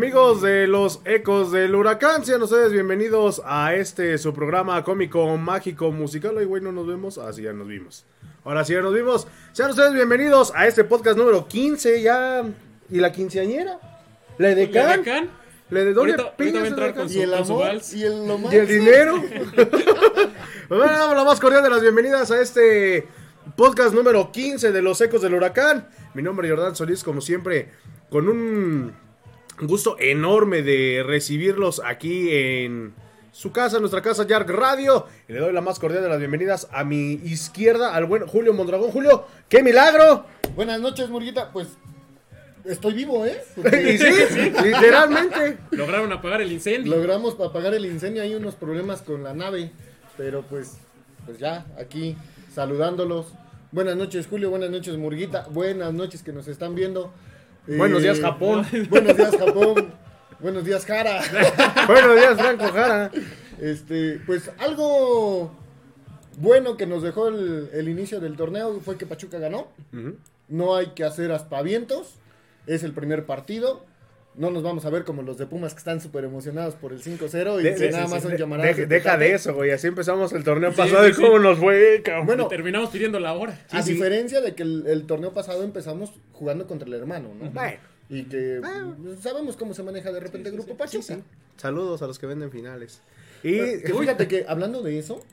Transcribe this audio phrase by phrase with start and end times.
[0.00, 5.90] Amigos de los ecos del huracán, sean ustedes bienvenidos a este su programa cómico, mágico,
[5.90, 6.36] musical.
[6.36, 7.16] Ay, güey, no nos vemos.
[7.16, 8.04] Así ya nos vimos.
[8.44, 9.26] Ahora sí ya nos vimos.
[9.52, 12.44] Sean ustedes bienvenidos a este podcast número 15 ya.
[12.90, 13.80] ¿Y la quinceañera?
[14.36, 15.02] ¿La de Can?
[15.02, 15.30] Can?
[15.70, 17.94] ¿La de dónde Ahorita- ahorita va a entrar con Y el Con su amor vals.
[17.94, 18.52] y el lo más.
[18.52, 19.14] ¿Y el dinero?
[20.68, 23.08] Pues bueno, damos la más cordial de las bienvenidas a este
[23.56, 25.88] podcast número 15 de Los Ecos del Huracán.
[26.12, 27.70] Mi nombre es Jordán Solís, como siempre,
[28.10, 29.05] con un
[29.60, 32.94] gusto enorme de recibirlos aquí en
[33.32, 35.06] su casa, nuestra casa, Yark Radio.
[35.28, 38.52] Y le doy la más cordial de las bienvenidas a mi izquierda, al buen Julio
[38.54, 38.90] Mondragón.
[38.90, 40.26] Julio, ¡qué milagro!
[40.54, 41.52] Buenas noches, Murguita.
[41.52, 41.68] Pues
[42.64, 43.42] estoy vivo, ¿eh?
[43.56, 45.58] y Porque sí, literalmente.
[45.70, 46.96] Lograron apagar el incendio.
[46.96, 48.22] logramos apagar el incendio.
[48.22, 49.70] Hay unos problemas con la nave.
[50.16, 50.78] Pero pues,
[51.24, 52.16] pues ya, aquí
[52.54, 53.34] saludándolos.
[53.72, 54.50] Buenas noches, Julio.
[54.50, 55.46] Buenas noches, Murguita.
[55.50, 57.12] Buenas noches que nos están viendo.
[57.68, 58.64] Eh, Buenos días, Japón.
[58.90, 59.92] Buenos días, Japón.
[60.38, 61.20] Buenos días, Jara.
[61.86, 63.10] Buenos días, Franco Jara.
[63.60, 65.50] Este, pues algo
[66.38, 69.68] bueno que nos dejó el, el inicio del torneo fue que Pachuca ganó.
[70.48, 72.16] No hay que hacer aspavientos.
[72.66, 73.84] Es el primer partido.
[74.36, 77.00] No nos vamos a ver como los de Pumas que están súper emocionados por el
[77.02, 78.76] 5-0 y De- que de- nada sí, más son de- llamaradas.
[78.76, 79.24] deja, de deja petate.
[79.24, 79.70] de eso, güey.
[79.70, 81.22] Así empezamos el torneo Sí, pasado sí, y sí.
[81.22, 82.26] cómo nos fue, cabrón.
[82.26, 83.58] Bueno, Y terminamos pidiendo la hora.
[83.70, 83.94] a sí.
[83.94, 87.50] diferencia de que el, el torneo pasado empezamos jugando contra el hermano, ¿no?
[87.50, 87.78] Bueno.
[88.08, 88.60] Y que
[89.20, 91.16] sabemos cómo se maneja de repente el grupo Pachuca.
[91.56, 93.00] Saludos a los que venden finales.
[93.42, 95.24] Y Que fíjate que hablando de eso,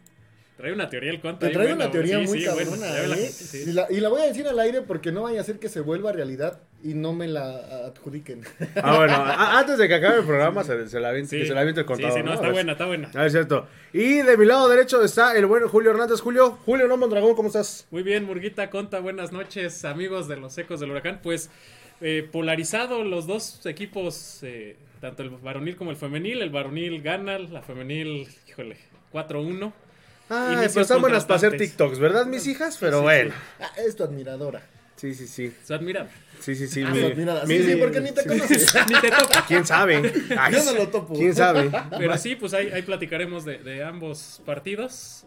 [0.63, 1.45] Trae una teoría el cuento.
[1.45, 3.27] Te buena, una teoría sí, muy sí, cabrona, ¿eh?
[3.29, 3.63] sí.
[3.67, 5.67] y, la, y la voy a decir al aire porque no vaya a ser que
[5.67, 8.43] se vuelva realidad y no me la adjudiquen.
[8.81, 11.39] Ah, bueno, a- antes de que acabe el programa, se, se la aviente, Sí.
[11.41, 12.13] que se la aviente el Sí, contador.
[12.17, 12.33] sí, no, ¿no?
[12.35, 13.11] está buena, está buena.
[13.13, 13.67] Ah, es cierto.
[13.91, 16.21] Y de mi lado derecho está el buen Julio Hernández.
[16.21, 17.85] Julio, Julio No Mondragón, ¿cómo estás?
[17.91, 21.19] Muy bien, Murguita, Conta, buenas noches, amigos de los Ecos del Huracán.
[21.21, 21.49] Pues
[21.99, 26.41] eh, polarizado los dos equipos, eh, tanto el varonil como el femenil.
[26.41, 28.77] El varonil gana, la femenil, híjole,
[29.11, 29.73] 4-1.
[30.29, 31.57] Inicios pues están buenas para hacer.
[31.57, 32.77] TikToks, ¿verdad, mis hijas?
[32.79, 33.33] Pero sí, bueno.
[33.59, 34.61] Ah, es tu admiradora.
[34.95, 35.53] Sí, sí, sí.
[35.63, 36.07] Se admira.
[36.39, 36.81] Sí, sí, sí.
[36.85, 38.29] Ah, mi- Sí, sí, porque ni te sí.
[38.29, 38.73] conoces.
[38.89, 39.45] Ni te toca.
[39.47, 40.13] ¿Quién sabe?
[40.37, 41.13] Ay, Yo no lo topo.
[41.13, 41.69] ¿Quién sabe?
[41.97, 45.25] Pero sí, pues ahí, ahí platicaremos de, de ambos partidos.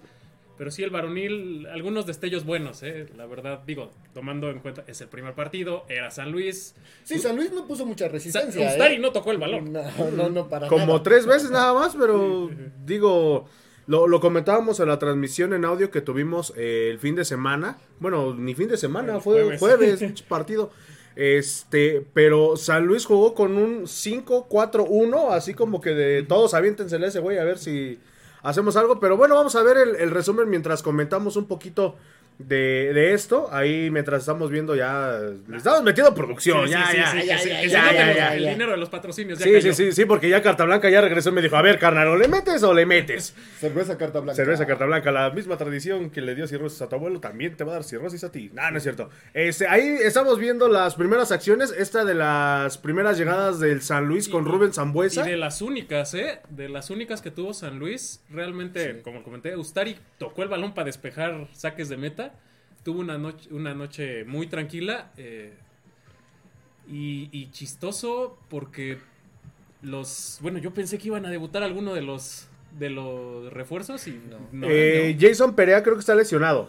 [0.58, 3.06] Pero sí, el varonil, algunos destellos buenos, ¿eh?
[3.14, 6.75] La verdad, digo, tomando en cuenta, es el primer partido, era San Luis.
[7.04, 8.66] Sí, San Luis no puso mucha resistencia.
[8.70, 8.98] Ustari ¿eh?
[8.98, 9.70] no tocó el balón.
[9.75, 9.82] No,
[10.16, 11.02] no, no, para Como nada.
[11.02, 12.50] tres veces nada más, pero
[12.87, 13.46] digo,
[13.87, 17.79] lo, lo comentábamos en la transmisión en audio que tuvimos eh, el fin de semana.
[18.00, 20.23] Bueno, ni fin de semana, fue jueves.
[20.29, 20.71] partido.
[21.15, 27.09] Este, pero San Luis jugó con un 5-4-1, así como que de todos aviéntensele a
[27.09, 28.00] ese güey a ver si
[28.43, 29.00] hacemos algo.
[29.00, 31.97] Pero bueno, vamos a ver el, el resumen mientras comentamos un poquito
[32.38, 33.49] de, de esto.
[33.53, 35.19] Ahí mientras estamos viendo ya,
[35.49, 36.97] le estamos metiendo producción, Sí, ya, sí,
[37.27, 37.38] ya.
[37.38, 38.33] sí, sí, el ya.
[38.35, 39.38] dinero de los patrocinios.
[39.38, 39.73] ya Sí, cayó.
[39.75, 42.09] sí, sí, sí, porque ya Carta Blanca ya regresó y me dijo, a ver, carnal,
[42.09, 43.35] ¿o le metes o le metes?
[43.59, 44.37] Cerveza carta blanca.
[44.37, 47.65] Cerveza Carta Blanca, la misma tradición que le dio cirrosis a tu abuelo, también te
[47.65, 48.50] va a dar cirrosis a ti.
[48.53, 49.11] No, no es cierto.
[49.35, 54.29] Este, ahí estamos viendo las primeras acciones, esta de las primeras llegadas del San Luis
[54.29, 55.23] con Y- Rubén Y Zambuesa.
[55.23, 56.41] de las únicas, ¿eh?
[56.50, 60.87] De las únicas que tuvo San Luis, realmente, como comenté, Ustari tocó el balón para
[60.87, 62.25] despejar saques de meta.
[62.87, 65.55] Tuvo una noche, una noche muy tranquila eh,
[66.88, 68.99] y, y chistoso porque
[69.83, 70.38] los...
[70.41, 72.49] Bueno, yo pensé que iban a debutar alguno de los
[72.79, 74.38] de los refuerzos y no.
[74.53, 75.29] no, Eh, no.
[75.29, 76.69] Jason Perea creo que está lesionado.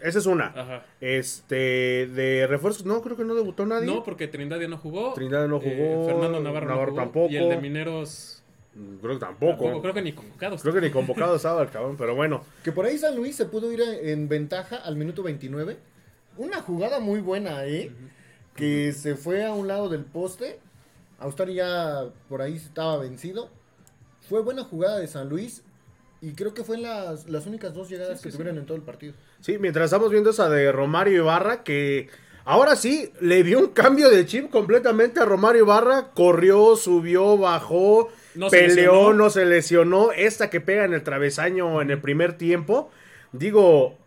[0.00, 0.46] Esa es una.
[0.46, 0.86] Ajá.
[0.98, 3.84] Este, de refuerzos, no, creo que no debutó nadie.
[3.86, 5.12] No, porque Trinidad ya no jugó.
[5.12, 7.30] Trinidad no jugó, Fernando Navarro, no Navarro jugó, tampoco.
[7.30, 8.37] Y el de Mineros
[9.00, 9.64] Creo que tampoco.
[9.64, 9.82] tampoco.
[9.82, 10.62] Creo que ni convocados.
[10.62, 12.44] Creo que ni convocado estaba el cabrón, pero bueno.
[12.62, 15.76] Que por ahí San Luis se pudo ir en ventaja al minuto 29.
[16.36, 17.90] Una jugada muy buena, ¿eh?
[18.54, 20.60] Que se fue a un lado del poste.
[21.18, 23.50] Austari ya por ahí estaba vencido.
[24.28, 25.62] Fue buena jugada de San Luis.
[26.20, 28.76] Y creo que fue las, las únicas dos llegadas Sí, que sí, tuvieron en todo
[28.76, 29.14] el partido.
[29.40, 32.08] Sí, mientras estamos viendo esa de Romario Ibarra, que
[32.44, 36.10] ahora sí le dio un cambio de chip completamente a Romario Ibarra.
[36.14, 39.12] Corrió, subió, bajó, No se peleó, lesionó.
[39.14, 40.12] no se lesionó.
[40.12, 42.90] Esta que pega en el travesaño en el primer tiempo.
[43.32, 43.98] Digo,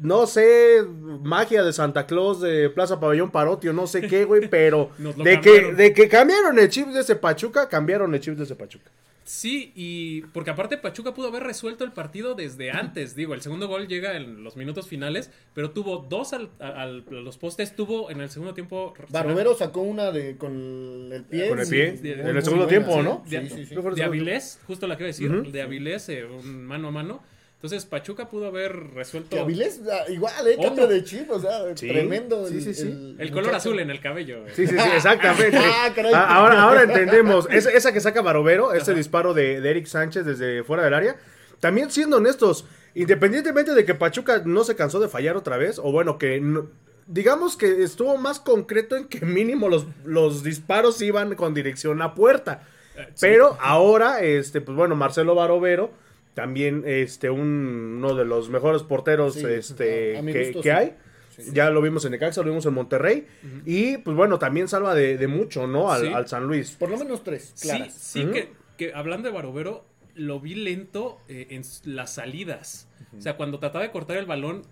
[0.00, 0.82] no sé,
[1.22, 5.74] magia de Santa Claus de Plaza Pabellón Parotio, no sé qué, güey, pero de que,
[5.74, 8.90] de que cambiaron el chip de ese Pachuca, cambiaron el chip de ese Pachuca.
[9.24, 13.14] Sí, y porque aparte Pachuca pudo haber resuelto el partido desde antes.
[13.16, 17.12] Digo, el segundo gol llega en los minutos finales, pero tuvo dos al, al- a
[17.12, 17.76] los postes.
[17.76, 18.94] Tuvo en el segundo tiempo.
[19.10, 21.48] Barbero sacó una de con el pie.
[21.48, 23.02] Con el pie, en el segundo buena, tiempo, sí.
[23.02, 23.22] ¿no?
[23.26, 23.74] Sí, De, sí, sí.
[23.94, 27.22] De Avilés, justo la que iba a decir, de Avilés, eh, un mano a mano.
[27.62, 30.54] Entonces Pachuca pudo haber resuelto Que Avilés, ah, igual, ¿eh?
[30.58, 30.64] Otro.
[30.64, 32.48] Cambio de chip, o sea, Sí, tremendo.
[32.48, 33.14] sí, sí, sí.
[33.20, 34.44] el color azul en el cabello.
[34.52, 35.56] Sí, sí, sí, exactamente.
[35.62, 36.12] Ah, caray.
[36.12, 37.46] A- ahora, ahora entendemos.
[37.52, 41.16] Es- esa que saca Barovero, ese disparo de, de Eric Sánchez desde fuera del área.
[41.60, 42.64] También siendo honestos,
[42.96, 46.66] independientemente de que Pachuca no se cansó de fallar otra vez, o bueno, que no-
[47.06, 52.14] digamos que estuvo más concreto en que mínimo los, los disparos iban con dirección a
[52.14, 52.62] puerta.
[52.96, 53.18] Eh, sí.
[53.20, 55.92] Pero ahora, este, pues bueno, Marcelo Barovero,
[56.34, 60.70] también este, un- uno de los mejores porteros Sí, este, que, gusto, que sí.
[60.70, 60.96] hay.
[61.36, 61.50] Sí.
[61.54, 63.26] Ya lo vimos en Necaxa, lo vimos en Monterrey.
[63.64, 65.90] Y pues bueno, también salva de, de mucho, ¿no?
[65.90, 66.06] Al, Sí.
[66.12, 66.72] al San Luis.
[66.72, 71.46] Por lo menos tres, Sí, sí que, que hablando de Barovero, lo vi lento eh,
[71.50, 72.86] en las salidas.
[73.16, 74.62] O sea, cuando trataba de cortar el balón,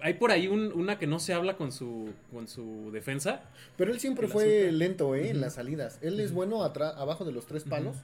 [0.00, 3.42] hay por ahí un- una que no se habla con su, con su defensa.
[3.76, 5.30] Pero él siempre fue lento, ¿eh?
[5.30, 5.98] En las salidas.
[6.02, 7.96] Él es bueno atrás, abajo de los tres palos,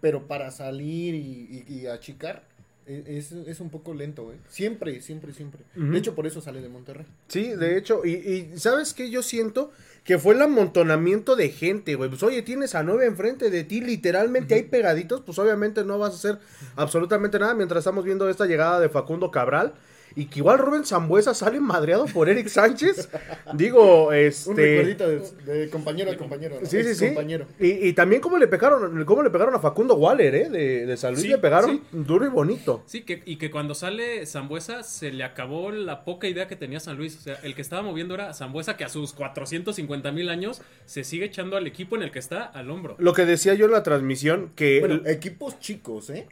[0.00, 2.44] pero para salir y, y- y achicar
[2.88, 4.38] es, es un poco lento, ¿eh?
[4.48, 5.62] Siempre, siempre, siempre.
[5.74, 7.06] De hecho, por eso sale de Monterrey.
[7.28, 9.10] Sí, de hecho, y, y ¿sabes qué?
[9.10, 9.70] Yo siento
[10.04, 12.08] que fue el amontonamiento de gente, güey.
[12.08, 16.12] Pues oye, tienes a nueve enfrente de ti, literalmente ahí pegaditos, pues obviamente no vas
[16.12, 16.38] a hacer
[16.76, 19.74] absolutamente nada mientras estamos viendo esta llegada de Facundo Cabral.
[20.18, 23.08] Y que igual Rubén Zambuesa sale madreado por Eric Sánchez.
[23.54, 24.50] Digo, este.
[24.50, 26.58] Un recuerdito de, de compañero a compañero.
[26.60, 26.66] ¿no?
[26.66, 27.06] Sí, sí, sí.
[27.06, 27.46] compañero.
[27.60, 30.50] Y, y también cómo le pegaron, cómo le pegaron a Facundo Waller, ¿eh?
[30.50, 31.82] De, de San Luis Sí, le pegaron sí.
[31.92, 32.82] duro y bonito.
[32.86, 36.80] Sí, que, y que cuando sale Zambuesa se le acabó la poca idea que tenía
[36.80, 37.16] San Luis.
[37.16, 41.04] O sea, el que estaba moviendo era Zambuesa, que a sus 450 mil años se
[41.04, 42.96] sigue echando al equipo en el que está al hombro.
[42.98, 44.80] Lo que decía yo en la transmisión, que.
[44.80, 46.26] Bueno, equipos chicos, ¿eh?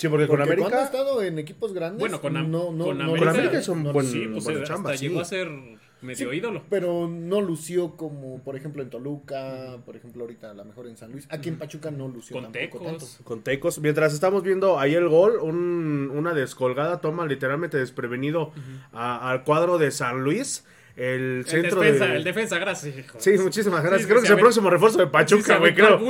[0.00, 0.82] Sí, porque, con ha América.
[0.84, 2.00] estado en equipos grandes.
[2.00, 4.44] Bueno, con no, no, con no- América- Con América es un no- buen- Sí, pues
[4.44, 5.08] buena eh, chamba, hasta sí.
[5.08, 5.48] llegó a ser
[6.02, 6.62] medio Sí, ídolo.
[6.70, 10.96] Pero no lució como, por ejemplo, en Toluca, por ejemplo, ahorita a lo mejor en
[10.96, 11.26] San Luis.
[11.30, 13.04] Aquí en Pachuca no lució Con tampoco tanto.
[13.04, 13.20] Tecos.
[13.24, 13.78] Con Tecos.
[13.80, 18.52] Mientras estamos viendo ahí el gol, un- una descolgada toma literalmente desprevenido
[18.92, 20.64] a- al cuadro de San Luis.
[20.96, 22.16] El El centro defensa, de.
[22.16, 22.98] el defensa, gracias.
[22.98, 23.18] hijo.
[23.20, 24.02] Sí, muchísimas gracias.
[24.02, 26.00] Sí, creo que es el próximo refuerzo de Pachuca, güey, creo.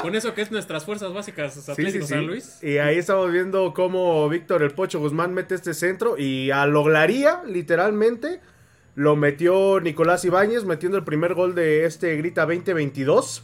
[0.00, 2.06] Con eso que es nuestras fuerzas básicas Atlético.
[2.06, 2.62] San Luis.
[2.62, 7.42] Y ahí estamos viendo cómo Víctor el Pocho Guzmán mete este centro y a Loglaría,
[7.46, 8.40] literalmente,
[8.94, 13.42] lo metió Nicolás Ibáñez, metiendo el primer gol de este Grita 2022.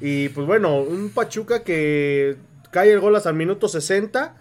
[0.00, 2.36] Y pues bueno, un Pachuca que
[2.70, 4.34] cae el gol hasta el minuto 60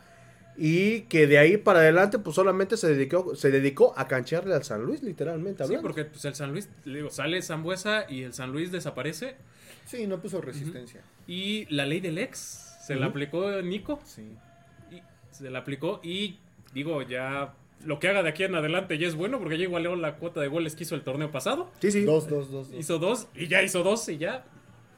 [0.62, 4.64] y que de ahí para adelante pues solamente se dedicó, se dedicó a canchearle al
[4.64, 8.34] San Luis, literalmente Sí, porque pues, el San Luis, le digo, sale Zambuesa y el
[8.34, 9.36] San Luis desaparece.
[9.86, 11.02] Sí, no puso resistencia.
[11.28, 14.02] Y la ley del ex se la aplicó Nico.
[14.06, 14.24] Sí.
[14.92, 15.02] Y
[15.32, 16.40] se la aplicó y
[16.74, 17.54] digo, ya
[17.86, 20.42] lo que haga de aquí en adelante ya es bueno porque ya igualó la cuota
[20.42, 21.72] de goles que hizo el torneo pasado.
[21.80, 22.04] Sí, sí.
[22.04, 22.70] Dos, dos, dos.
[22.70, 22.80] dos.
[22.80, 24.44] Hizo dos y ya hizo dos y ya,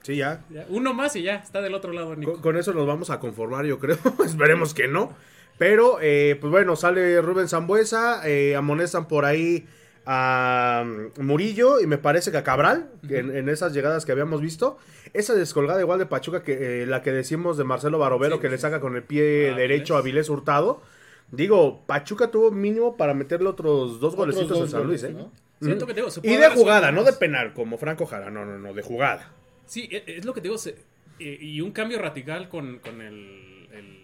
[0.04, 0.44] Sí, ya.
[0.50, 0.66] ya.
[0.70, 2.34] Uno más y ya está del otro lado Nico.
[2.34, 3.98] Con, con eso nos vamos a conformar, yo creo.
[4.26, 5.16] Esperemos que no.
[5.62, 9.68] Pero, eh, pues bueno, sale Rubén Zambuesa, eh, amonestan por ahí
[10.08, 10.84] a
[11.20, 14.80] Murillo y me parece que a Cabral, en, en esas llegadas que habíamos visto.
[15.14, 18.48] Esa descolgada igual de Pachuca, que eh, la que decimos de Marcelo Barovero, Sí, que
[18.48, 20.14] sí, le saca con el pie derecho a Avilés.
[20.26, 20.82] Vilés Hurtado.
[21.30, 25.16] Digo, Pachuca tuvo mínimo para meterle otros dos Otros golecitos dos a San Luis, goles,
[25.16, 25.20] ¿eh?
[25.20, 25.32] ¿no?
[25.64, 28.32] Siento que te digo, se Y de jugada, no de penal, como Franco Jara.
[28.32, 29.32] No, no, no, de jugada.
[29.68, 30.58] Sí, e- es lo que te digo.
[30.58, 30.76] se-
[31.20, 34.01] y un cambio radical con, con el- el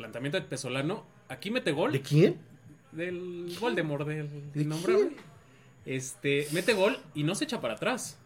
[0.00, 1.04] planteamiento de Pesolano.
[1.28, 1.92] Aquí mete gol.
[1.92, 2.38] ¿De quién?
[2.92, 5.10] Del Voldemort, del ¿De innombrable.
[5.84, 8.18] Este, mete gol y no se echa para atrás.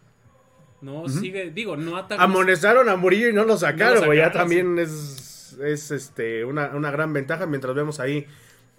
[0.81, 2.21] No sigue, digo, no ataca.
[2.23, 4.19] Amonestaron a Murillo y no lo sacaron, No güey.
[4.19, 8.25] ya también es, es este, una, una gran ventaja mientras vemos ahí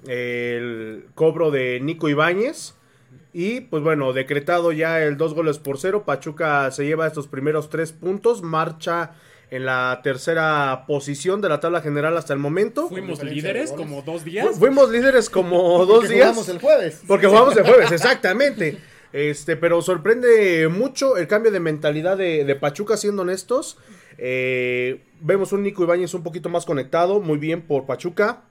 [0.07, 2.75] el cobro de Nico Ibáñez.
[3.33, 6.05] Y pues bueno, decretado ya el dos goles por cero.
[6.07, 8.43] Pachuca se lleva estos primeros tres puntos.
[8.43, 9.13] Marcha
[9.51, 12.89] en la tercera posición de la tabla general hasta el momento.
[12.89, 14.59] Fuimos líderes como dos Fu- días.
[14.59, 16.27] Fuimos líderes como dos Porque días.
[16.29, 17.03] jugamos el jueves.
[17.07, 18.79] Porque jugamos el jueves, exactamente.
[19.13, 23.79] Este, pero sorprende mucho el cambio de mentalidad de, de Pachuca, siendo honestos.
[24.19, 28.43] Eh, vemos un Nico Ibáñez un poquito más conectado, muy bien por Pachuca.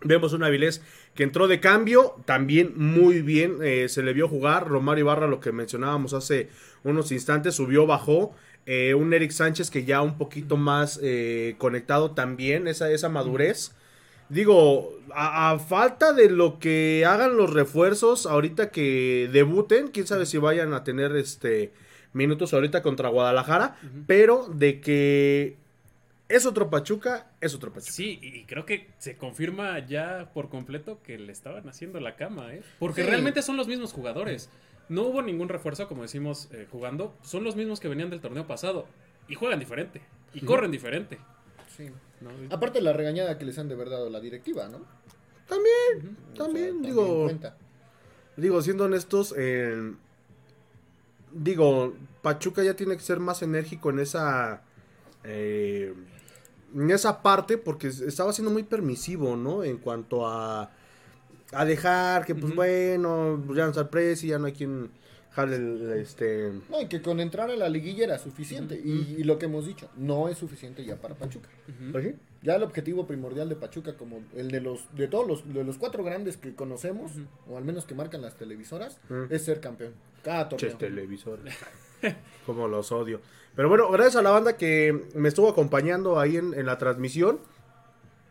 [0.00, 0.80] Vemos un Avilés
[1.14, 4.68] que entró de cambio, también muy bien, eh, se le vio jugar.
[4.68, 6.48] Romario Ibarra, lo que mencionábamos hace
[6.84, 8.32] unos instantes, subió, bajó.
[8.70, 13.72] Eh, un Eric Sánchez que ya un poquito más eh, conectado también, esa, esa madurez.
[14.28, 20.26] Digo, a, a falta de lo que hagan los refuerzos ahorita que debuten, quién sabe
[20.26, 21.72] si vayan a tener este
[22.12, 25.56] minutos ahorita contra Guadalajara, pero de que
[26.28, 27.90] es otro Pachuca, es otro Pachuca.
[27.92, 32.52] Sí, y creo que se confirma ya por completo que le estaban haciendo la cama,
[32.52, 32.62] ¿eh?
[32.78, 33.08] Porque Sí.
[33.08, 34.50] realmente son los mismos jugadores.
[34.88, 37.14] No hubo ningún refuerzo, como decimos, eh, jugando.
[37.22, 38.86] Son los mismos que venían del torneo pasado.
[39.28, 40.00] Y juegan diferente.
[40.32, 41.18] Y corren diferente.
[41.76, 41.90] Sí.
[42.20, 42.30] ¿no?
[42.50, 44.80] Aparte la regañada que les han de haber dado la directiva, ¿no?
[45.46, 47.56] También, O sea, también, digo, cuenta.
[48.36, 49.92] digo, siendo honestos, eh,
[51.32, 54.62] digo, Pachuca ya tiene que ser más enérgico en esa,
[55.24, 55.94] eh,
[56.74, 59.64] en esa parte, porque es- estaba siendo muy permisivo, ¿no?
[59.64, 60.70] En cuanto a,
[61.52, 64.90] a dejar que, pues bueno, ya no está el precio, ya no hay quien
[65.30, 66.52] jale el, este...
[66.68, 68.74] No, y que con entrar a la liguilla era suficiente.
[68.82, 71.48] y, y lo que hemos dicho, no es suficiente ya para Pachuca.
[71.92, 72.14] ¿pues sí?
[72.42, 75.76] Ya el objetivo primordial de Pachuca, como el de los de todos los, de los
[75.78, 77.12] cuatro grandes que conocemos,
[77.48, 78.98] o al menos que marcan las televisoras,
[79.30, 79.92] es ser campeón.
[80.22, 80.70] Cada torneo.
[80.70, 81.54] Ches televisores.
[82.46, 83.20] Como los odio.
[83.56, 87.40] Pero bueno, gracias a la banda que me estuvo acompañando ahí en, en la transmisión.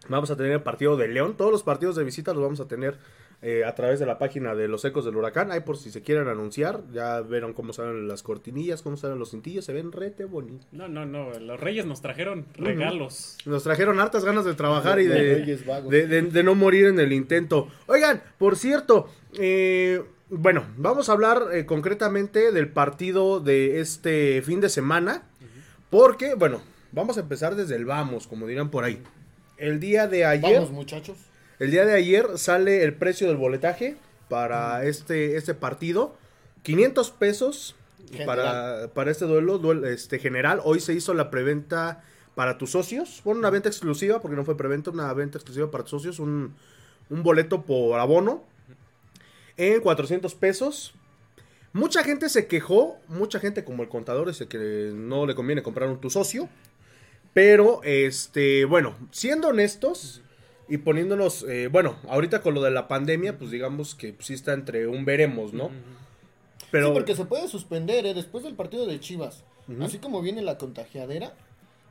[0.10, 1.36] Vamos a tener el partido de León.
[1.38, 2.98] Todos los partidos de visita los vamos a tener
[3.42, 5.52] eh, a través de la página de los ecos del huracán.
[5.52, 6.82] Ahí por si se quieren anunciar.
[6.92, 9.66] Ya vieron cómo salen las cortinillas, cómo salen los cintillos.
[9.66, 10.68] Se ven rete bonitos.
[10.72, 11.32] No, no, no.
[11.40, 13.38] Los Reyes nos trajeron regalos.
[13.46, 15.92] Nos trajeron hartas ganas de trabajar y Los de, Reyes vagos.
[15.92, 17.68] de, de- de no morir en el intento.
[17.88, 19.08] Oigan, por cierto,
[19.40, 25.24] eh, bueno, vamos a hablar eh, concretamente del partido de este fin de semana.
[25.90, 26.62] Porque, bueno,
[26.92, 29.02] vamos a empezar desde el vamos, como dirán por ahí.
[29.58, 31.18] El día de ayer, Vamos, muchachos.
[31.60, 33.98] el día de ayer sale el precio del boletaje
[34.30, 36.16] para este, este partido.
[36.64, 37.76] 500 pesos
[38.26, 40.62] para, para este duelo, duel- este general.
[40.64, 42.04] Hoy se hizo la preventa
[42.36, 43.22] para tus socios.
[43.24, 46.20] Bueno, una venta exclusiva, porque no fue preventa, una venta exclusiva para tus socios.
[46.20, 46.56] Un,
[47.10, 48.44] un boleto por abono
[49.56, 50.94] en 400 pesos.
[51.74, 55.90] Mucha gente se quejó, mucha gente como el contador dice que no le conviene comprar
[55.90, 56.50] un tu socio.
[57.34, 60.22] Pero, este, bueno, siendo honestos
[60.67, 64.53] y poniéndonos, eh, bueno, ahorita con lo de la pandemia, pues digamos que sí está
[64.53, 65.69] entre un veremos, ¿no?
[66.72, 68.13] Pero, Sí, porque se puede suspender, ¿eh?
[68.13, 69.43] Después del partido de Chivas.
[69.81, 71.34] Así como viene la contagiadera,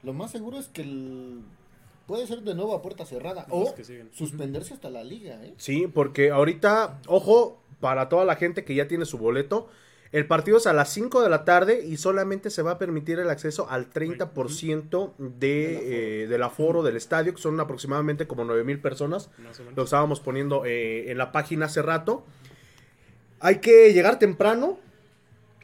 [0.02, 1.40] lo más seguro es que el-
[2.06, 3.46] puede ser de nuevo a puerta cerrada.
[3.50, 3.74] O
[4.12, 5.52] suspenderse hasta la liga, ¿eh?
[5.58, 9.68] sí, porque ahorita, ojo, para toda la gente que ya tiene su boleto,
[10.12, 13.18] el partido es a las 5 de la tarde y solamente se va a permitir
[13.18, 18.64] el acceso al 30% de, eh, del aforo del estadio, que son aproximadamente como 9
[18.64, 19.30] mil personas.
[19.38, 19.76] Más o menos.
[19.76, 22.24] Lo estábamos poniendo eh, en la página hace rato.
[23.40, 24.78] Hay que llegar temprano.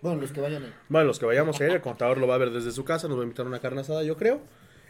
[0.02, 0.74] Bueno, los que vayan ahí.
[0.88, 3.08] Bueno, los que vayamos a ir, el contador lo va a ver desde su casa,
[3.08, 4.40] nos va a invitar a una carne asada, yo creo.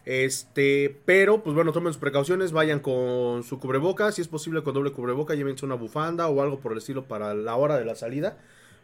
[0.04, 4.74] Este, pero pues bueno, tomen sus precauciones, vayan con su cubreboca, si es posible con
[4.74, 7.94] doble cubreboca, llévense una bufanda o algo por el estilo para la hora de la
[7.94, 8.36] salida,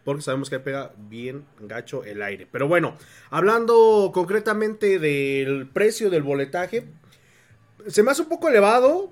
[0.08, 2.48] porque sabemos que pega bien gacho el aire.
[2.50, 2.94] Pero bueno,
[3.28, 6.84] hablando concretamente del precio del boletaje,
[7.86, 9.10] se me hace un poco elevado,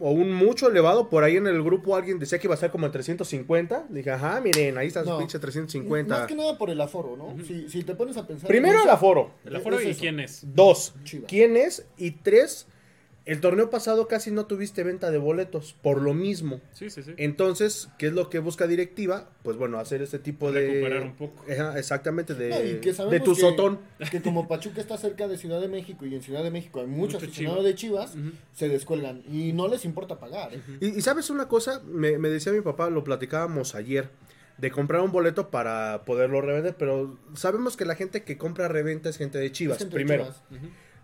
[0.00, 2.72] o un mucho elevado, por ahí en el grupo alguien decía que iba a ser
[2.72, 5.18] como en 350, dije, ajá, miren, ahí está su No.
[5.18, 6.18] pinche 350.
[6.18, 7.36] Más que nada por el aforo, ¿no?
[7.44, 8.48] si, si te pones a pensar.
[8.48, 9.30] Primero el aforo.
[9.44, 10.00] ¿El aforo Es y eso.
[10.00, 10.40] quién es?
[10.54, 11.28] Dos, Chivas.
[11.28, 11.86] ¿quién es?
[11.98, 12.66] Y tres,
[13.24, 16.60] el torneo pasado casi no tuviste venta de boletos, por lo mismo.
[16.72, 17.12] Sí, sí, sí.
[17.18, 19.30] Entonces, ¿qué es lo que busca directiva?
[19.44, 20.66] Pues bueno, hacer este tipo de...
[20.66, 21.44] Recuperar un poco.
[21.76, 23.78] Exactamente, de, No, y que de tu que- sotón.
[24.10, 26.86] Que como Pachuca está cerca de Ciudad de México y en Ciudad de México hay
[26.86, 28.14] muchos Mucho aficionados Chivas.
[28.14, 30.52] de Chivas, se descuelgan y no les importa pagar.
[30.54, 30.60] ¿eh?
[30.80, 34.08] Y, y sabes una cosa, me, me decía mi papá, lo platicábamos ayer,
[34.58, 39.08] de comprar un boleto para poderlo revender, pero sabemos que la gente que compra reventa
[39.08, 40.28] es gente de Chivas, de primero.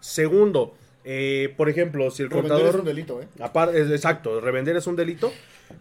[0.01, 0.75] Segundo,
[1.11, 2.75] eh, por ejemplo, si el Revender contador...
[2.75, 3.29] es un delito, ¿eh?
[3.39, 5.33] Apar- es- exacto, revender es un delito.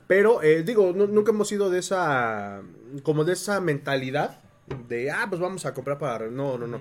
[0.08, 2.62] Pero, eh, digo, nu- nunca hemos sido de esa,
[3.04, 4.40] como de esa mentalidad
[4.88, 6.18] de, ah, pues vamos a comprar para...
[6.20, 6.32] re-".
[6.32, 6.80] No, no, no.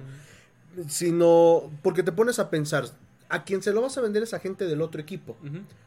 [0.88, 2.84] Sino, porque te pones a pensar,
[3.28, 5.36] a quien se lo vas a vender es a gente del otro equipo.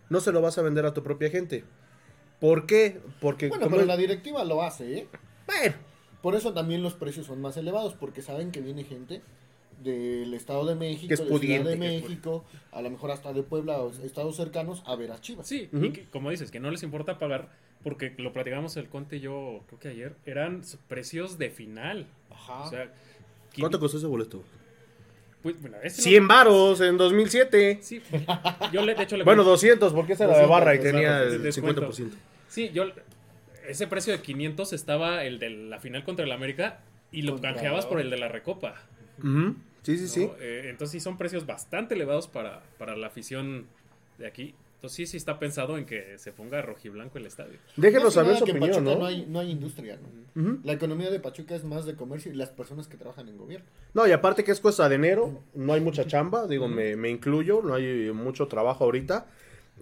[0.09, 1.63] No se lo vas a vender a tu propia gente.
[2.39, 2.99] ¿Por qué?
[3.21, 3.47] Porque...
[3.49, 5.07] Bueno, como- pero la directiva lo hace, ¿eh?
[5.47, 5.75] Bueno,
[6.21, 9.21] Por eso también los precios son más elevados, porque saben que viene gente
[9.83, 12.89] del Estado de México, Que es de Ciudad pudiente, de que es México, a lo
[12.89, 15.47] mejor hasta de Puebla o estados cercanos a ver a Chivas.
[15.47, 17.49] Sí, y que, como dices, que no les importa pagar,
[17.83, 22.07] porque lo platicamos el Conte y yo, creo que ayer, eran precios de final.
[22.29, 22.63] Ajá.
[22.63, 22.91] O sea,
[23.59, 24.43] ¿cuánto costó ese boleto?
[25.41, 27.79] pues, bueno, ese no- 100 varos en 2007.
[27.81, 28.01] Sí,
[28.73, 30.75] yo le, de hecho le Bueno, con- 200, porque esa era la de 200, barra
[30.75, 31.89] y tenía el descuento.
[31.93, 32.11] 50%.
[32.49, 32.83] Sí, yo
[33.65, 36.81] ese precio de 500 estaba el de la final contra el América
[37.13, 38.75] y lo Contra- canjeabas por el de la Recopa.
[39.19, 39.55] Ujú.
[39.97, 40.33] Sí, sí, ¿no?
[40.33, 40.37] sí.
[40.39, 43.65] Eh, entonces sí son precios bastante elevados para, para la afición
[44.17, 44.53] de aquí.
[44.75, 47.57] Entonces sí, sí está pensado en que se ponga rojiblanco el estadio.
[47.75, 48.99] Déjenos saber su que en opinión, Pachuca ¿no?
[49.01, 49.97] no hay, no hay industria,
[50.35, 50.59] ¿no?
[50.63, 53.65] La economía de Pachuca es más de comercio y las personas que trabajan en gobierno.
[53.93, 57.09] No, y aparte que es cuesta de enero, no hay mucha chamba, digo, me, me
[57.09, 59.27] incluyo, no hay mucho trabajo ahorita.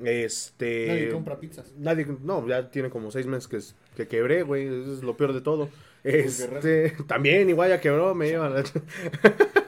[0.04, 0.88] Este.
[0.88, 1.74] Nadie compra pizzas.
[1.78, 3.60] Nadie, no, ya tiene como seis meses que,
[4.04, 5.70] que quebré, güey, eso es lo peor de todo.
[6.04, 8.54] Este, también igual ya quebró, me llevan.
[8.56, 8.64] la-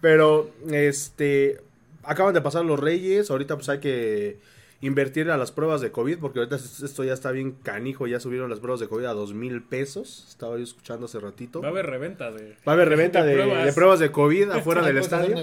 [0.00, 1.60] Pero, este,
[2.02, 4.38] acaban de pasar los Reyes, ahorita pues hay que
[4.80, 8.50] invertir a las pruebas de COVID, porque ahorita esto ya está bien canijo, ya subieron
[8.50, 10.26] las pruebas de COVID a dos mil pesos.
[10.28, 11.60] Estaba yo escuchando hace ratito.
[11.60, 12.56] Va a haber reventa de.
[12.66, 13.64] Va a haber reventa de, de pruebas.
[13.66, 15.36] de pruebas de COVID afuera del estadio.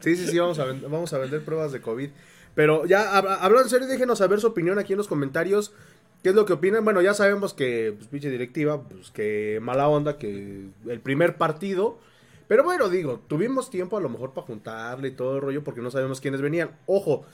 [0.00, 2.08] Sí, sí, sí, vamos a, vamos a vender pruebas de COVID.
[2.54, 5.74] Pero ya, hab- hablando en serio, déjenos saber su opinión aquí en los comentarios.
[6.22, 6.82] ¿Qué es lo que opinan?
[6.82, 11.98] Bueno, ya sabemos que, pues, pinche directiva, pues, que mala onda, que el primer partido.
[12.48, 15.80] Pero bueno, digo, tuvimos tiempo a lo mejor para juntarle y todo el rollo porque
[15.80, 16.70] no sabemos quiénes venían.
[16.86, 17.24] Ojo,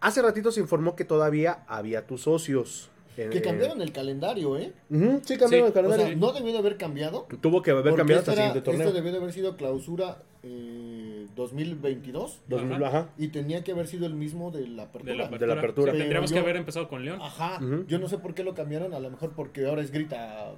[0.00, 2.90] hace ratito se informó que todavía había tus socios.
[3.18, 4.74] en- Que cambiaron el calendario, ¿eh?
[4.90, 6.06] Sí, cambiaron Sí, el O calendario.
[6.08, 7.26] sea, no debió de haber cambiado.
[7.40, 8.82] Tuvo que haber cambiado hasta el siguiente torneo.
[8.88, 13.08] Este debió de haber sido clausura eh, 2022 2000, Ajá.
[13.16, 15.12] y tenía que haber sido el mismo de la apertura.
[15.12, 15.38] De la apertura.
[15.40, 15.92] De la apertura.
[15.92, 17.20] Sí, tendríamos que haber empezado con León.
[17.22, 17.58] Ajá.
[17.88, 20.52] Yo no sé por qué lo cambiaron, a lo mejor porque ahora es grita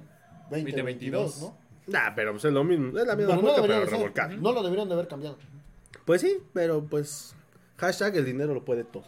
[0.51, 0.75] 2022,
[1.31, 1.68] 2022, ¿no?
[1.91, 4.35] Nah, pero pues es lo mismo, es la misma Pero no pero revolcada.
[4.35, 5.37] No lo deberían de haber cambiado.
[6.05, 7.35] Pues sí, pero pues
[7.77, 9.03] hashtag el dinero lo puede todo.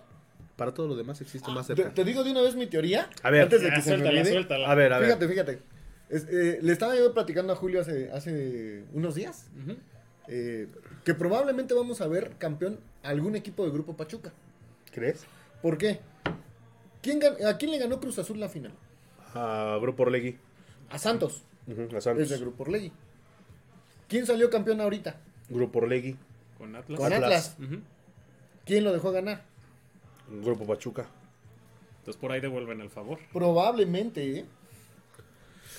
[0.56, 1.94] Para todo lo demás existe más Te, cerca.
[1.94, 3.10] te digo de una vez mi teoría.
[3.24, 3.44] A ver.
[3.44, 4.32] antes de Ya, que se me suéltala, olvide.
[4.34, 4.70] suéltala.
[4.72, 5.08] A ver, a ver.
[5.08, 5.62] Fíjate, fíjate.
[6.10, 9.48] Es- eh, le estaba yo platicando a Julio hace, hace unos días
[10.28, 10.68] eh,
[11.04, 14.32] que probablemente vamos a ver campeón algún equipo de Grupo Pachuca.
[14.94, 15.26] ¿Crees?
[15.62, 16.00] ¿Por qué?
[17.02, 18.74] ¿Quién gan- ¿A quién le ganó Cruz Azul la final?
[19.34, 20.38] A Grupo Orlegui.
[20.90, 21.44] A Santos.
[21.68, 22.92] Ujú, a Es de Grupo Orlegui.
[24.08, 25.16] ¿Quién salió campeón ahorita?
[25.50, 26.18] Grupo Orlegui.
[26.58, 27.00] Con Atlas.
[27.00, 27.24] Con Atlas.
[27.24, 27.56] Atlas.
[27.60, 27.82] Ujú.
[28.66, 29.44] ¿Quién lo dejó ganar?
[30.44, 31.08] Grupo Pachuca.
[32.00, 33.20] Entonces por ahí devuelven el favor.
[33.34, 34.46] Probablemente, ¿eh?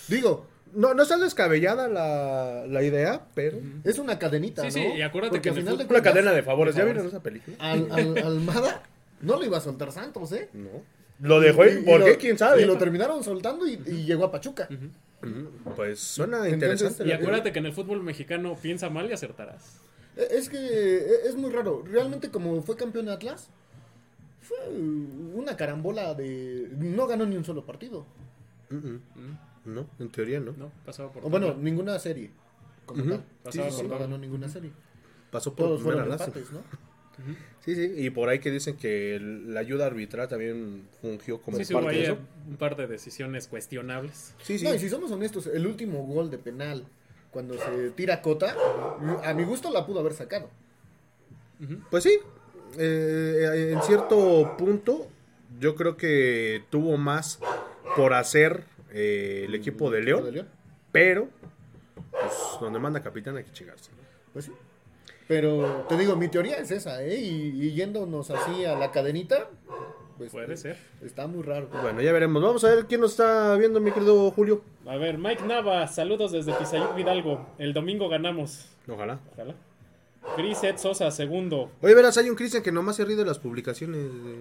[0.09, 3.59] Digo, No, no está descabellada la, la idea, pero...
[3.85, 4.73] es una cadenita, Sí, ¿no?
[4.93, 6.75] sí, y acuérdate Porque que al final de Una cadena de favores.
[6.75, 7.57] ¿Ya vieron esa película?
[7.61, 8.83] Al, al- Almada
[9.21, 10.49] no lo iba a soltar Santos, ¿eh?
[10.55, 10.71] No.
[11.21, 11.79] Lo dejó Y- ir.
[11.81, 12.17] y ¿Por lo- qué?
[12.17, 12.63] ¿Quién sabe?
[12.63, 14.67] Y lo terminaron soltando y, y llegó a Pachuca.
[14.71, 14.87] Ujú,
[15.77, 17.07] Pues suena Entonces, interesante.
[17.07, 19.79] Y acuérdate que en el fútbol mexicano piensa mal y acertarás.
[20.17, 21.85] Eh, Es que eh, es muy raro.
[21.87, 23.49] Realmente como fue campeón Atlas,
[24.41, 24.57] fue
[25.35, 26.69] una carambola de...
[26.79, 28.05] No ganó ni un solo partido.
[28.71, 28.97] Mm.
[29.65, 30.53] No, en teoría no.
[30.53, 32.31] No, pasaba por O bueno, ninguna serie.
[32.85, 33.11] Como Ujú.
[33.11, 33.25] tal.
[33.45, 33.99] Pasaba Sí, por sí, no todo.
[34.01, 34.73] ganó ninguna serie.
[35.31, 36.61] Pasó por Todos fueron empates, ¿no?
[37.65, 37.93] Sí, sí.
[37.97, 41.73] Y por ahí que dicen que el- la ayuda arbitral también fungió como Sí, sí,
[41.75, 42.19] parte hubo de ahí eso.
[42.49, 44.35] un par de decisiones cuestionables.
[44.43, 44.65] Sí, sí.
[44.65, 46.85] No, y si somos honestos, el último gol de penal,
[47.31, 48.55] cuando se tira Cota,
[49.25, 50.51] a mi gusto la pudo haber sacado.
[51.91, 52.19] Pues sí,
[52.79, 55.07] eh, en cierto punto
[55.61, 57.39] yo creo que tuvo más
[57.97, 60.49] por hacer eh, el equipo de León, De León.
[60.91, 61.29] pero
[62.11, 63.91] pues, donde manda capitán hay que chingarse.
[63.93, 63.99] ¿no?
[64.33, 64.53] Pues sí.
[65.33, 67.17] Pero te digo, mi teoría es esa, ¿eh?
[67.19, 69.49] Y, y yéndonos así a la cadenita,
[70.19, 70.77] pues Puede eh, ser.
[71.03, 71.69] está muy raro.
[71.81, 72.43] Bueno, ya veremos.
[72.43, 74.61] Vamos a ver quién nos está viendo, mi querido Julio.
[74.87, 77.47] A ver, Mike Nava, saludos desde Tizayuc Hidalgo.
[77.59, 78.67] El domingo ganamos.
[78.87, 79.21] Ojalá.
[79.33, 79.55] Ojalá.
[80.37, 81.71] Chris Ed Sosa, segundo.
[81.81, 84.01] Oye, verás, hay un Cristian que nomás se ríe de las publicaciones.
[84.03, 84.35] De,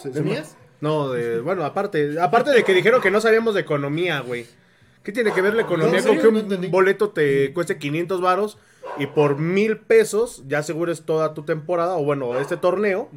[0.00, 0.56] se- ¿De se- mías?
[0.82, 4.46] No, de, bueno, aparte, aparte de que dijeron que no sabíamos de economía, güey.
[5.02, 8.58] ¿Qué tiene que ver la economía No, con que un boleto te cueste 500 varos
[8.98, 13.08] y por mil pesos ya asegures toda tu temporada o bueno, este torneo?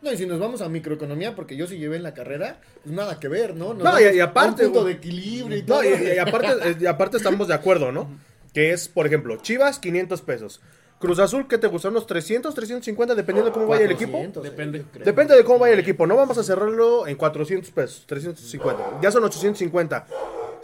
[0.00, 2.94] No, y si nos vamos a microeconomía, porque yo sí llevé en la carrera, pues
[2.94, 3.74] nada que ver, ¿no?
[3.74, 5.82] Nos No, y- y aparte, un punto de equilibrio y No, todo.
[5.84, 8.08] y, y aparte, y aparte estamos de acuerdo, ¿no?
[8.54, 10.60] Que es, por ejemplo, Chivas, 500 pesos.
[11.00, 11.88] Cruz Azul, ¿qué te gusta?
[11.88, 13.14] ¿Unos 300, 350?
[13.14, 14.12] Dependiendo de cómo vaya el equipo.
[14.18, 14.84] 400, eh, Depende.
[15.04, 16.06] Depende de cómo vaya el equipo.
[16.08, 19.00] No vamos a cerrarlo en 400 pesos, 350.
[19.00, 20.06] Ya son 850.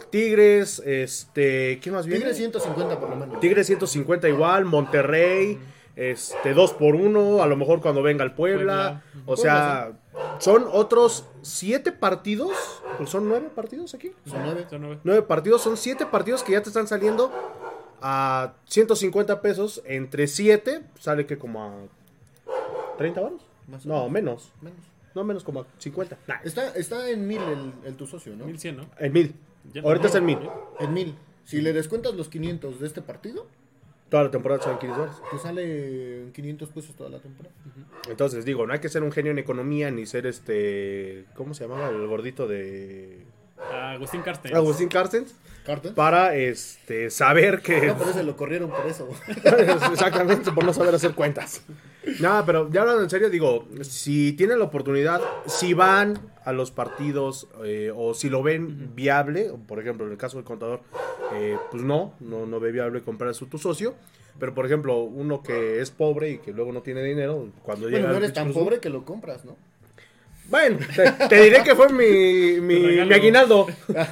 [0.09, 2.19] Tigres, este, ¿quién más viene?
[2.21, 3.39] Tigre 150 por lo menos.
[3.39, 5.59] Tigres 150 igual, Monterrey,
[5.95, 9.01] este, 2 por 1 a lo mejor cuando venga el Puebla.
[9.13, 9.23] Puebla.
[9.25, 9.91] O sea,
[10.39, 12.51] son otros 7 partidos,
[12.97, 14.11] pues son 9 partidos aquí.
[14.25, 14.65] Son nueve.
[14.69, 14.99] Son nueve.
[15.03, 17.31] 9 partidos, son 7 partidos que ya te están saliendo
[18.01, 19.81] a 150 pesos.
[19.85, 21.73] Entre 7 sale que como a
[22.97, 23.41] 30 varos.
[23.67, 24.51] Más No, menos.
[24.61, 24.79] Menos.
[25.13, 26.17] No, menos como a 50.
[26.27, 28.45] Nah, Está, está en mil el, el tu socio, ¿no?
[28.45, 28.85] 1100, ¿no?
[28.99, 29.35] en 1000.
[29.83, 30.39] Ahorita está en 1000.
[30.79, 31.15] En mil.
[31.43, 33.45] Si le descuentas los 500 de este partido,
[34.09, 35.31] Toda la temporada son 500 dólares.
[35.31, 37.55] te sale en 500 pesos toda la temporada.
[38.07, 41.25] Entonces, digo, no hay que ser un genio en economía ni ser este.
[41.35, 43.25] ¿Cómo se llamaba el gordito de.
[43.57, 44.55] Ah, Agustín Carsten.
[44.55, 45.33] Agustín Carstens?
[45.65, 45.93] ¿Carta?
[45.95, 47.87] Para este, saber que.
[47.87, 49.09] No, pero ese lo corrieron por eso.
[49.91, 51.63] Exactamente, por no saber hacer cuentas.
[52.19, 56.71] Nada, pero ya hablando en serio, digo, si tienen la oportunidad, si van a los
[56.71, 60.81] partidos eh, o si lo ven viable, por ejemplo, en el caso del contador,
[61.33, 63.95] eh, pues no, no, no ve viable comprar a su tu socio.
[64.37, 67.99] Pero, por ejemplo, uno que es pobre y que luego no tiene dinero, cuando llega.
[67.99, 69.55] Bueno, no el eres tan pobre que lo compras, ¿no?
[70.49, 73.65] Bueno, te, te diré que fue mi, mi, mi aguinaldo.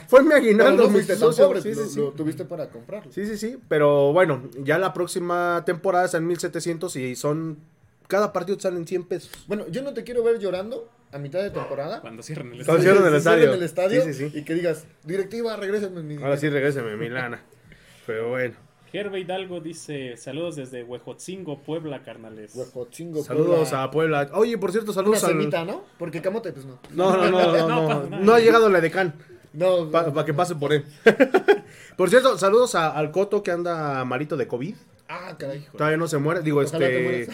[0.08, 0.84] Fue mi No, aguinaldo.
[0.86, 2.00] no fuiste tan pobre, Sí, lo, sí, sí.
[2.00, 3.12] lo tuviste para comprarlo.
[3.12, 3.58] Sí, sí, sí.
[3.68, 7.58] Pero bueno, ya la próxima temporada está en 1700 y son
[8.08, 9.32] cada partido te salen 100 pesos.
[9.48, 12.02] Bueno, yo no te quiero ver llorando a mitad de temporada.
[12.02, 12.84] Cuando cierren el Cuando estadio.
[12.94, 13.38] cierren el Si estadio.
[13.39, 14.39] cierran el estadio Sí, sí, sí.
[14.39, 17.44] Y que digas, directiva, regrésenme mi Ahora sí, regréseme mi lana.
[18.08, 18.56] Pero bueno.
[18.92, 22.54] Gerbe Hidalgo dice: Saludos desde Huejotzingo, Puebla, carnales.
[22.54, 23.84] Huejotzingo, Saludos Puebla.
[23.84, 24.30] a Puebla.
[24.34, 25.32] Oye, por cierto, Una saludos al...
[25.32, 25.84] semita, ¿no?
[25.98, 26.78] Porque camote, pues no.
[26.94, 29.16] No, no, no, no, No, no, ha llegado la decán.
[29.54, 30.84] No, Para que pase por él.
[31.98, 34.76] por cierto, saludos a- al Coto que anda malito de COVID.
[35.15, 35.65] Ah, caray.
[35.71, 36.41] Todavía no se muere.
[36.41, 37.34] Digo, Ojalá este.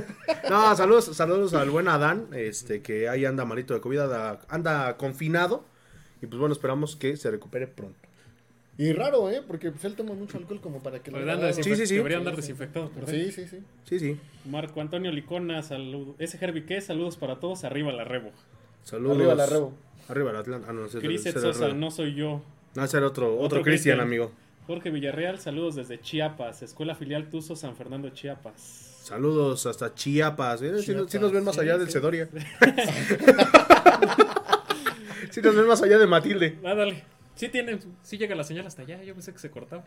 [0.50, 4.96] no, saludos, saludos al buen Adán, este, que ahí anda malito de COVID, anda, anda
[4.96, 5.64] confinado.
[6.22, 7.98] Y pues bueno, esperamos que se recupere pronto.
[8.78, 9.42] Y raro, ¿eh?
[9.46, 11.64] Porque pues, él toma mucho alcohol como para que le Deberían, haga de algo.
[11.64, 11.98] Sí, sí, sí.
[11.98, 12.40] andar sí.
[12.42, 12.90] desinfectados.
[12.90, 13.58] por Sí, sí, sí.
[13.84, 14.20] Sí, sí.
[14.44, 16.14] Marco Antonio Licona, saludos.
[16.18, 16.80] Ese Herbie, ¿qué?
[16.80, 17.64] Saludos para todos.
[17.64, 18.30] Arriba la rebo.
[18.84, 19.16] Saludos.
[19.16, 19.72] Arriba la rebo.
[20.08, 20.68] Arriba el Atlanta.
[20.70, 22.42] Ah, no, Sosa, no soy yo.
[22.74, 23.98] No, ese era otro, otro, Otro Cristian.
[24.00, 24.30] amigo.
[24.66, 29.00] Jorge Villarreal, saludos desde Chiapas, Escuela Filial Tuzo, San Fernando, Chiapas.
[29.04, 30.60] Saludos hasta Chiapas.
[30.62, 30.72] ¿eh?
[30.80, 31.92] Chiapas, sí nos ven más sí, allá del sí.
[31.92, 32.28] Cedoria.
[35.30, 36.58] sí nos ven más allá de Matilde.
[36.64, 37.04] Ah, dale.
[37.36, 39.84] Sí tienen, sí llega la señal hasta allá, yo pensé que se cortaba.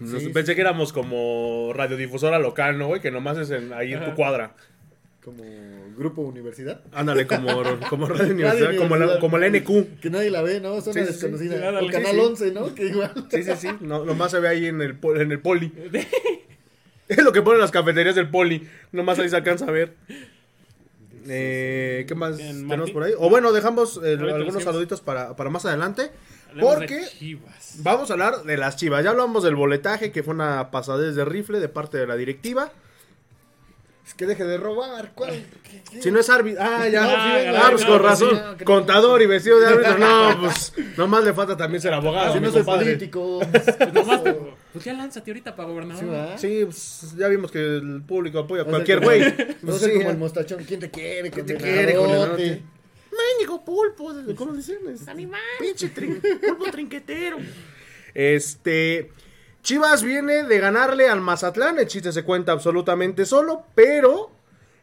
[0.00, 3.00] Nos- Sí, pensé que éramos como radiodifusora local, ¿no, güey?
[3.00, 4.54] Que nomás es en- ahí en tu cuadra.
[5.24, 5.44] Como
[5.96, 6.80] grupo universidad.
[6.92, 7.48] Ándale, como,
[7.88, 10.00] como radio universidad, como, la, como la NQ.
[10.00, 10.80] Que nadie la ve, ¿no?
[10.80, 11.58] Zona Sí, desconocida.
[11.58, 12.26] Sí, ándale, o Canal sí, sí.
[12.26, 12.74] 11, ¿no?
[12.74, 13.12] Que igual.
[13.30, 13.68] Sí, sí, sí.
[13.80, 15.72] No, nomás se ve ahí en el, en el poli.
[17.08, 18.66] Es lo que ponen las cafeterías del poli.
[18.90, 19.94] Nomás ahí se alcanza a ver.
[21.28, 23.12] Eh, ¿Qué más En tenemos Martín- por ahí?
[23.18, 26.10] O bueno, dejamos eh, algunos saluditos para, para más adelante.
[26.58, 27.06] Porque
[27.78, 29.04] vamos a hablar de las chivas.
[29.04, 32.72] Ya hablamos del boletaje, que fue una pasadez de rifle de parte de la directiva.
[34.06, 35.12] Es que deje de robar.
[35.14, 35.44] ¿Cuál?
[35.62, 36.02] ¿Qué- qué?
[36.02, 36.60] Si no es árbitro.
[36.62, 37.02] Ah, ya.
[37.02, 38.30] No, sí, ah, pues no, con pues razón.
[38.30, 38.70] sí, no, que no.
[38.70, 39.98] Contador y vestido de árbitro.
[39.98, 42.32] No, pues nomás le falta también ser abogado.
[42.34, 42.84] Si no soy compadre.
[42.86, 43.40] político.
[43.52, 44.20] Pues nomás,
[44.72, 46.30] pues ya lánzate ahorita para gobernador.
[46.36, 46.48] Sí.
[46.48, 49.20] Sí, pues, ya vimos que el público apoya a O sea, cualquier güey.
[49.20, 50.10] No Pues, sé sí, como ya.
[50.10, 50.64] el mostachón.
[50.64, 51.30] ¿Quién te quiere?
[51.30, 51.92] ¿Quién te quiere?
[51.92, 52.62] Te-
[53.38, 54.78] Ménico pulpo, ¿cómo dicen?
[55.06, 55.40] Animal.
[55.60, 57.36] Pinche trin- pulpo trinquetero.
[58.14, 59.10] Este.
[59.62, 61.78] Chivas viene de ganarle al Mazatlán.
[61.78, 64.30] El chiste se cuenta absolutamente solo, pero.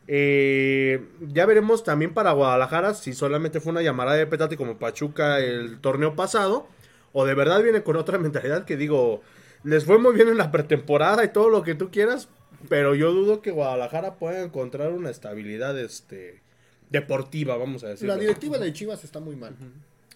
[0.07, 5.39] eh, ya veremos también para Guadalajara si solamente fue una llamada de petate como Pachuca
[5.39, 6.67] el torneo pasado.
[7.13, 9.21] O de verdad viene con otra mentalidad que digo.
[9.63, 12.29] Les fue muy bien en la pretemporada y todo lo que tú quieras.
[12.69, 16.41] Pero yo dudo que Guadalajara pueda encontrar una estabilidad este,
[16.89, 18.13] deportiva, vamos a decirlo.
[18.13, 19.55] La directiva de Chivas está muy mal.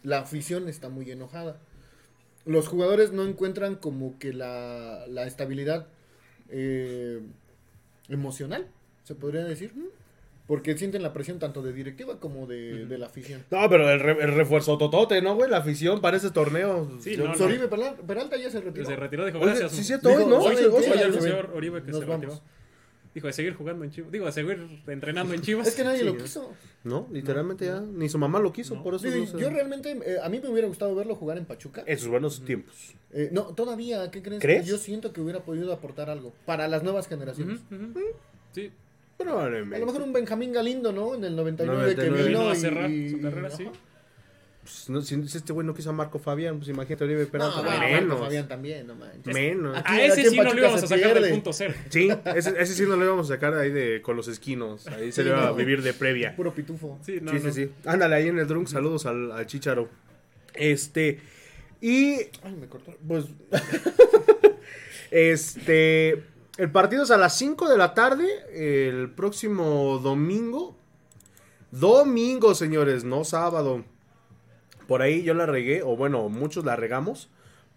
[0.04, 1.58] La afición está muy enojada.
[2.45, 5.88] Los jugadores no encuentran como que la, la estabilidad
[6.49, 7.21] eh,
[8.10, 8.67] emocional,
[9.03, 9.71] se podría decir.
[10.45, 13.45] Porque sienten la presión tanto de directiva como de, de la afición.
[13.49, 15.49] No, pero el, re- el refuerzo totote, ¿no, güey?
[15.49, 16.91] La afición para ese torneo.
[16.99, 17.34] Sí, no,
[17.69, 18.86] Perla- Peralta ya se retiró.
[18.86, 19.71] Se retiró, dijo gracias.
[19.71, 20.41] sí, cierto, hoy, ¿no?
[20.41, 20.84] ¿saben Hoy,
[21.56, 21.82] Oribe.
[23.13, 24.12] Dijo de seguir jugando en Chivas.
[24.12, 25.67] Digo, de seguir entrenando en Chivas.
[25.67, 26.52] Es que nadie Sí, lo quiso.
[26.84, 27.80] No, literalmente ya.
[27.80, 28.84] Ni su mamá lo quiso, No.
[28.84, 29.08] por eso.
[29.38, 31.84] Yo realmente, eh, a mí me hubiera gustado verlo jugar en Pachuca.
[31.86, 32.95] En sus buenos tiempos.
[33.12, 34.41] Eh, no, todavía, ¿qué crees?
[34.41, 34.65] ¿Crees?
[34.65, 37.60] Yo siento que hubiera podido aportar algo para las nuevas generaciones.
[37.71, 37.99] ujú.
[38.54, 38.71] Sí.
[39.17, 39.76] Probablemente.
[39.76, 41.13] A lo mejor un Benjamín Galindo, ¿no?
[41.15, 42.15] En el 99, 99.
[42.17, 43.58] que vino Vino a cerrar y- su carrera, ajá.
[43.58, 43.67] sí.
[44.63, 47.58] Pues, no, si, si este güey no quiso a Marco Fabián, pues imagínate Oribe Peralta.
[47.58, 48.08] No, bueno, menos.
[48.08, 49.34] Marco Fabián también, no manches.
[49.34, 49.78] Menos.
[49.78, 51.21] Aquí- A ese aquí sí no lo íbamos a sacar pierde.
[51.21, 51.73] del punto cero.
[51.89, 54.88] Sí, ese, ese sí no lo íbamos a sacar ahí de, con los esquinos.
[54.88, 56.34] Ahí se le iba a vivir de previa.
[56.36, 56.97] Puro pitufo.
[57.06, 57.71] Sí, no, sí, sí.
[57.86, 58.67] Ándale ahí en el drunk.
[58.67, 59.89] Saludos al, al Chicharo.
[60.54, 61.19] Este.
[61.82, 62.93] Y Ay, me cortó.
[63.06, 63.26] Pues.
[65.12, 66.23] este.
[66.58, 68.26] El partido es a las 5 de la tarde.
[68.54, 70.78] El próximo domingo.
[71.71, 73.84] Domingo, señores, no sábado.
[74.88, 77.30] Por ahí yo la regué, o bueno, muchos la regamos.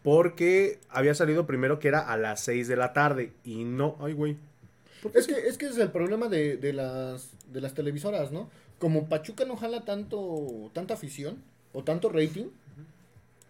[0.03, 3.33] Porque había salido primero que era a las 6 de la tarde.
[3.45, 3.97] Y no.
[4.01, 4.37] Ay, güey.
[5.15, 8.49] Es que, es que es el problema de, de las, de las televisoras, ¿no?
[8.79, 11.43] Como Pachuca no jala tanto, tanta afición
[11.73, 12.47] o tanto rating,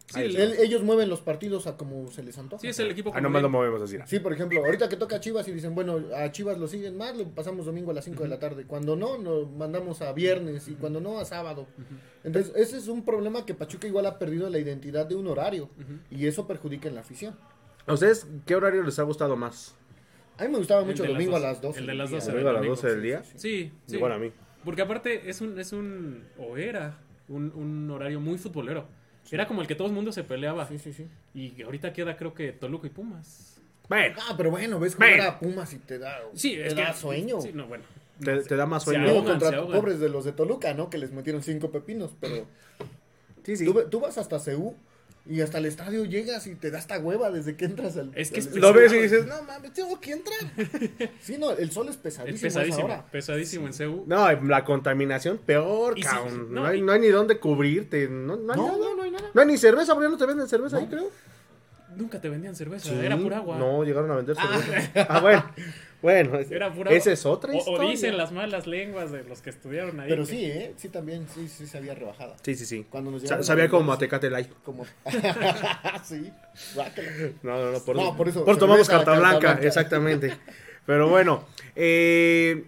[0.09, 2.61] Sí, el- ellos mueven los partidos a como se les antoja.
[2.61, 3.97] sí, es el equipo como nomás lo movemos así.
[4.07, 6.97] Sí, por ejemplo, ahorita que toca a Chivas y dicen, bueno, a Chivas lo siguen
[6.97, 8.64] más, lo pasamos domingo a las 5 de la tarde.
[8.66, 11.66] Cuando no, lo mandamos a viernes y cuando no, a sábado.
[12.23, 15.69] Entonces, ese es un problema que Pachuca igual ha perdido la identidad de un horario
[16.11, 17.37] y eso perjudica en la afición.
[17.87, 19.75] ¿A ustedes qué horario les ha gustado más?
[20.38, 21.81] A mí me gustaba El mucho las domingo a las 12.
[21.81, 22.35] El de las del 12 día.
[22.37, 23.23] del ¿Domingo a las domingo, 12 del día?
[23.37, 23.97] Sí, sí.
[23.97, 24.31] Igual a mí.
[24.64, 28.87] Porque aparte es un, es un, o era un, un horario muy futbolero.
[29.35, 30.67] Era como el que todo el mundo se peleaba.
[30.69, 31.07] Sí, sí, sí.
[31.35, 33.59] Y ahorita queda creo que Toluca y Pumas.
[33.89, 35.25] Bueno, Ah, pero bueno, ves jugar Bueno.
[35.31, 36.99] a Pumas y te da, Sí, te es da que...
[36.99, 37.41] sueño.
[37.41, 37.85] Sí, no, bueno.
[38.23, 39.03] te, te da más sueño.
[39.05, 40.91] Luego ahogan, contra pobres de los de Toluca, ¿no?
[40.91, 42.47] Que les metieron cinco pepinos, pero
[43.45, 43.65] Sí, sí.
[43.65, 44.75] tú, tú vas hasta CEU
[45.29, 48.12] Y hasta el estadio llegas y te da esta hueva desde que entras al.
[48.15, 50.39] Es que es al- Lo ves y dices, no mames, tengo que entrar.
[51.21, 52.47] Sí, no, el sol es Es pesadísimo.
[52.47, 53.07] a esa pesadísimo, hora.
[53.11, 54.05] pesadísimo en CEU.
[54.07, 56.55] No, la contaminación peor, Y sí, cabrón.
[56.55, 58.09] no, no, hay, y- no hay ni dónde cubrirte.
[58.09, 58.79] No, no hay No, nada.
[58.79, 59.31] no, no hay nada.
[59.35, 61.11] No hay ni cerveza, porque no te venden cerveza ahí, creo.
[61.97, 63.59] Nunca te vendían cerveza, Sí, era pura agua.
[63.59, 65.07] No, llegaron a vender cerveza.
[65.09, 65.45] Ah, bueno.
[66.07, 67.88] Bueno, es- Era pura esa es otra O- historia.
[67.88, 70.09] O, dicen las malas lenguas de los que estudiaron ahí.
[70.09, 70.73] Pero que- sí, ¿eh?
[70.77, 72.37] Sí, también, sí, sí se había rebajada.
[72.42, 72.87] Sí, sí, sí.
[72.88, 74.49] Cuando nos Sa- sabía como a Tecate Light.
[74.64, 74.87] Como...
[76.05, 76.31] sí.
[77.42, 79.66] No, no, no, por, No, eso, por eso, por tomamos carta carta blanca, blanca.
[79.66, 80.37] exactamente.
[80.87, 82.62] Pero bueno, eh,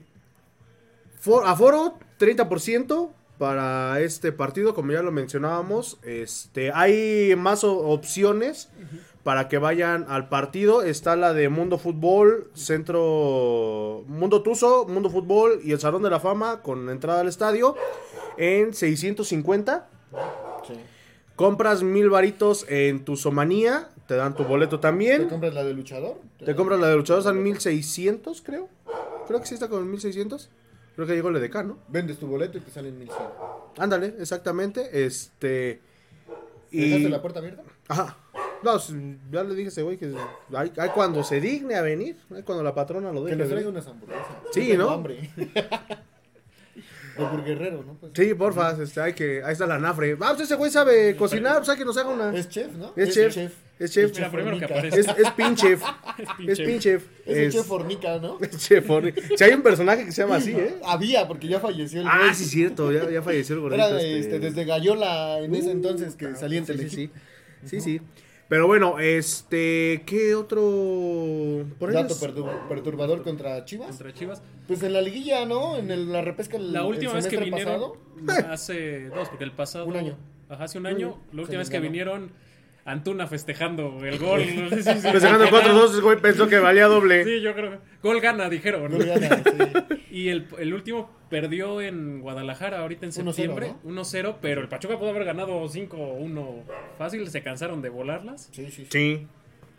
[1.21, 5.99] for- aforo 30% para este partido, como ya lo mencionábamos.
[6.03, 8.69] Este, hay más opciones
[9.23, 10.83] para que vayan al partido.
[10.83, 16.21] Está la de Mundo Fútbol, Centro Mundo Tuzo, Mundo Fútbol y el Salón de la
[16.21, 17.77] Fama con entrada al estadio
[18.37, 19.89] en 650.
[20.67, 20.75] Sí.
[21.37, 25.29] Compras mil varitos en tu somanía, te dan tu boleto ¿Te también.
[25.29, 26.17] compras la de luchador?
[26.45, 28.69] Te compras la de luchador, están 1600, creo.
[29.29, 30.51] Creo que sí está con 1600.
[30.99, 31.79] Creo que llegó el EDK, ¿no?
[31.87, 33.23] Vendes tu boleto y te salen 1100.
[33.79, 35.05] Ándale, exactamente.
[35.07, 35.81] Este.
[36.73, 37.09] ¿Dejaste Y.
[37.09, 37.63] la puerta abierta?
[37.87, 38.17] Ajá.
[38.65, 38.77] No,
[39.31, 40.13] ya le dije a ese güey que
[40.53, 43.37] hay, hay cuando se digne a venir, hay cuando la patrona lo Que deje.
[43.37, 43.51] nos venir.
[43.55, 44.27] traiga unas hamburguesas.
[44.51, 44.91] Sí, ¿no?
[44.91, 45.31] hambre.
[47.17, 47.95] De Burguerrero, ¿no?
[47.95, 50.15] Pues, Sí, porfa, este, hay que, ahí está la nafre.
[50.21, 52.37] Ah, pues ese güey sabe cocinar, pues hay que nos haga una.
[52.37, 52.93] Es chef, ¿no?
[52.97, 53.53] Es chef.
[53.79, 54.13] Es chef.
[54.15, 54.75] Mira, primero que Fornica.
[54.89, 55.01] aparece.
[55.01, 55.83] Es, es pinchef.
[56.37, 56.53] pinche.
[56.53, 57.05] Es pinchef.
[57.27, 58.39] Es el Es- chef Fornica, ¿no?
[58.41, 59.15] es chef Orri.
[59.37, 60.77] Si hay un personaje que se llama así, ¿eh?
[60.85, 62.35] Había, porque ya falleció el Ah, güey.
[62.35, 63.83] sí, cierto, ya, ya falleció el gordito.
[63.85, 64.37] Era de, este.
[64.37, 67.11] este, desde Gallola en ese Uh, entonces que cabrón, salía en sí, sí, sí.
[67.65, 68.01] Sí, sí.
[68.49, 71.67] Pero bueno, este, ¿qué otro?
[71.79, 72.17] Por Dato
[72.69, 73.89] perturbador contra Chivas.
[73.91, 74.43] Contra Chivas.
[74.67, 75.77] Pues en la liguilla, ¿no?
[75.77, 77.93] En el- la repesca el, La el última vez que vinieron,
[78.27, 78.53] pasado.
[78.53, 79.85] hace dos, porque el pasado.
[79.87, 80.17] Un año.
[80.49, 81.19] Ajá, hace un año.
[81.33, 82.31] La última vez que vinieron,
[82.91, 84.41] Antuna festejando el gol.
[84.57, 87.23] No sé si- Festejando 4-2, ese güey pensó que valía doble.
[87.25, 87.79] Sí, yo creo.
[88.03, 88.91] Gol gana, dijeron.
[88.91, 89.97] No gana, sí.
[90.11, 93.75] Y el, el último perdió en Guadalajara ahorita en 1-0, septiembre.
[93.85, 96.63] 1-0, pero el Pachuca pudo haber ganado 5-1
[96.97, 97.29] fácil.
[97.29, 98.49] Se cansaron de volarlas.
[98.53, 98.87] Sí, sí, sí.
[98.91, 99.27] Sí.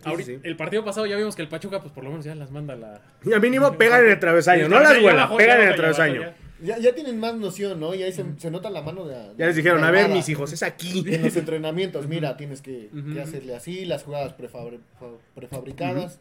[0.03, 0.39] Ahorita- sí.
[0.43, 2.75] El partido pasado ya vimos que el Pachuca, pues por lo menos ya las manda
[2.75, 3.01] la.
[3.25, 6.21] Y al mínimo pegan en el travesaño, Sí, no las vuelan, pegan en el travesaño.
[6.63, 6.77] Ya.
[6.79, 7.93] Ya, tienen más noción, ¿no?
[7.95, 9.15] Y ahí se, se nota la mano de...
[9.37, 11.03] Ya les dijeron, a ver, mis hijos, es aquí.
[11.07, 12.89] En los entrenamientos, mira, tienes que,
[13.21, 16.19] hacerle así, las jugadas prefabri- fa- prefabricadas.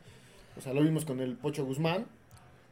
[0.57, 2.07] O sea, lo vimos con el Pocho Guzmán.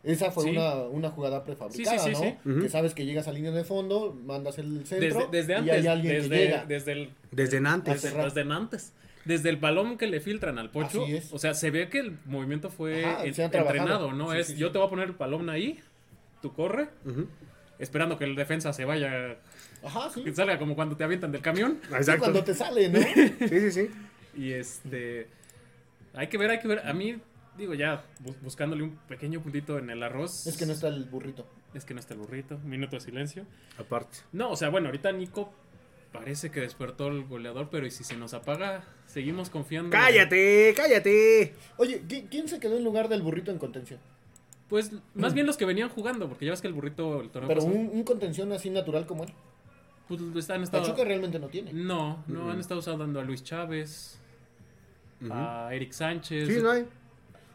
[0.02, 0.50] Esa fue Sí.
[0.50, 2.62] una, una jugada prefabricada, Sí, sí, sí, ¿no?
[2.62, 5.74] Que sabes que llegas a línea de fondo, mandas el centro Desde, desde y antes.
[5.74, 6.64] hay alguien desde, que llega.
[6.66, 8.02] desde el Desde antes.
[8.02, 8.92] Desde, desde antes.
[9.24, 11.02] Desde el balón que le filtran al pocho.
[11.02, 11.33] Así es.
[11.33, 14.31] O sea, se ve que el movimiento fue Ajá, en- entrenado, ¿no?
[14.31, 14.59] Sí, es sí, sí.
[14.61, 15.81] yo te voy a poner el balón ahí,
[16.40, 17.26] tú corre, Ujú.
[17.78, 19.36] Esperando que el defensa se vaya,
[19.84, 20.22] Ajá, sí.
[20.24, 21.78] que salga como cuando te avientan del camión.
[21.88, 22.20] Sí, Exacto.
[22.20, 22.98] cuando te sale, ¿no?
[23.48, 23.90] Sí, sí, sí.
[24.36, 25.28] Y este.
[26.14, 26.86] Hay que ver, hay que ver.
[26.86, 27.18] A mí,
[27.58, 30.46] digo, ya bu- buscándole un pequeño puntito en el arroz.
[30.46, 31.46] es que no está el burrito.
[31.74, 32.58] Es que no está el burrito.
[32.60, 33.44] Minuto de silencio.
[33.78, 34.18] Aparte.
[34.32, 35.52] No, o sea, bueno, ahorita Nico
[36.12, 38.84] parece que despertó el goleador, pero ¿y si se nos apaga?
[39.06, 39.90] Seguimos confiando.
[39.90, 40.72] ¡Cállate!
[40.74, 41.54] ¡Cállate!
[41.76, 44.00] Oye, ¿qui- ¿quién se quedó en lugar del burrito en contención?
[44.68, 47.48] Pues más bien los que venían jugando, porque ya ves que el burrito el torneo
[47.48, 49.31] Pero pasado, un, un contención así natural como él.
[50.09, 51.72] pues han estado Pachuca realmente no tiene.
[51.72, 54.18] No, no han estado usando a Luis Chávez,
[55.31, 56.48] a Eric Sánchez.
[56.48, 56.87] Sí, no hay.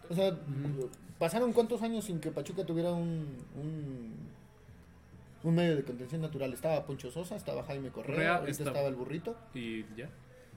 [0.09, 0.37] O sea,
[1.19, 4.13] ¿pasaron cuántos años sin que Pachuca tuviera un, un,
[5.43, 6.51] un medio de contención natural?
[6.53, 9.35] Estaba Poncho Sosa, estaba Jaime Correa, Correa, ahorita estaba- estaba el burrito.
[9.53, 10.09] Y ya.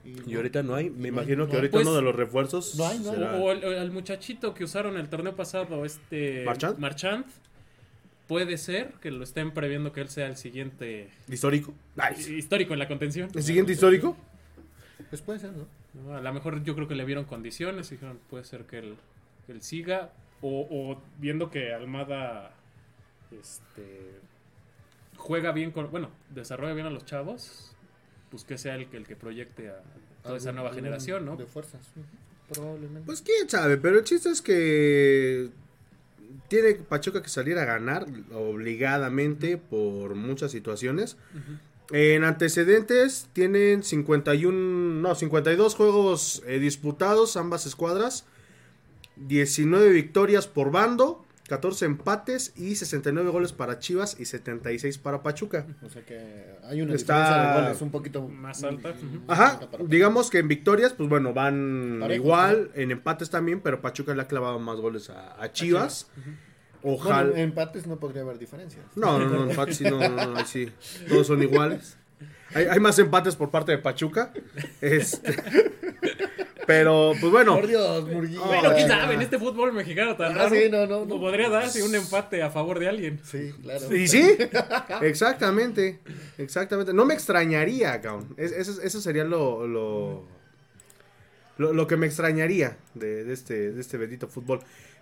[0.05, 0.89] Y, Y ahorita no hay.
[0.91, 2.75] Me No imagino no que ahorita Pues- uno de los refuerzos.
[2.75, 6.77] No hay, no será- O el muchachito que usaron el torneo pasado, este ¿Marchand?
[6.77, 7.25] Marchand,
[8.27, 11.73] puede ser que lo estén previendo que él sea el siguiente ¿Histórico?
[11.95, 12.31] Nice.
[12.31, 13.29] histórico en la contención.
[13.33, 14.15] ¿El siguiente histórico?
[15.09, 15.65] Pues puede ser, ¿no?
[15.93, 16.15] ¿no?
[16.15, 18.95] A lo mejor yo creo que le vieron condiciones y dijeron, puede ser que él,
[19.45, 20.11] que él siga.
[20.41, 22.51] O, o viendo que Almada
[23.31, 24.11] este,
[25.17, 25.89] juega bien con.
[25.91, 27.74] Bueno, desarrolla bien a los chavos,
[28.35, 29.81] pues que sea el que, el que proyecte a
[30.21, 31.37] toda esa nueva generación, ¿no?
[31.37, 31.79] De fuerzas.
[32.53, 33.03] Probablemente.
[33.05, 35.51] Pues quién sabe, pero el chiste es que
[36.49, 41.15] tiene Pachuca que salir a ganar obligadamente por muchas situaciones.
[41.91, 48.25] En antecedentes tienen 51, no, 52 juegos eh, disputados ambas escuadras,
[49.15, 55.65] 19 victorias por bando, 14 empates y 69 goles para Chivas y 76 para Pachuca.
[55.83, 58.93] O sea que hay una Está- diferencia de goles un poquito Más alta.
[59.27, 64.21] Ajá, digamos que en victorias, pues bueno, van igual, en empates también, pero Pachuca le
[64.23, 66.07] ha clavado más goles a, a Chivas.
[66.81, 67.23] Ojalá.
[67.23, 68.85] Bueno, en empates no podría haber diferencias.
[68.95, 70.71] No, no, no, empates sí, no, no, no, sí.
[71.07, 71.97] Todos son iguales.
[72.53, 74.31] Hay, hay más empates por parte de Pachuca.
[74.81, 75.35] Este,
[76.65, 77.55] pero, pues bueno.
[77.55, 78.39] Por Dios, Murguía.
[78.41, 80.55] Bueno, quién sabe, en este fútbol mexicano tan Ah, raro.
[80.55, 81.19] sí, no, no, no.
[81.19, 83.19] Podría darse un empate a favor de alguien.
[83.23, 83.95] Sí, claro.
[83.95, 84.35] Y sí,
[85.01, 85.99] exactamente,
[86.37, 86.93] exactamente.
[86.93, 88.33] No me extrañaría, cabrón.
[88.37, 90.23] Es- Eso, eso sería lo, lo,
[91.57, 94.59] lo, lo que me extrañaría de, de este, de este bendito fútbol.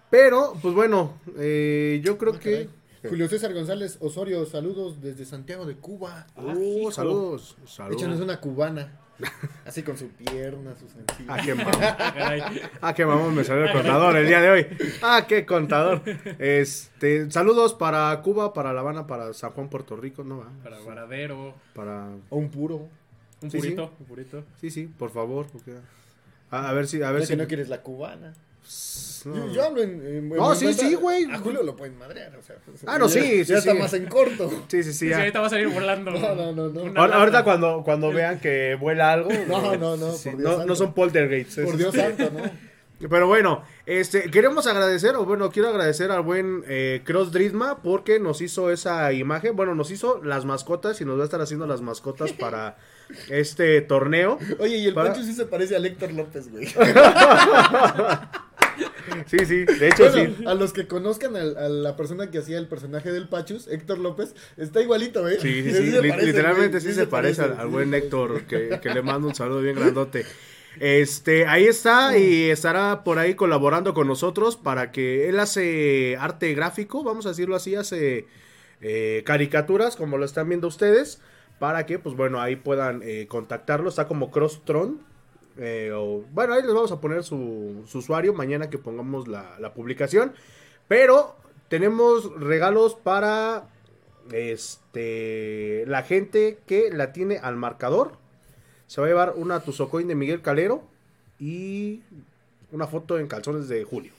[0.10, 2.70] Pero, pues bueno, eh, yo creo Ah, que...
[3.10, 6.26] Julio César González Osorio, saludos desde Santiago de Cuba.
[6.38, 6.90] Hijo.
[6.90, 7.98] saludos, saludos.
[8.02, 8.98] Échanos una cubana.
[9.66, 11.28] Así con su pierna, sus sencillos.
[11.30, 11.74] Ah, qué mamón.
[12.82, 14.68] Ah, qué mamón me salió el contador el día de hoy.
[15.02, 16.02] Ah, qué contador.
[16.40, 20.40] Este, saludos para Cuba, para La Habana, para San Juan, Puerto Rico, ¿no?
[20.40, 20.50] va?
[20.64, 21.54] Para Varadero.
[21.74, 22.08] Para...
[22.30, 22.88] O un puro.
[23.42, 23.58] Un Sí, sí.
[23.58, 23.94] purito.
[24.00, 24.44] Un purito.
[24.60, 25.46] Sí, sí, por favor.
[25.52, 25.76] porque-
[26.52, 27.02] A, a ver si...
[27.02, 27.34] A ver si...
[27.34, 28.34] que no quieres la cubana.
[29.26, 29.36] No.
[29.48, 30.06] Yo, yo hablo en.
[30.06, 31.24] en- No, en sí, sí, güey.
[31.32, 32.58] A Julio lo pueden madrear, o sea.
[32.86, 33.78] Ah, no, ya- sí, sí, Ya está sí.
[33.80, 34.50] más en corto.
[34.68, 35.08] Sí, sí, sí.
[35.08, 36.12] Sí, ahorita va a salir volando.
[36.12, 37.00] No, no, no, no.
[37.02, 39.30] Ahora- ahorita cuando, cuando vean que vuela algo.
[39.48, 40.66] No, no, no, sí, por Dios no, santo.
[40.66, 41.56] no son poltergeists.
[41.64, 42.74] Por Dios santo, ¿no?
[43.10, 48.18] Pero bueno, este, queremos agradecer, o bueno, quiero agradecer al buen eh, Cross Drisma porque
[48.20, 49.56] nos hizo esa imagen.
[49.58, 52.78] Bueno, nos hizo las mascotas y nos va a estar haciendo las mascotas para
[53.30, 54.38] este torneo.
[54.60, 56.68] Oye, y el Para- Pancho sí se parece a Héctor López, güey.
[59.26, 60.46] Sí, sí, de hecho Bueno, sí.
[60.46, 64.36] a los que conozcan a, la persona que hacía el personaje del Pachus, Héctor López,
[64.58, 65.38] está igualito, ¿eh?
[65.42, 67.94] Sí, sí, Sí parece, literalmente sí, se, parece al, buen.
[67.94, 70.26] Héctor, que, que le mando un saludo bien grandote.
[70.80, 76.54] Este, ahí está y estará por ahí colaborando con nosotros para que él hace arte
[76.54, 78.26] gráfico, vamos a decirlo así, hace
[78.82, 81.22] eh, caricaturas como lo están viendo ustedes,
[81.60, 85.00] para que pues bueno, ahí puedan eh, contactarlo, está como Crosstron.
[85.58, 85.92] Eh,
[86.32, 90.34] bueno, ahí les vamos a poner su, su usuario mañana que pongamos la, la publicación.
[90.88, 91.36] Pero
[91.70, 93.70] tenemos regalos para
[94.32, 98.14] este la gente que la tiene al marcador.
[98.88, 100.84] Se va a llevar una Tuzocoin de Miguel Calero
[101.40, 102.02] y
[102.72, 104.14] una foto en calzones de Julio.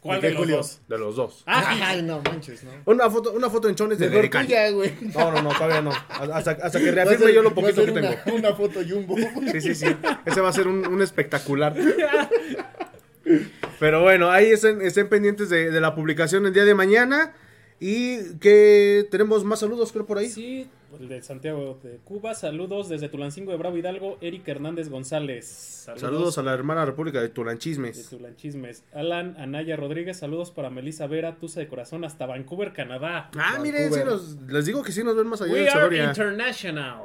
[0.00, 0.56] ¿Cuál ¿De los Julio?
[0.58, 0.80] dos?
[0.88, 1.42] De los dos.
[1.46, 2.70] Ah, Ay, no manches, ¿no?
[2.86, 4.08] Una foto, una foto en chones de
[4.70, 4.94] güey.
[5.14, 5.90] No, no, no, todavía no.
[6.08, 8.08] Hasta, hasta que reafirme ser- yo lo poquito que tengo.
[8.26, 9.16] una, Una foto jumbo.
[9.52, 9.86] Sí, sí, sí.
[10.24, 11.74] Ese va a ser un, un espectacular.
[13.80, 17.32] Pero bueno, ahí estén, estén pendientes de, de la publicación el día de mañana.
[17.80, 20.28] Y que tenemos más saludos, creo, por ahí.
[20.28, 20.66] Sí,
[20.98, 22.34] el de Santiago de Cuba.
[22.34, 24.18] Saludos desde Tulancingo de Bravo Hidalgo.
[24.20, 25.46] Eric Hernández González.
[25.96, 28.08] Saludos a la hermana república de de Tulanchismes.
[28.08, 28.82] Tulanchismes.
[28.92, 30.16] Alan Anaya Rodríguez.
[30.16, 33.30] Saludos para Melissa Vera, Tusa de Corazón, hasta Vancouver, Canadá.
[33.38, 34.00] Ah, miren, sí
[34.48, 37.02] les digo que sí nos ven más allá We de are international.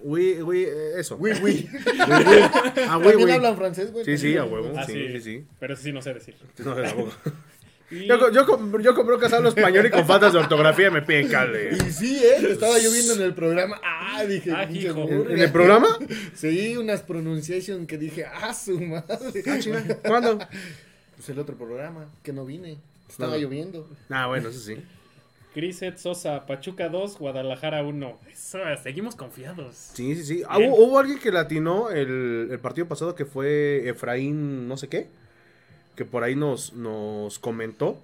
[0.00, 1.16] We, we, eh, eso.
[1.16, 1.68] Uy, uy.
[1.98, 3.32] Ah, we, ¿También we.
[3.32, 4.04] hablan francés, güey?
[4.04, 4.72] Sí, sí, a huevo.
[4.76, 5.46] Ah, Sí, sí, sí, sí.
[5.58, 6.36] Pero eso sí no sé decir.
[6.64, 7.12] No, tampoco.
[7.90, 8.44] Y- Yo, yo,
[8.80, 8.94] yo
[9.32, 11.70] hablo español y con faltas de ortografía me piden cable.
[11.74, 12.50] Y sí, ¿eh?
[12.50, 13.80] Estaba yo viendo en el programa.
[13.82, 14.52] Ah, dije.
[14.52, 15.08] Ah, hijo.
[15.08, 15.88] ¿En, en el programa?
[16.34, 19.42] Sí, unas pronunciations que dije, ah, su madre.
[19.46, 19.94] Ah.
[20.06, 20.38] ¿Cuándo?
[21.16, 22.78] Pues el otro programa, que no vine.
[23.08, 23.38] Estaba No.
[23.38, 23.88] lloviendo.
[24.10, 24.76] Ah, bueno, eso sí.
[25.54, 28.18] Criset Sosa, Pachuca 2, Guadalajara 1.
[28.30, 29.74] Eso, seguimos confiados.
[29.94, 30.42] Sí, sí, sí.
[30.46, 35.08] Ah, hubo alguien que latinó el, el partido pasado que fue Efraín, no sé qué.
[35.98, 37.98] Que por ahí nos, nos comentó.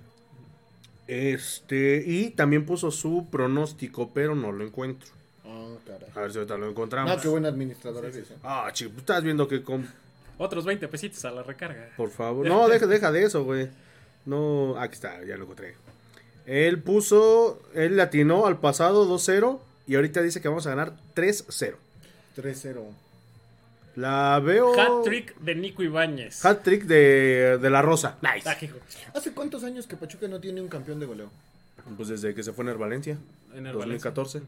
[1.07, 5.09] Este, y también puso su pronóstico, pero no lo encuentro.
[5.45, 6.09] Ah, caray.
[6.12, 7.12] A ver si ahorita lo encontramos.
[7.12, 8.32] Ah, qué buen administrador eres.
[8.32, 8.36] ¿eh?
[8.42, 9.86] Ah, chico, estás viendo que con...
[10.38, 11.90] Otros 20 pesitos a la recarga.
[11.97, 12.45] Por favor.
[12.49, 13.70] No, deja, deja de eso, güey.
[14.26, 15.76] No, aquí está, ya lo encontré.
[16.47, 21.76] Él puso, él latinó al pasado 2-0 y ahorita dice que vamos a ganar 3-0.
[22.36, 22.80] 3-0.
[23.97, 24.78] La veo...
[24.80, 26.45] Hat trick de Nico Ibáñez.
[26.45, 28.18] Hat trick de, de la Rosa.
[28.22, 28.49] Nice.
[28.49, 28.76] Ah, hijo.
[29.14, 31.30] ¿Hace cuántos años que Pachuca no tiene un campeón de goleo?
[31.97, 33.16] Pues desde que se fue en el Valencia.
[33.55, 34.42] En el 2014.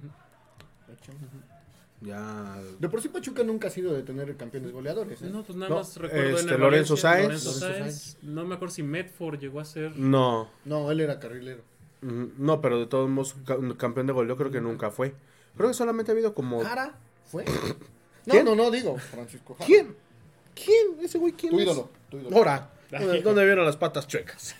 [2.02, 2.56] Ya.
[2.78, 5.22] De por sí Pachuca nunca ha sido de tener campeones goleadores.
[5.22, 5.28] ¿eh?
[5.32, 7.26] No, pues nada No, más recuerdo en este, el Lorenzo Valencia, Sáenz.
[7.44, 8.16] Lorenzo Lorenzo Sáenz.
[8.22, 9.96] No me acuerdo si Medford llegó a ser.
[9.96, 10.48] No.
[10.64, 11.62] No, él era carrilero.
[12.02, 15.14] Mm, No, pero de todos modos, ca- campeón de gol, yo creo que nunca fue.
[15.56, 16.62] Creo que solamente ha habido como.
[16.62, 16.94] ¿Jara?
[17.24, 17.44] ¿Fue?
[18.26, 18.44] No, ¿Quién?
[18.44, 19.66] no, no, digo, Francisco Jara.
[19.66, 19.96] ¿Quién?
[20.54, 21.04] ¿Quién?
[21.04, 21.64] ¿Ese güey quién Tu es?
[21.64, 22.36] ídolo, tu ídolo.
[22.36, 22.70] Ahora.
[22.92, 24.54] Ah, ¿Dónde, dónde vieron las patas chuecas?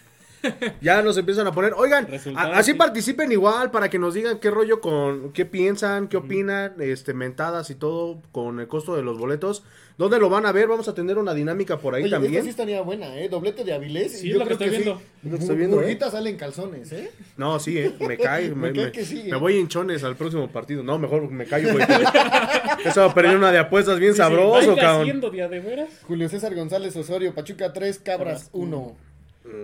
[0.81, 1.75] ya nos empiezan a poner.
[1.77, 2.77] Oigan, a- así sí.
[2.79, 5.33] participen igual para que nos digan qué rollo con.
[5.33, 9.63] qué piensan, qué opinan, este, mentadas y todo con el costo de los boletos.
[9.99, 10.69] ¿Dónde lo van a ver?
[10.69, 12.35] Vamos a tener una dinámica por ahí Oye, también.
[12.35, 13.31] esta sí estaría buena, ¿eh?
[13.31, 14.13] Doblete de Avilés.
[14.21, 14.85] Sí, es yo lo que creo estoy sí.
[14.85, 15.01] viendo.
[15.25, 15.81] Es lo que estoy viendo, ¿eh?
[15.81, 17.11] Murguita sale en calzones, ¿eh?
[17.39, 18.51] No, sí, eh, me cae.
[18.51, 19.41] me, Me cae me- que sí, me eh.
[19.41, 20.83] voy hinchones al próximo partido.
[20.83, 21.87] No, mejor me callo, güey.
[22.85, 25.01] Eso va a perder una de apuestas bien Sí, sí, sabroso, cabrón.
[25.03, 25.89] haciendo día de veras.
[26.07, 28.97] Julio César González Osorio, Pachuca 3, Cabras Cabras 1.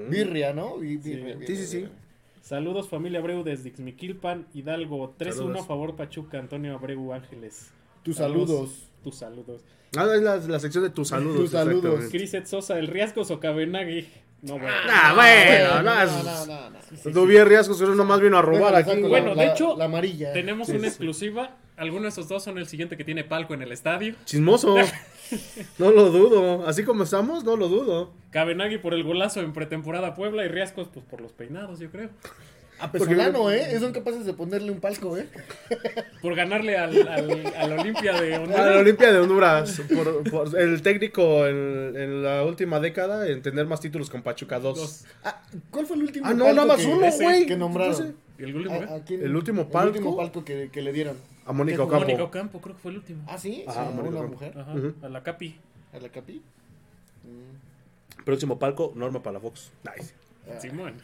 [0.08, 0.76] Birria, ¿no?
[0.78, 1.76] Birria, Sí, sí, birria, sí.
[1.78, 1.90] birria.
[2.40, 5.60] Saludos familia Abreu desde Ixmiquilpan, Hidalgo, 3-1 Saludos.
[5.62, 7.70] a favor Pachuca, Antonio Abreu Ángeles.
[8.02, 8.88] Tus saludos.
[9.04, 9.62] Tus saludos.
[9.96, 11.36] Ah, es la, la sección de tus saludos.
[11.36, 12.04] Tus saludos.
[12.10, 14.08] Criset Sosa, el Riascos o Cabenagui.
[14.42, 14.74] No, bueno.
[14.90, 16.78] Ah, bueno, no, no, no, no.
[17.12, 17.22] No
[17.84, 18.90] uno nomás vino a robar Déjale, aquí.
[18.96, 20.32] saco Bueno, la- de hecho, la amarilla.
[20.32, 20.86] Tenemos Sí, una sí.
[20.88, 21.56] exclusiva.
[21.76, 24.16] Algunos de esos dos son el siguiente que tiene palco en el estadio.
[24.24, 24.74] Chismoso.
[25.78, 26.66] No lo dudo.
[26.66, 28.12] Así como estamos, no lo dudo.
[28.30, 32.10] Cabenagui por el golazo en pretemporada Puebla y Riascos pues por los peinados, yo creo.
[32.78, 33.78] A Pesolano, ¿eh?
[33.78, 35.28] Son capaces de ponerle un palco, ¿eh?
[36.20, 38.76] Por ganarle al, al, al Olimpia de A la Honduras.
[38.76, 39.82] Olimpia de Honduras.
[39.94, 44.58] Por, por el técnico en, en la última década en tener más títulos con Pachuca
[44.58, 44.76] 2.
[44.78, 45.04] Dos.
[45.22, 47.46] Ah, ¿Cuál fue el último Ah, no, nada más que- uno, güey.
[47.46, 47.92] Que nombraron.
[47.92, 48.12] No sé.
[48.38, 48.74] ¿Y el último?
[48.80, 49.22] ¿A- a quién?
[49.22, 49.88] El último El palco.
[49.90, 51.16] último palco que, que le dieron.
[51.46, 51.82] A Mónica.
[51.82, 52.04] Ocampo.
[52.06, 53.24] Mónica Ocampo, creo que fue el último.
[53.28, 53.64] Ah, sí.
[53.66, 54.58] Ajá, sí, Mónica una mujer.
[54.58, 54.94] Ajá, Ujú.
[55.02, 55.56] a la Capi.
[55.92, 56.42] ¿A la Capi?
[58.24, 59.70] Próximo palco, Norma Palafox.
[59.84, 60.14] Nice.
[60.48, 60.94] Ah, Simón.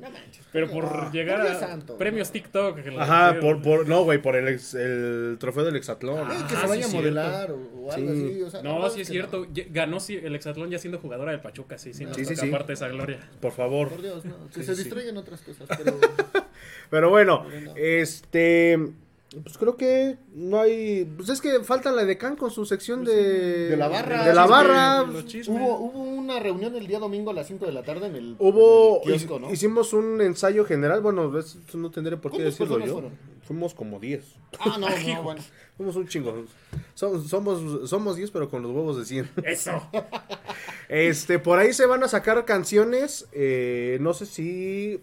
[0.00, 0.44] No manches.
[0.52, 1.96] Pero por Ah, llegar a santo.
[1.96, 2.82] premios TikTok.
[2.82, 6.28] que Ajá, por, por, no, güey, por el, ex- el trofeo del Exatlón.
[6.28, 7.54] Eh, que Ah, se vaya sí, a modelar o,
[7.84, 8.24] o algo Sí.
[8.26, 8.42] así.
[8.42, 9.46] O sea, No, verdad sí es cierto.
[9.46, 9.52] no.
[9.70, 12.04] Ganó sí, el Exatlón ya siendo jugadora del Pachuca, sí, sí.
[12.04, 12.50] nos Sí, sí, toca sí.
[12.50, 13.20] parte de esa gloria.
[13.40, 13.88] Por favor.
[13.90, 14.48] Por Dios, no.
[14.48, 14.82] Que Sí, se sí.
[14.82, 15.68] distraigan otras cosas.
[15.78, 15.96] Pero
[16.90, 17.44] Pero bueno,
[17.76, 18.78] este.
[19.42, 21.04] Pues creo que no hay.
[21.16, 23.68] Pues es que falta la Decán con su sección de.
[23.70, 24.24] De la barra.
[24.24, 25.02] De la barra.
[25.02, 28.36] hubo, hubo una reunión el día domingo a las 5 de la tarde en el,
[28.38, 29.02] Hubo.
[29.04, 29.52] en el kiosco, ¿no?
[29.52, 31.02] Hicimos un ensayo general.
[31.02, 32.94] Bueno, eso no tendré por qué ¿Cuántas decirlo personas yo.
[32.94, 33.18] fueron?
[33.42, 34.24] Fuimos como 10.
[34.60, 35.42] Ah, no, no, bueno.
[35.76, 36.44] Fuimos un chingo.
[36.94, 39.30] Somos, somos, somos 10, pero con los huevos de 100.
[39.44, 39.82] Eso.
[40.88, 43.26] Este, por ahí se van a sacar canciones.
[43.32, 45.00] eh, no sé si.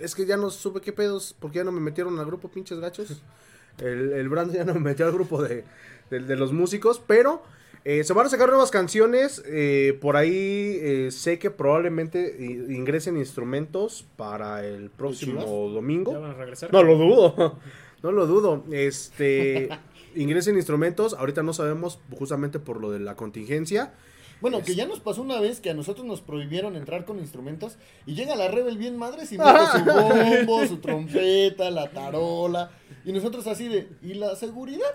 [0.00, 2.78] Es que ya no supe qué pedos, porque ya no me metieron al grupo, pinches
[2.80, 3.22] gachos.
[3.78, 5.62] El, el Brand ya no me metió al grupo de,
[6.10, 7.44] de- de los músicos, pero
[7.84, 9.40] eh, se van a sacar nuevas canciones.
[9.46, 16.10] eh, por ahí eh, sé que probablemente i- ingresen instrumentos para el próximo domingo.
[16.12, 16.72] Ya van a regresar.
[16.72, 17.58] No lo dudo.
[18.02, 18.64] No lo dudo.
[18.70, 19.68] Este.
[20.16, 21.14] Ingresen instrumentos.
[21.14, 23.92] Ahorita no sabemos, justamente por lo de la contingencia.
[24.40, 27.76] Bueno, que ya nos pasó una vez que a nosotros nos prohibieron entrar con instrumentos
[28.06, 29.84] y llega la Rebel bien madres y mete su
[30.46, 32.70] bombo, su trompeta, la tarola
[33.04, 34.86] y nosotros así de ¿y la seguridad?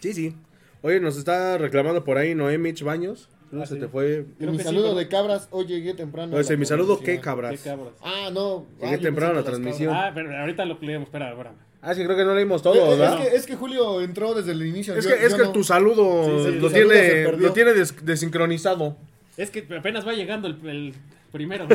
[0.00, 0.36] Sí, sí.
[0.82, 3.28] Oye, nos está reclamando por ahí Noé Mitch Baños.
[3.50, 3.80] No Ah, se sí.
[3.80, 4.26] te fue.
[4.38, 6.36] Y mi sí, saludo pero- de cabras, hoy llegué temprano.
[6.36, 7.60] Oye, la mi saludo, ¿qué cabras?
[7.60, 7.92] Qué cabras.
[8.00, 8.64] Ah, no.
[8.80, 9.92] Llegué ah, temprano a la transmisión.
[9.94, 11.08] Ah, pero ahorita lo leemos.
[11.08, 11.52] Espera, espera.
[11.82, 12.94] Ah, sí, creo que no leímos todo, cabras.
[12.94, 13.22] Eh, ¿verdad?
[13.22, 14.94] es, que, es que Julio entró desde el inicio.
[14.94, 15.52] Es yo- que, es yo que no.
[15.52, 16.88] tu saludo Sí, sí, lo, tu tiene,
[17.24, 17.46] perdió.
[17.48, 18.96] lo tiene des- desincronizado.
[19.38, 20.94] Es que apenas va llegando el, el
[21.32, 21.66] primero.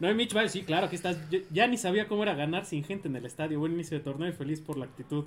[0.00, 1.16] No, Mitch va sí, claro, que estás.
[1.30, 3.58] yo- ya ni sabía cómo era ganar sin gente en el estadio.
[3.58, 5.24] Buen inicio de torneo y feliz por la actitud.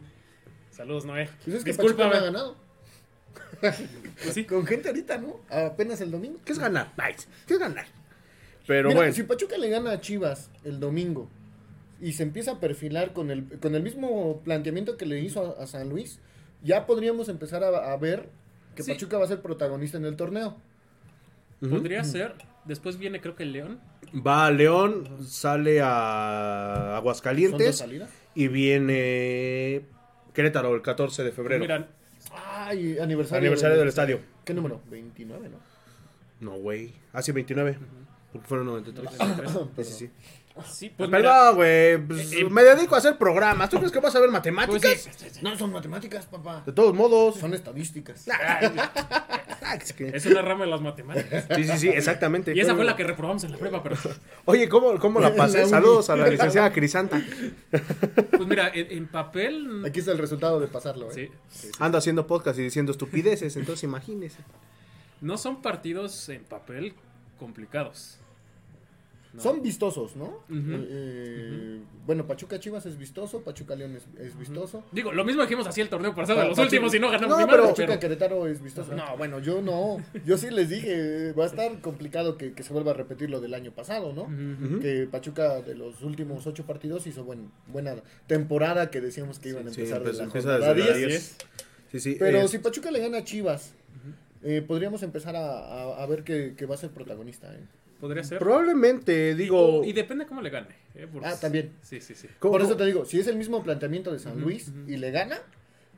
[0.70, 1.30] Saludos, Noé.
[1.44, 2.56] Pues es que Pachuca no ha ganado.
[3.60, 3.76] Pues
[4.34, 4.44] sí.
[4.46, 5.40] Con gente ahorita, ¿no?
[5.50, 6.40] Apenas el domingo.
[6.46, 6.92] ¿Qué es ganar?
[6.98, 7.28] Nice.
[7.48, 7.86] ¿Qué es ganar?
[8.68, 9.14] Pero Mira, bueno.
[9.14, 11.30] si Pachuca le gana a Chivas el domingo
[12.02, 15.64] y se empieza a perfilar con el, con el mismo planteamiento que le hizo a,
[15.64, 16.20] a San Luis,
[16.64, 18.30] ya podríamos empezar a, a ver
[18.76, 18.92] que Sí.
[18.92, 20.56] Pachuca va a ser protagonista en el torneo.
[21.60, 22.36] Podría ser.
[22.66, 23.80] Después viene, creo que el León.
[24.26, 27.86] Va a León, sale a Son dos Aguascalientes
[28.36, 29.86] y viene
[30.34, 31.62] Querétaro el 14 de febrero.
[31.62, 31.88] Mira,
[32.32, 33.40] Ay, aniversario.
[33.48, 34.20] Aniversario del estadio.
[34.46, 34.82] ¿Qué número?
[34.92, 35.58] 29, ¿no?
[36.40, 36.94] No, güey.
[37.14, 37.78] Hace 29.
[38.32, 39.10] Porque fueron 93.
[39.78, 40.10] Sí, sí,
[40.66, 40.72] sí.
[40.88, 41.98] sí, pues mira, Perdón, güey.
[41.98, 42.50] pues, Eh, eh.
[42.50, 43.70] me dedico a hacer programas.
[43.70, 44.82] ¿Tú crees que vas a ver matemáticas?
[44.82, 46.64] pues sí, No, son matemáticas, papá.
[46.66, 47.36] De todos modos.
[47.40, 48.26] Son estadísticas.
[48.30, 51.46] Ah, es una rama de las matemáticas.
[51.56, 52.54] Sí, sí, sí, exactamente.
[52.56, 53.96] Y esa fue la que reprobamos en la prueba, pero
[54.46, 55.66] Oye, ¿cómo, cómo la pasé?
[55.70, 57.22] Saludos a la licenciada Crisanta.
[57.72, 59.84] pues mira, en, en papel.
[59.86, 61.14] Aquí está el resultado de pasarlo, ¿eh?
[61.14, 61.72] Sí, sí, sí.
[61.80, 64.40] Ando haciendo podcast y diciendo estupideces, entonces imagínese.
[65.22, 66.94] No son partidos en papel
[67.40, 68.20] complicados.
[69.34, 69.42] No.
[69.42, 70.44] Son vistosos, ¿no?
[70.50, 74.84] Eh, eh, Bueno, Pachuca Chivas es vistoso, Pachuca León es, es vistoso.
[74.92, 77.46] Digo, lo mismo dijimos así el torneo pasado, los Pachuca- últimos y no ganamos No,
[77.46, 78.96] ni pero- Pachuca pero- Querétaro es vistoso.
[78.96, 79.98] No, bueno, yo no.
[80.26, 83.42] Yo sí les dije, va a estar complicado que, que se vuelva a repetir lo
[83.42, 84.28] del año pasado, ¿no?
[84.80, 87.96] Que Pachuca de los últimos ocho partidos hizo buen, buena
[88.28, 90.98] temporada que decíamos que iban a Sí, empezar pues de la desde la 10.
[91.08, 91.38] 10.
[91.92, 92.16] Sí, sí.
[92.20, 93.74] Pero eh, si Pachuca le gana a Chivas,
[94.44, 97.54] eh, podríamos empezar a, a- a ver que, que va a ser protagonista.
[97.54, 97.60] ¿eh?
[98.00, 98.40] Podría ser.
[98.40, 99.84] Probablemente, digo.
[99.84, 100.68] Y depende cómo le gane.
[100.96, 101.08] ¿eh?
[101.24, 101.72] Ah, también.
[101.82, 102.28] Sí, sí, sí.
[102.40, 105.12] ¿cómo- Por eso te digo, si es el mismo planteamiento de San Luis y le
[105.12, 105.40] gana,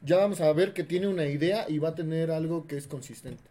[0.03, 2.87] ya vamos a ver que tiene una idea y va a tener algo que es
[2.87, 3.43] consistente.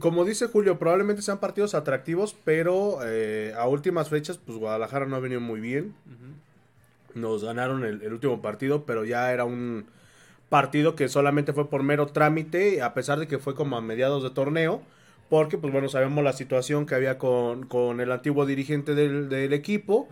[0.00, 5.16] Como dice Julio, probablemente sean partidos atractivos, pero eh, a últimas fechas, pues Guadalajara no
[5.16, 5.94] ha venido muy bien.
[7.14, 9.84] Nos ganaron el, el último partido, pero ya era un
[10.48, 14.22] partido que solamente fue por mero trámite, a pesar de que fue como a mediados
[14.22, 14.82] de torneo,
[15.32, 19.54] Porque, pues bueno, sabemos la situación que había con, con el antiguo dirigente del, del
[19.54, 20.06] equipo,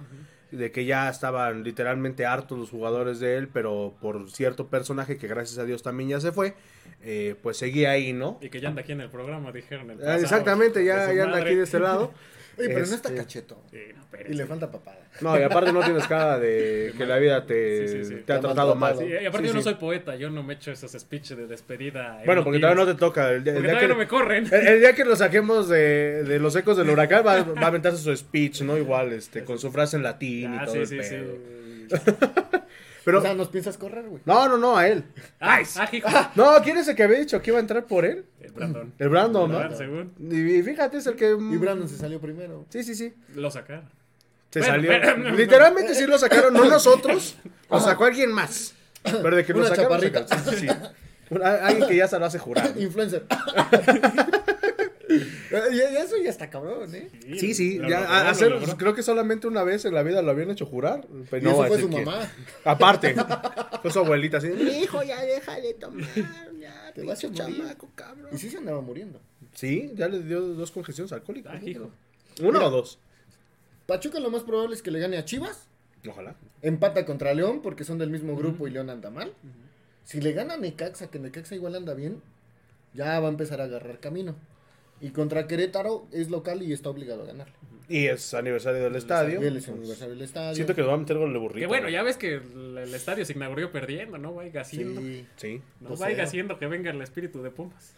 [0.50, 5.28] de que ya estaban literalmente hartos los jugadores de él, pero por cierto personaje que
[5.28, 6.54] gracias a Dios también ya se fue,
[7.02, 8.38] eh, pues seguía ahí, ¿no?
[8.40, 9.90] Y que ya anda aquí en el programa, dijeron.
[9.90, 10.22] El Ah, pasado.
[10.22, 12.14] Exactamente, ya, ya anda aquí de este lado.
[12.60, 13.62] Oye, pero no está Este, cacheto.
[13.70, 14.98] Sí, no, Y le falta papada.
[15.20, 18.14] No, y aparte no tienes cara de que la vida te, Sí, sí, sí.
[18.16, 18.96] te Te ha tratado mal.
[19.02, 19.64] y aparte Sí, yo no sí.
[19.64, 22.20] soy poeta, yo no me echo esos speeches de despedida.
[22.26, 23.30] Bueno, porque todavía no te toca.
[23.30, 24.46] El día, el Porque día todavía que, no me corren.
[24.52, 27.66] el- el día que lo saquemos de, de los ecos del huracán, va, va a
[27.66, 28.76] aventarse su speech, ¿no?
[28.78, 31.34] Igual, este, con su frase en latín y Ah, todo sí, el sí, pedo.
[33.04, 34.20] Pero, o sea, ¿nos piensas correr, güey?
[34.24, 35.04] no, no, no, a él.
[35.40, 36.08] Ah, ah, hijo.
[36.34, 38.26] No, ¿quién es el que había dicho que iba a entrar por él?
[38.40, 38.92] El Brandon.
[38.98, 39.76] El Brandon, ¿no?
[39.76, 40.12] según.
[40.30, 41.30] Y fíjate, es el que...
[41.30, 42.66] Y Brandon se salió primero.
[42.68, 43.14] Sí, sí, sí.
[43.34, 43.88] Lo sacaron.
[44.50, 44.90] Se Bueno, salió.
[44.90, 45.36] pero- no, no.
[45.36, 47.36] Literalmente sí lo sacaron, no nosotros.
[47.70, 48.74] Lo sacó alguien más.
[49.02, 49.92] Pero de que lo sacaron.
[49.92, 50.26] chaparrita.
[50.28, 50.54] sacaron.
[50.58, 51.38] Sí, sí.
[51.42, 52.72] Alguien que ya se lo hace jurar.
[52.76, 53.24] Influencer.
[55.50, 57.10] eso ya está cabrón, ¿eh?
[57.38, 60.30] Sí, sí, Lo ya, logró, lo creo que solamente una vez en la vida lo
[60.30, 61.06] habían hecho jurar.
[61.30, 62.30] Pero Y no eso fue su mamá.
[62.64, 63.14] Aparte,
[63.82, 64.48] fue su abuelita así.
[64.48, 66.06] Mi hijo, ya déjale tomar.
[66.60, 67.58] Ya, Te vas a pinche morir".
[67.58, 68.28] chamaco, cabrón.
[68.32, 69.20] Y sí se andaba muriendo.
[69.54, 71.54] Sí, ya le dio dos congestiones alcohólicas.
[71.54, 71.90] Ah, hijo.
[72.40, 72.66] ¿Una Mira.
[72.66, 72.98] o dos?
[73.86, 75.66] Pachuca lo más probable es que le gane a Chivas.
[76.08, 76.36] Ojalá.
[76.62, 79.32] Empata contra León porque son del mismo grupo y León anda mal.
[80.04, 82.22] Si le gana a Necaxa, que Necaxa igual anda bien,
[82.94, 84.34] ya va a empezar a agarrar camino.
[85.00, 87.54] Y contra Querétaro es local y está obligado a ganarle.
[87.88, 89.40] Y es aniversario del estadio.
[89.40, 90.54] Es aniversario del estadio.
[90.54, 91.58] Siento que nos va a meter gol de burrito.
[91.60, 94.34] Que bueno, ya ves que el, el estadio se inauguró perdiendo, ¿no?
[94.34, 95.00] Vaya haciendo.
[95.00, 95.26] Sí.
[95.36, 95.62] Sí.
[95.80, 97.94] No Pues, vaya haciendo que venga el espíritu de Pumas.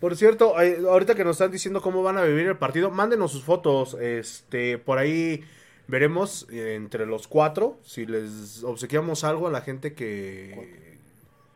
[0.00, 3.32] Por cierto, eh, ahorita que nos están diciendo cómo van a vivir el partido, mándenos
[3.32, 3.94] sus fotos.
[4.00, 5.42] Este, por ahí
[5.88, 10.83] veremos eh, entre los cuatro si les obsequiamos algo a la gente que.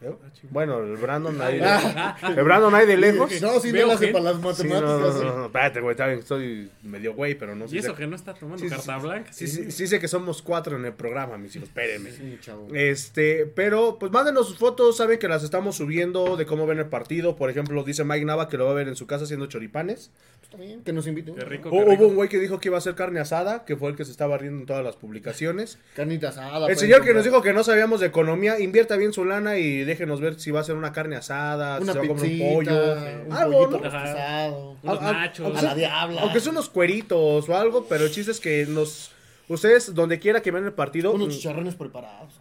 [0.00, 0.12] ¿Eh?
[0.50, 1.58] Bueno, el Brandon ahí.
[1.62, 3.30] Ah, El Brandon ahí de lejos.
[3.42, 4.80] No, si no lo hace para las Sí, no, matemáticas.
[4.82, 7.74] no, no, no, espérate, güey, está bien, estoy medio güey, pero no sé.
[7.74, 9.06] Y eso que no está tomando Sí, carta sí.
[9.06, 9.32] blanca.
[9.32, 12.12] Sí, sí, sí sé que somos cuatro en el programa, mis hijos, espérenme.
[12.12, 12.68] Sí, chavo.
[12.74, 16.86] Este, pero pues mándenos sus fotos, saben que las estamos subiendo de cómo ven el
[16.86, 17.34] partido.
[17.34, 20.12] Por ejemplo, dice Mike Nava que lo va a ver en su casa haciendo choripanes.
[20.42, 21.34] Está bien, que nos inviten.
[21.34, 22.06] Qué rico, O- qué hubo rico.
[22.06, 24.12] un güey que dijo que iba a hacer carne asada, que fue el que se
[24.12, 25.78] estaba riendo en todas las publicaciones.
[25.94, 26.54] Carnita asada.
[26.58, 29.58] El pueden señor que nos dijo que no sabíamos de economía, invierta bien su lana
[29.58, 32.08] y déjenos ver si va a hacer una carne asada, Una si se va a
[32.08, 32.92] comer pizzita, un pollo,
[33.26, 33.90] un algo, pollito ¿no?
[33.90, 34.76] rostizado.
[34.82, 35.44] Unos a- a- nachos.
[35.44, 36.20] aunque A sea- la diabla.
[36.22, 39.10] Aunque son unos cueritos o algo, pero el chiste es que nos...
[39.48, 42.34] Ustedes, donde quiera que vean el partido, Unos mm, chicharrones preparados.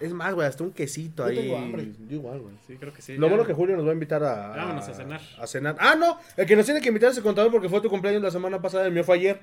[0.00, 1.36] es más, güey, hasta un quesito Yo ahí.
[1.36, 1.88] tengo hambre.
[2.08, 2.54] Yo igual, güey.
[2.66, 3.16] Sí, creo que sí.
[3.18, 3.32] Lo ya.
[3.34, 5.20] bueno que Julio nos va a invitar a, Vámonos a cenar.
[5.38, 5.76] a cenar.
[5.78, 8.22] Ah, no, el que nos tiene que invitar es el contador porque fue tu cumpleaños
[8.22, 9.40] la semana pasada, el mío fue ayer.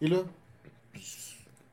[0.00, 0.26] Y luego,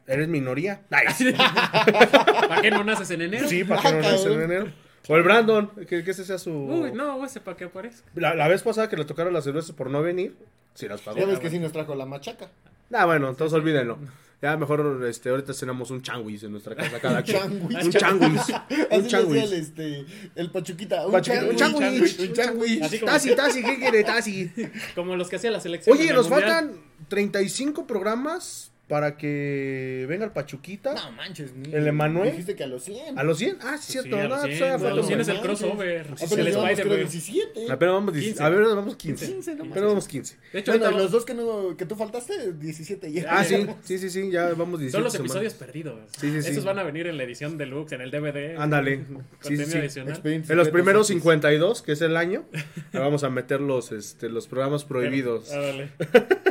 [0.07, 0.81] Eres minoría.
[0.89, 3.47] ¿Para qué no naces en enero?
[3.47, 4.67] Sí, para que no nace en enero.
[5.11, 6.51] O el Brandon, que, que ese sea su...
[6.51, 8.09] Uy, no, ese para que aparezca.
[8.15, 10.35] La, la vez pasada que le tocaron las cervezas por no venir,
[10.73, 11.17] sí las pagó.
[11.17, 12.49] ya ves que sí nos trajo la machaca.
[12.93, 13.97] Ah, bueno, entonces olvídenlo.
[14.41, 17.37] Ya mejor este, ahorita cenamos un changuis en nuestra casa cada quien.
[17.37, 17.85] changuis.
[17.85, 18.41] Un changuis.
[18.49, 19.51] Así Un decía el, changuis.
[19.51, 20.05] este,
[20.35, 21.05] el Pachuquita.
[21.05, 22.17] Un Pachuquita, un changuis.
[22.17, 22.19] changuis.
[22.19, 22.81] Un changuis.
[22.81, 24.51] Así como- Tasi, Tasi, ¿qué quiere Tasi?
[24.95, 25.93] Como los que hacía la selección.
[25.95, 26.49] Oye, en el nos Mundial.
[26.51, 30.93] faltan 35 programas para que venga el Pachuquita.
[30.93, 31.73] No manches, ni.
[31.73, 32.29] ¿El Emanuel?
[32.31, 33.17] Dijiste que a los 100.
[33.17, 33.57] ¿A los 100?
[33.61, 34.17] Ah, sí, Sí, cierto.
[34.17, 36.01] a no, los pues, 100, todavía a los un 100 es el crossover.
[36.01, 36.99] Apenas el llevamos, creo, Spider-Man.
[36.99, 37.71] 17.
[37.71, 38.43] Apenas vamos, 10 15.
[38.43, 39.25] apenas vamos 15.
[39.27, 39.71] 15 nomás.
[39.71, 40.37] Apenas vamos 15.
[40.51, 43.25] De hecho, Bueno, los dos que, no, que tú faltaste, 17 ya.
[43.29, 45.31] Ah, sí, sí, sí, sí, ya vamos 17 son los semanas.
[45.31, 45.99] episodios perdidos.
[46.19, 46.51] Sí, sí, sí.
[46.51, 48.57] Esos van a venir en la edición deluxe, en el DVD.
[48.59, 48.97] Ándale.
[48.97, 49.03] Sí,
[49.41, 49.99] Contenido sí, sí.
[50.01, 51.13] En los primeros sí.
[51.13, 52.43] 52, que es el año,
[52.91, 55.49] le vamos a meter los, este, los programas prohibidos.
[55.53, 55.91] Ándale.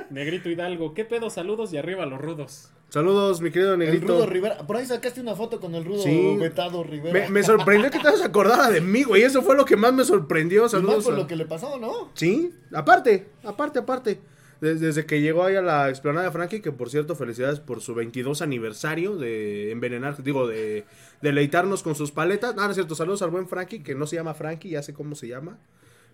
[0.08, 1.28] Negrito Hidalgo, ¿qué pedo?
[1.30, 2.70] Saludos y arriba los rudos.
[2.88, 4.06] Saludos, mi querido El Negrito.
[4.08, 4.66] Rudo Rivera.
[4.66, 6.36] Por ahí sacaste una foto con el Rudo Sí.
[6.40, 7.12] Vetado Rivera.
[7.12, 9.22] Me, me sorprendió que te vas a acordar de mí, güey.
[9.22, 10.60] Eso fue lo que más me sorprendió.
[10.60, 11.04] Y más Saludos.
[11.04, 12.10] por a- lo que le pasó, ¿no?
[12.14, 14.20] Sí, aparte, aparte, aparte.
[14.60, 17.80] Des- Desde que llegó ahí a la explanada de Frankie, que por cierto, felicidades por
[17.80, 20.84] su 22 aniversario de envenenar, digo, de
[21.22, 22.54] deleitarnos con sus paletas.
[22.58, 24.92] Ah, no es cierto, saludos al buen Frankie, que no se llama Frankie, ya sé
[24.94, 25.58] cómo se llama,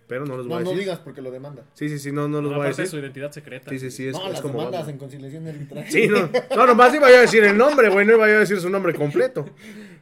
[0.07, 0.79] pero no los voy No, a no decir.
[0.85, 1.63] digas porque lo demanda.
[1.73, 3.05] Sí, sí, sí, no, no los No, voy a aparte de su decir.
[3.05, 3.69] identidad secreta.
[3.69, 4.57] Sí, sí, sí, es, no, es las como...
[4.59, 5.85] demandas en conciliación arbitral.
[5.89, 8.39] Sí, no, no, nomás iba yo a decir el nombre, güey, no iba yo a
[8.39, 9.45] decir su nombre completo.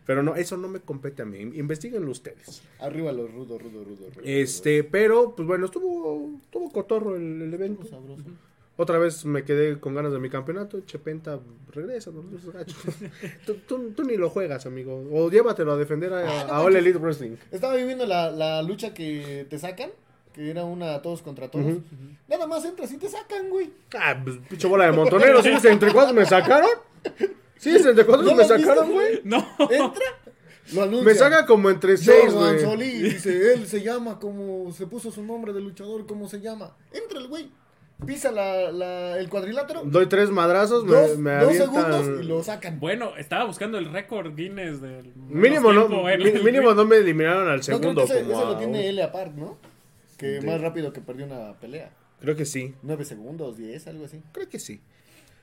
[0.06, 2.62] Pero no, eso no me compete a mí, investiguenlo ustedes.
[2.80, 4.22] Arriba los rudos, rudo, rudo, rudo.
[4.24, 7.82] Este, pero, pues bueno, estuvo, estuvo cotorro el, el evento.
[7.82, 7.89] rudo.
[7.89, 8.24] Sabroso.
[8.78, 10.82] Otra vez me quedé con ganas de mi campeonato.
[10.82, 11.40] Chepenta,
[11.72, 12.76] regresa, no gacho.
[13.46, 15.02] tú, tú- tú ni lo juegas, amigo.
[15.12, 16.76] O llévatelo a defender a, Ah, no a All.
[16.76, 17.38] Elite Wrestling.
[17.52, 19.92] Estaba viviendo la, la lucha que te sacan,
[20.34, 21.66] que era una todos contra todos.
[21.66, 21.82] Ujú.
[22.28, 23.72] Nada más entras y te sacan, güey.
[23.98, 25.44] Ah, pues, pinche bola de montoneros.
[25.44, 25.68] ¿Sí?
[25.70, 26.70] ¿Entre cuatro me sacaron?
[27.58, 29.22] Sí, entre cuatro ¿No me sacaron, güey.
[29.24, 29.38] No.
[29.70, 30.04] Entra
[30.74, 31.06] Lo anuncia.
[31.06, 33.04] Me saca como entre seis, güey.
[33.04, 36.76] Dice, él se llama como, se puso su nombre de luchador, ¿cómo se llama?
[36.92, 37.50] Entra el güey,
[38.06, 41.58] pisa la, la- el cuadrilátero, Doy tres madrazos, me, dos, me dos avientan-
[42.02, 42.80] segundos y lo sacan.
[42.80, 45.14] Bueno, estaba buscando el récord Guinness del.
[45.30, 48.06] Mínimo, no, tiempo el mínimo no me eliminaron al no, creo segundo.
[48.06, 49.58] que ese, como ese lo tiene Elia Park, ¿no?
[50.18, 50.46] Que Sí.
[50.48, 51.91] más rápido que perdió una pelea.
[52.22, 54.22] Creo que sí, 9 segundos, 10, algo así.
[54.32, 54.80] creo que sí.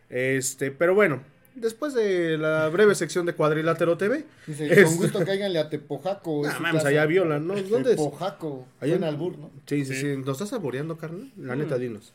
[0.09, 1.23] Este, pero bueno,
[1.55, 4.25] después de la breve sección de Cuadrilátero TV.
[4.47, 6.47] Dice, Este- con gusto cáiganle a Tepojaco.
[6.47, 6.89] Ah, mames, casa".
[6.89, 7.55] allá violan, ¿no?
[7.55, 7.97] ¿Dónde es?
[7.97, 8.67] Tepojaco.
[8.81, 9.51] Allá en albur, ¿no?
[9.67, 10.17] Sí, sí, Sí.
[10.17, 11.31] ¿Nos estás saboreando, carnal?
[11.37, 12.13] La neta, dinos.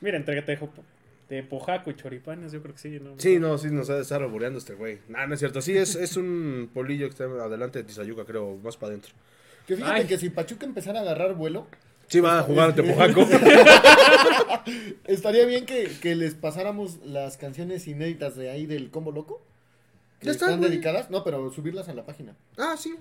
[0.00, 0.70] Mira, tejo,
[1.28, 3.14] de pojaco y choripanes, yo creo que sí, ¿no?
[3.18, 4.98] Sí, no, sí, nos ha de estar saboreando este güey.
[5.08, 5.60] No, no es cierto.
[5.62, 9.12] Sí, es, es un polillo que está adelante de Tizayuca, creo, más para adentro.
[9.66, 10.06] Que fíjate Ay.
[10.06, 11.66] que si Pachuca empezara a agarrar vuelo,
[12.08, 13.20] Sí, va a jugar ante Pojaco.
[15.06, 19.40] estaría bien que, que les pasáramos las canciones inéditas de ahí del Combo Loco.
[20.18, 22.34] Que Ya están, están dedicadas, no, pero subirlas a la página.
[22.58, 22.96] ah, sí.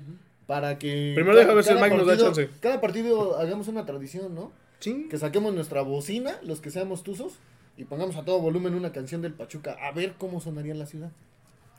[0.45, 1.13] Para que.
[1.15, 2.49] Primero deja ver si el Mike nos da chance.
[2.59, 4.51] Cada partido hagamos una tradición, ¿no?
[4.79, 5.07] Sí.
[5.09, 7.33] Que saquemos nuestra bocina, los que seamos tuzos,
[7.77, 9.77] y pongamos a todo volumen una canción del Pachuca.
[9.81, 11.11] A ver cómo sonaría en la ciudad.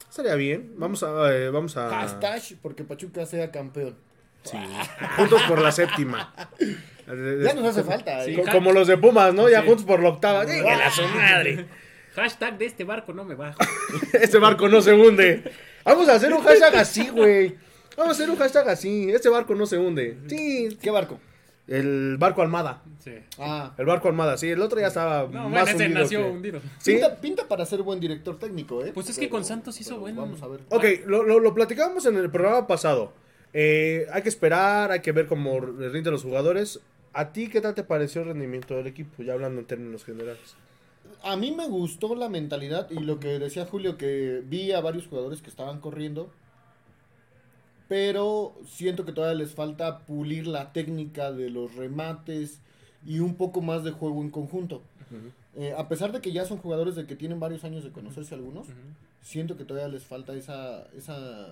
[0.09, 0.73] Estaría bien.
[0.77, 1.35] Vamos a.
[1.35, 1.89] eh, vamos a.
[1.91, 3.97] Hashtag porque Pachuca sea campeón.
[4.43, 4.57] Sí.
[5.17, 6.33] Juntos por la séptima.
[7.43, 8.35] Ya nos hace falta, Sí.
[8.35, 8.43] ¿eh?
[8.45, 9.49] Co- Como los de Pumas, ¿no?
[9.49, 9.67] Ya Sí.
[9.67, 10.45] juntos por la octava.
[10.47, 11.67] ¡Dígale a su madre!
[12.15, 13.59] Hashtag de este barco no me bajo.
[14.13, 15.43] Este barco no se hunde.
[15.85, 17.57] Vamos a hacer un hashtag así, güey.
[17.97, 19.11] Vamos a hacer un hashtag así.
[19.11, 20.19] Este barco no se hunde.
[20.29, 20.79] Sí.
[20.81, 21.19] ¿Qué barco?
[21.71, 22.83] El barco Almada.
[22.99, 23.13] Sí.
[23.39, 24.49] Ah, El barco Almada, sí.
[24.51, 26.61] El otro ya estaba No, más bueno, ese hundido nació que- hundido.
[26.79, 26.93] Sí.
[26.93, 28.91] pinta, pinta para ser buen director técnico, ¿eh?
[28.93, 30.61] Pues es que Pero- con Santos hizo pero buen- Vamos a ver.
[30.69, 33.13] Ok, lo, lo, lo platicábamos en el programa pasado.
[33.55, 36.81] Eh, hay que esperar, hay que ver cómo rinden los jugadores.
[37.13, 39.23] ¿A ti qué tal te pareció el rendimiento del equipo?
[39.23, 40.57] Ya hablando en términos generales.
[41.23, 45.07] A mí me gustó la mentalidad y lo que decía Julio, que vi a varios
[45.07, 46.31] jugadores que estaban corriendo,
[47.91, 52.61] pero siento que todavía les falta pulir la técnica de los remates
[53.05, 54.81] y un poco más de juego en conjunto.
[55.57, 58.33] Eh, a pesar de que ya son jugadores de que tienen varios años de conocerse
[58.37, 58.69] algunos,
[59.23, 61.49] siento que todavía les falta esa, esa,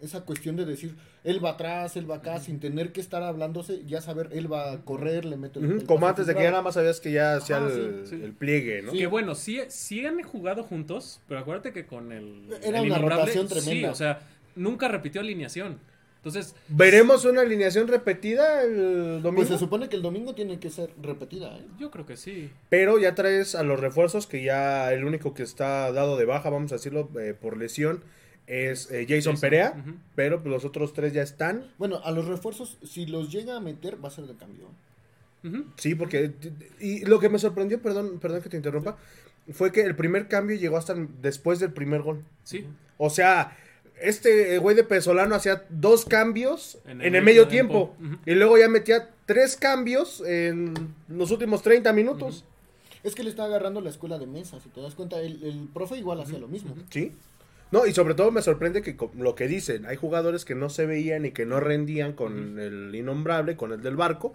[0.00, 3.82] esa cuestión de decir, él va atrás, él va acá, sin tener que estar hablándose,
[3.88, 6.62] ya saber, él va a correr, le mete el- Como antes de que ya nada
[6.62, 8.22] más sabías que ya hacía el, sí, sí.
[8.24, 8.92] el pliegue, ¿no?
[8.92, 8.98] Sí.
[8.98, 12.46] Que bueno, sí, sí han jugado juntos, pero acuérdate que con el.
[12.62, 13.72] Era el una rotación tremenda.
[13.72, 14.20] Sí, o sea,
[14.56, 15.78] nunca repitió alineación.
[16.16, 19.42] Entonces, ¿Veremos una alineación repetida el domingo?
[19.42, 21.66] Pues se supone que el domingo tiene que ser repetida, ¿eh?
[21.78, 22.50] yo creo que sí.
[22.70, 26.48] Pero ya traes a los refuerzos, que ya el único que está dado de baja,
[26.48, 28.02] vamos a decirlo, eh, por lesión,
[28.46, 29.74] es eh, Jason, Jason, Perea.
[29.78, 29.96] ujú.
[30.14, 31.66] Pero pues, los otros tres ya están.
[31.76, 34.70] Bueno, a los refuerzos, si los llega a meter, va a ser de cambio.
[35.76, 36.32] Sí, porque...
[36.80, 38.96] Y lo que me sorprendió, perdón, perdón que te interrumpa,
[39.52, 42.24] fue que el primer cambio llegó hasta después del primer gol.
[42.44, 42.66] Sí.
[42.96, 43.54] O sea,
[44.08, 47.94] este eh, güey de Pesolano hacía dos cambios en En el, medio tiempo.
[48.26, 50.74] Y luego ya metía tres cambios en
[51.08, 52.44] los últimos 30 minutos.
[53.02, 55.68] Es que le está agarrando la escuela de mesa, si te das cuenta, el, el
[55.72, 56.74] profe igual hacía lo mismo.
[56.90, 57.12] Sí.
[57.70, 60.86] No, y sobre todo me sorprende que lo que dicen, hay jugadores que no se
[60.86, 64.34] veían y que no rendían con el innombrable, con el del barco.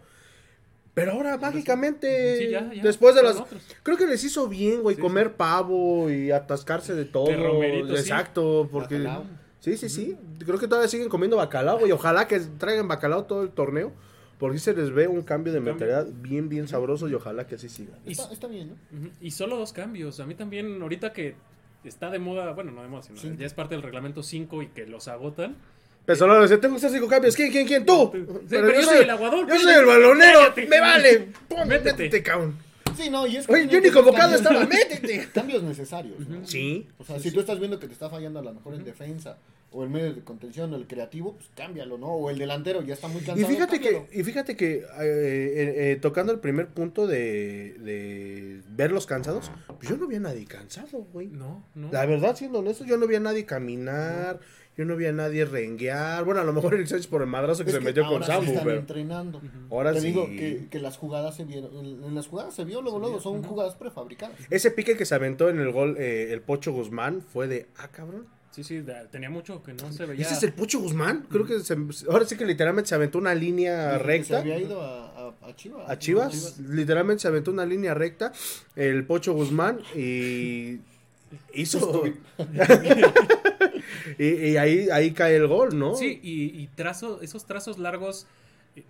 [0.93, 3.38] Pero ahora mágicamente, Sí, ya, ya, después de las...
[3.38, 3.61] otros.
[3.84, 7.28] Creo que les hizo bien, güey, Sí, comer pavo y atascarse de todo.
[7.28, 8.01] De romerito, sí.
[8.01, 8.97] Exacto, porque...
[8.97, 9.26] Bacalao.
[9.60, 10.18] Sí, sí, sí.
[10.45, 11.91] Creo que todavía siguen comiendo bacalao, güey.
[11.91, 13.91] Ojalá que traigan bacalao todo el torneo.
[14.38, 17.55] Porque sí se les ve un cambio de mentalidad bien, bien sabroso y ojalá que
[17.55, 17.97] así siga.
[18.05, 19.10] Y, Está, está bien, ¿no?
[19.20, 20.22] Y solo dos cambios.
[20.22, 21.36] A mí también, ahorita que
[21.84, 24.68] está de moda, bueno, no de moda, sino ya es parte del reglamento 5 y
[24.68, 25.57] que los agotan.
[26.05, 27.36] Pesolano dice, tengo que hacer cinco cambios.
[27.36, 27.86] ¿Quién, quién, quién?
[27.86, 28.12] ¡Tú!
[28.14, 30.39] Sí, pero yo soy el aguador, Yo pues, soy el balonero.
[30.39, 30.68] cállate.
[30.68, 31.28] ¡Me vale!
[31.47, 31.68] ¡Pum!
[31.68, 32.03] Métete.
[32.03, 32.55] Métete, cabrón.
[33.00, 34.66] Sí, no, y es que Oye, yo ni convocado cambios- estaba.
[34.68, 35.30] ¡Métete!
[35.34, 36.45] Cambios necesarios, ¿no?
[36.45, 36.88] Sí.
[36.97, 39.38] O sea, si tú estás viendo que te está fallando a lo mejor en defensa,
[39.72, 42.08] o el medio de contención, o el creativo, pues cámbialo, ¿no?
[42.08, 43.47] O el delantero ya está muy Y cansado.
[43.47, 49.06] fíjate que, y fíjate que eh, eh, eh, tocando el primer punto de, de verlos
[49.06, 51.28] cansados, pues yo no vi a nadie cansado, güey.
[51.28, 51.91] No, no.
[51.91, 54.39] La verdad, siendo honesto, yo no vi a nadie caminar,
[54.80, 56.23] yo no vi a nadie renguear.
[56.23, 58.13] Bueno, a lo mejor Eric Sánchez por el madrazo que Es se que metió con
[58.13, 59.41] ahora sí Sambu, están pero entrenando.
[59.69, 60.07] ahora Te sí.
[60.07, 61.75] digo que, que las jugadas se vieron.
[61.77, 64.38] En, en las jugadas se vio luego, luego, son jugadas prefabricadas.
[64.49, 67.89] Ese pique que se aventó en el gol eh, el Pocho Guzmán fue de, ah,
[67.89, 68.25] cabrón.
[68.51, 70.25] Sí, sí, tenía mucho que no se veía.
[70.25, 71.27] ¿Ese es el Pocho Guzmán?
[71.30, 71.75] Creo que se-
[72.09, 74.38] ahora sí que literalmente se aventó una línea Se recta.
[74.39, 75.89] había ido a, a, a Chivas.
[75.89, 78.32] A Chivas, literalmente se aventó una línea recta
[78.77, 80.80] el Pocho Guzmán y
[81.53, 82.03] hizo
[84.18, 85.96] y, y ahí ahí cae el gol, ¿no?
[85.96, 88.28] Sí, y, y trazo, esos trazos largos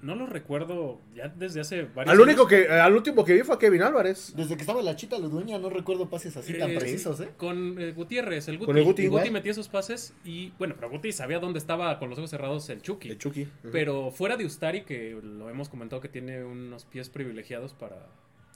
[0.01, 2.67] No lo recuerdo ya desde hace varios Al único años.
[2.67, 4.33] que, al último que vi fue a Kevin Álvarez.
[4.35, 7.29] Desde que estaba la chita Ludueña no recuerdo pases así tan Eh, precisos, ¿eh?
[7.37, 8.65] Con eh, Gutiérrez, el Guti.
[8.67, 9.31] Con el Guti.
[9.31, 12.81] Metía esos pases y, bueno, pero Guti sabía dónde estaba con los ojos cerrados el
[12.81, 13.09] Chucky.
[13.09, 13.47] El Chucky.
[13.71, 17.95] Pero fuera de Ustari, que lo hemos comentado que tiene unos pies privilegiados para,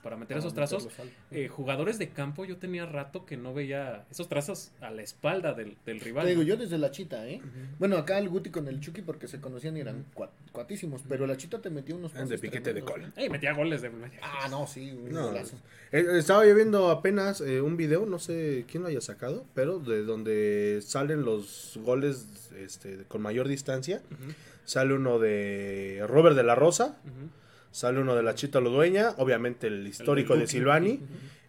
[0.04, 0.88] para meter esos trazos,
[1.32, 5.54] eh, jugadores de campo, yo tenía rato que no veía esos trazos a la espalda
[5.54, 6.26] del, del rival.
[6.26, 7.41] Te digo, yo desde la chita, ¿eh?
[7.80, 11.26] Bueno, acá el Guti con el Chucky porque se conocían y eran cua- cuatísimos, pero
[11.26, 13.08] la chita te metió unos Eran de pases piquete de cola.
[13.08, 13.12] ¿eh?
[13.24, 13.91] Ey, metía goles de.
[14.22, 15.56] Ah, no, sí, un No, golazo.
[15.91, 19.80] eh, estaba yo viendo apenas eh, un video, no sé quién lo haya sacado, pero
[19.80, 24.01] de donde salen los goles este, con mayor distancia.
[24.66, 26.97] Sale uno de Robert de la Rosa.
[27.74, 30.47] Sale uno de la Chita Lodueña, obviamente el histórico de.
[30.47, 31.01] Silvani,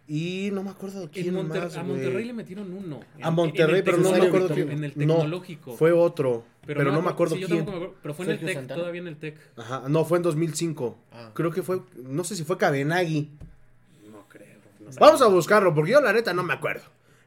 [0.07, 1.83] y no me acuerdo En quién Monter- más, a.
[1.83, 2.99] Monterrey le metieron uno.
[3.21, 4.71] A Monterrey, pero no me acuerdo quién.
[4.71, 5.77] En el No, tecnológico.
[5.77, 7.57] fue otro, pero, no me acuerdo sí, quién.
[7.59, 8.79] tampoco me acuerdo, pero fue en el TEC, Santana.
[8.81, 9.37] todavía en el TEC.
[9.55, 10.97] Ajá, no, fue en 2005.
[11.13, 11.31] Ah.
[11.33, 13.29] Creo que fue, no sé si fue Cabenagui.
[14.11, 14.47] No creo.
[14.79, 14.89] no.
[14.99, 16.83] Vamos a buscarlo, porque yo la neta no me acuerdo.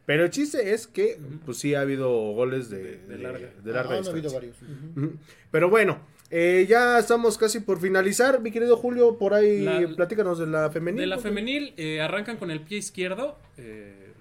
[0.07, 3.49] Pero el chiste es que, pues sí ha habido goles de, De- de larga.
[3.62, 4.53] de larga Ah, han habido distancia.
[4.94, 5.11] varios.
[5.51, 5.99] Pero bueno,
[6.31, 8.41] eh, ya estamos casi por finalizar.
[8.41, 11.01] Mi querido Julio, por ahí La- platícanos de la femenil.
[11.01, 14.12] De la femenil eh, arrancan con el pie izquierdo, eh,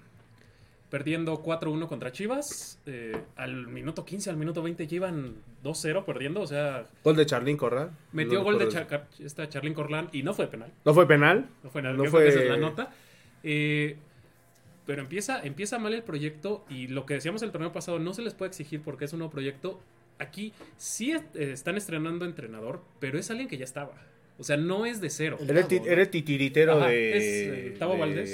[0.90, 2.78] perdiendo 4-1 contra Chivas.
[3.36, 6.40] al minuto 15, al minuto 20 ya iban 2-0 perdiendo.
[6.40, 7.90] O sea, Gol de Charlín Corral.
[8.12, 8.68] metió No gol de
[9.24, 10.72] esta Charlín Corlán y no fue penal.
[10.84, 11.46] ¿No fue penal?
[11.62, 12.90] No fue nada, No fue- esa es la nota.
[14.86, 18.22] Pero empieza, empieza mal el proyecto y lo que decíamos el torneo pasado no se
[18.22, 19.78] les puede exigir porque es un nuevo proyecto.
[20.18, 23.92] Aquí sí eh, están estrenando entrenador, pero es alguien que ya estaba.
[24.40, 25.36] O sea, no es de cero.
[25.40, 25.92] Era el, ti- Tavo, ¿no?
[25.92, 28.30] era el titiritero Ajá, de, es, eh, Tavo de Valdés.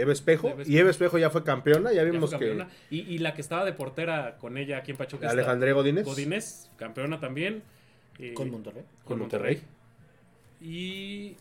[0.00, 0.54] Eva Espejo.
[0.64, 1.90] Y Eva Espejo ya fue campeona.
[1.92, 2.64] Ya Ya vimos que.
[2.90, 5.26] Y, y la que estaba de portera con ella aquí en Pachuca.
[5.26, 6.04] está Alejandré Godínez.
[6.06, 7.62] Godínez, campeona también.
[8.20, 8.84] eh, Con Monterrey.
[9.04, 9.60] con Monterrey.
[10.60, 11.36] Y.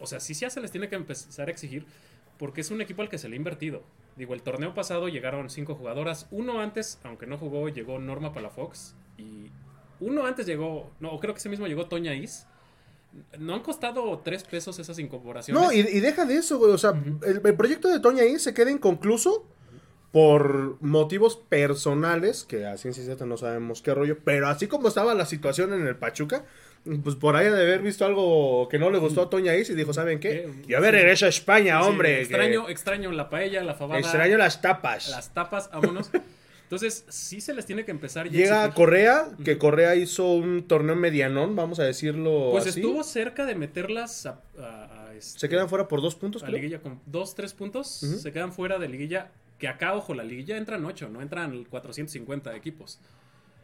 [0.00, 1.84] O sea, sí, sí se les tiene que empezar a exigir.
[2.38, 3.82] Porque es un equipo al que se le ha invertido.
[4.16, 6.26] Digo, el torneo pasado llegaron cinco jugadoras.
[6.30, 8.94] Uno antes, aunque no jugó, llegó Norma Palafox.
[9.18, 9.50] Y
[10.00, 10.90] uno antes llegó.
[11.00, 12.46] No, creo que ese mismo llegó Toña Is.
[13.38, 15.62] No han costado tres pesos esas incorporaciones.
[15.62, 16.72] No, y, y deja de eso, güey.
[16.72, 16.90] O sea,
[17.24, 19.46] el, el proyecto de Toña ahí se queda inconcluso
[20.10, 25.12] por motivos personales, que a ciencia cierta no sabemos qué rollo, pero así como estaba
[25.14, 26.44] la situación en el Pachuca,
[27.02, 29.70] pues por ahí ha de haber visto algo que no le gustó a Toña Is
[29.70, 30.48] y dijo, ¿saben qué?
[30.62, 30.68] ¿Qué?
[30.68, 32.20] Y a ver, regresa a España, Sí, hombre.
[32.20, 33.98] extraño, extraño la paella, la fabada.
[33.98, 35.08] extraño las tapas.
[35.08, 36.10] Las tapas, vámonos.
[36.74, 38.74] Entonces, sí se les tiene que empezar ya a Llega exigir.
[38.74, 42.80] Correa, que Correa hizo un torneo medianón, vamos a decirlo Pues así.
[42.80, 46.46] estuvo cerca de meterlas a, a- a este- Se quedan fuera por dos puntos, a
[46.46, 46.56] creo.
[46.58, 47.88] liguilla con dos, tres puntos.
[47.88, 49.30] Se quedan fuera de liguilla.
[49.58, 52.98] Que acá, ojo, la liguilla entran ocho, no entran 450 equipos.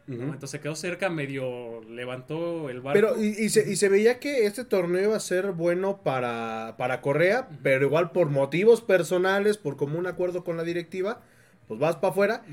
[0.07, 0.15] ¿no?
[0.25, 0.33] Ujú.
[0.33, 2.93] Entonces quedó cerca, medio levantó el barco.
[3.15, 6.75] Pero, y, y se, y se veía que este torneo iba a ser bueno para,
[6.77, 11.21] para Correa, pero igual por motivos personales, por común acuerdo con la directiva,
[11.67, 12.45] pues vas para afuera.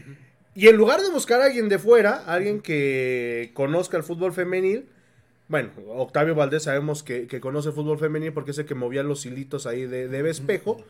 [0.54, 4.86] Y en lugar de buscar a alguien de fuera, alguien que conozca el fútbol femenil,
[5.48, 9.02] bueno, Octavio Valdés sabemos que, que conoce el fútbol femenil porque es el que movía
[9.02, 10.84] los hilitos ahí de, de Espejo.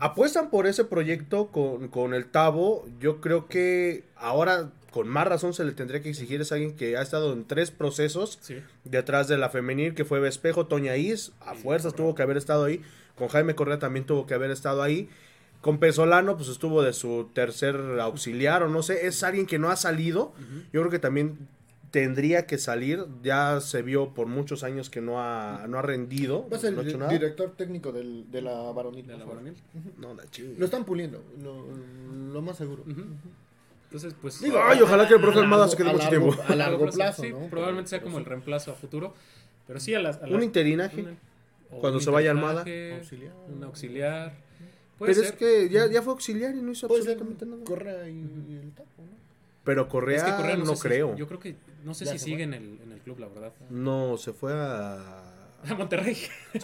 [0.00, 2.86] Apuestan por ese proyecto con, con el Tavo.
[3.00, 6.96] Yo creo que ahora con más razón se le tendría que exigir es alguien que
[6.96, 8.62] ha estado en tres procesos Sí.
[8.84, 12.64] detrás de la femenil, que fue Vespejo, Toña Is, a fuerzas tuvo que haber estado
[12.64, 12.80] ahí,
[13.16, 15.08] con Jaime Correa también tuvo que haber estado ahí,
[15.64, 19.70] con Pesolano pues estuvo de su tercer auxiliar o no sé, es alguien que no
[19.70, 20.34] ha salido,
[20.74, 21.38] yo creo que también
[21.90, 26.46] tendría que salir, ya se vio por muchos años que no ha, no ha rendido,
[26.52, 27.12] Va a ser no ha el hecho di- nada.
[27.12, 29.06] director técnico del, de la varonil.
[29.06, 29.24] De la.
[29.96, 30.58] No, la chinga.
[30.58, 31.64] Lo están puliendo, lo,
[32.32, 32.82] lo más seguro.
[33.84, 34.40] Entonces, pues.
[34.42, 36.52] Digo, Ay, ojalá que el profe a Almada largo- se quede mucho largo- tiempo.
[36.52, 37.38] A largo plazo, sí, ¿no?
[37.48, 39.14] probablemente sea como el reemplazo a futuro.
[39.66, 40.20] Pero sí, a las.
[40.22, 41.00] a Un interinaje.
[41.00, 41.14] una-
[41.80, 42.60] Cuando un se vaya Almada.
[42.62, 43.32] interinaje, Auxiliar.
[43.56, 44.32] Un auxiliar.
[44.98, 47.64] Puede Pero es que ya, ya fue auxiliar y no hizo absolutamente nada.
[47.64, 48.12] Correa y,
[48.48, 49.14] y el tapo, ¿no?
[49.64, 51.16] Pero Correa, Es que Correa no, sé si- creo.
[51.16, 51.56] yo creo que.
[51.84, 53.52] No sé Ya si sigue en el, en el club, la verdad.
[53.70, 55.23] No, se fue a...
[55.70, 56.16] A Monterrey.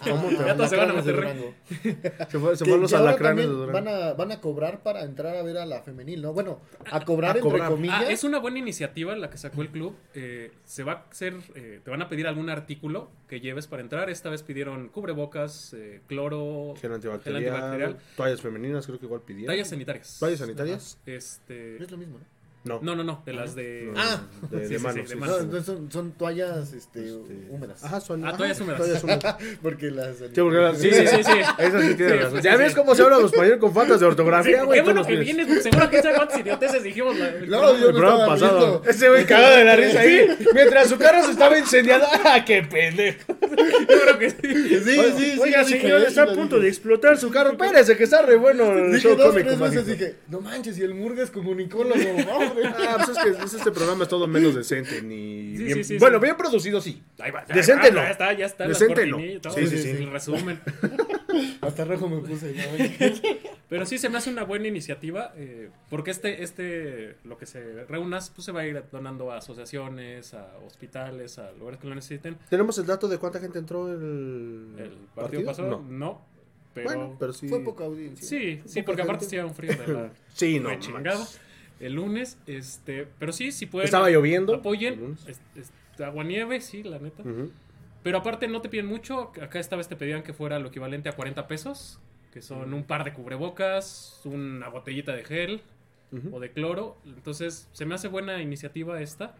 [0.03, 1.53] ¿Cómo te- Ya todos se van a Monterrey.
[2.29, 3.73] Se fue, se Que- fue a los alacranes de Durango.
[3.73, 6.33] van a, van a cobrar para entrar a ver a la femenil, ¿no?
[6.33, 6.59] Bueno,
[6.91, 7.69] a cobrar a entre cobrar.
[7.69, 8.03] comillas.
[8.07, 9.95] Ah, es una buena iniciativa la que sacó el club.
[10.13, 13.81] Eh, se va a hacer, eh, te van a pedir algún artículo que lleves para
[13.81, 14.09] entrar.
[14.09, 19.53] Esta vez pidieron cubrebocas, eh, cloro, Gel antibacterial, toallas femeninas creo que igual pidieron.
[19.53, 20.17] tallas sanitarias.
[20.19, 20.97] ¿Toallas sanitarias?
[21.01, 21.11] Ajá.
[21.15, 22.40] Este, Es lo mismo, ¿no?
[22.63, 22.79] No.
[22.81, 23.91] No, no, no, de las de...
[23.97, 24.21] Ah.
[24.51, 25.09] de, Sí, manos.
[25.09, 27.83] sí, No, son, son toallas este, Este, húmedas.
[27.83, 28.23] Ajá, son.
[28.23, 28.79] Ah, toallas húmedas.
[28.81, 29.35] toallas húmedas.
[29.63, 30.17] Porque las.
[30.17, 31.31] Sí, porque las- Sí, sí, sí, sí.
[31.57, 32.41] Eso sí tiene Sí, razón.
[32.41, 32.75] Ya sí, ves sí.
[32.77, 34.79] cómo se habla los españoles con faltas de ortografía, güey.
[34.79, 37.17] Qué bueno que vienes, seguro que sabe cuántas idioteces dijimos.
[37.17, 38.83] La, el No, yo El programa estaba pasado.
[38.87, 40.37] Ese güey cagado de la risa ahí.
[40.53, 42.05] Mientras su carro se estaba incendiando.
[42.25, 43.19] ¡Ah, qué pendejo!
[43.27, 44.37] Yo creo que sí.
[44.41, 45.39] Sí, sí, sí.
[45.41, 47.51] Oiga, señor, está a punto de explotar su carro.
[47.53, 49.47] Espérese, que está re bueno el Dije show dos, cómico.
[49.47, 51.95] tres veces, dije, no manches, y el Murga es comunicólogo,
[52.65, 55.01] Ah, pues es que es- este programa es todo menos decente.
[55.01, 56.23] Ni Sí, bien- sí, sí, bueno, sí.
[56.23, 57.01] bien producido, sí.
[57.19, 58.01] Ahí va, ya, Decente no.
[58.03, 58.67] Ya está, ya está.
[58.67, 59.17] Decente no.
[59.17, 59.89] Sí, sí, sí.
[59.89, 60.59] El resumen.
[61.61, 62.53] Hasta rojo me puse.
[62.53, 63.19] ¿no?
[63.69, 67.85] Pero sí se me hace una buena iniciativa, eh, porque este, este, lo que se
[67.85, 71.95] reúnas, pues se va a ir donando a asociaciones, a hospitales, a lugares que lo
[71.95, 72.37] necesiten.
[72.49, 75.85] ¿Tenemos el dato de cuánta gente entró el, El partido pasado, No.
[75.89, 76.25] no.
[76.73, 77.47] pero, Bueno, pero sí.
[77.47, 78.27] Fue poca audiencia.
[78.27, 80.77] sí, sí, porque aparte estaba un frío de la Sí, no.
[80.79, 81.25] chingado.
[81.81, 83.85] El lunes, este, pero sí, si pueden.
[83.85, 84.55] Estaba lloviendo.
[84.55, 85.17] Apoyen.
[85.27, 85.71] Es, es-
[86.01, 87.23] agua nieve, sí, la neta.
[88.03, 89.31] Pero aparte no te piden mucho.
[89.41, 91.99] Acá esta vez te pedían que fuera lo equivalente a 40 pesos.
[92.33, 95.61] Que son un par de cubrebocas, una botellita de gel
[96.31, 96.97] o de cloro.
[97.05, 99.35] Entonces se me hace buena iniciativa esta.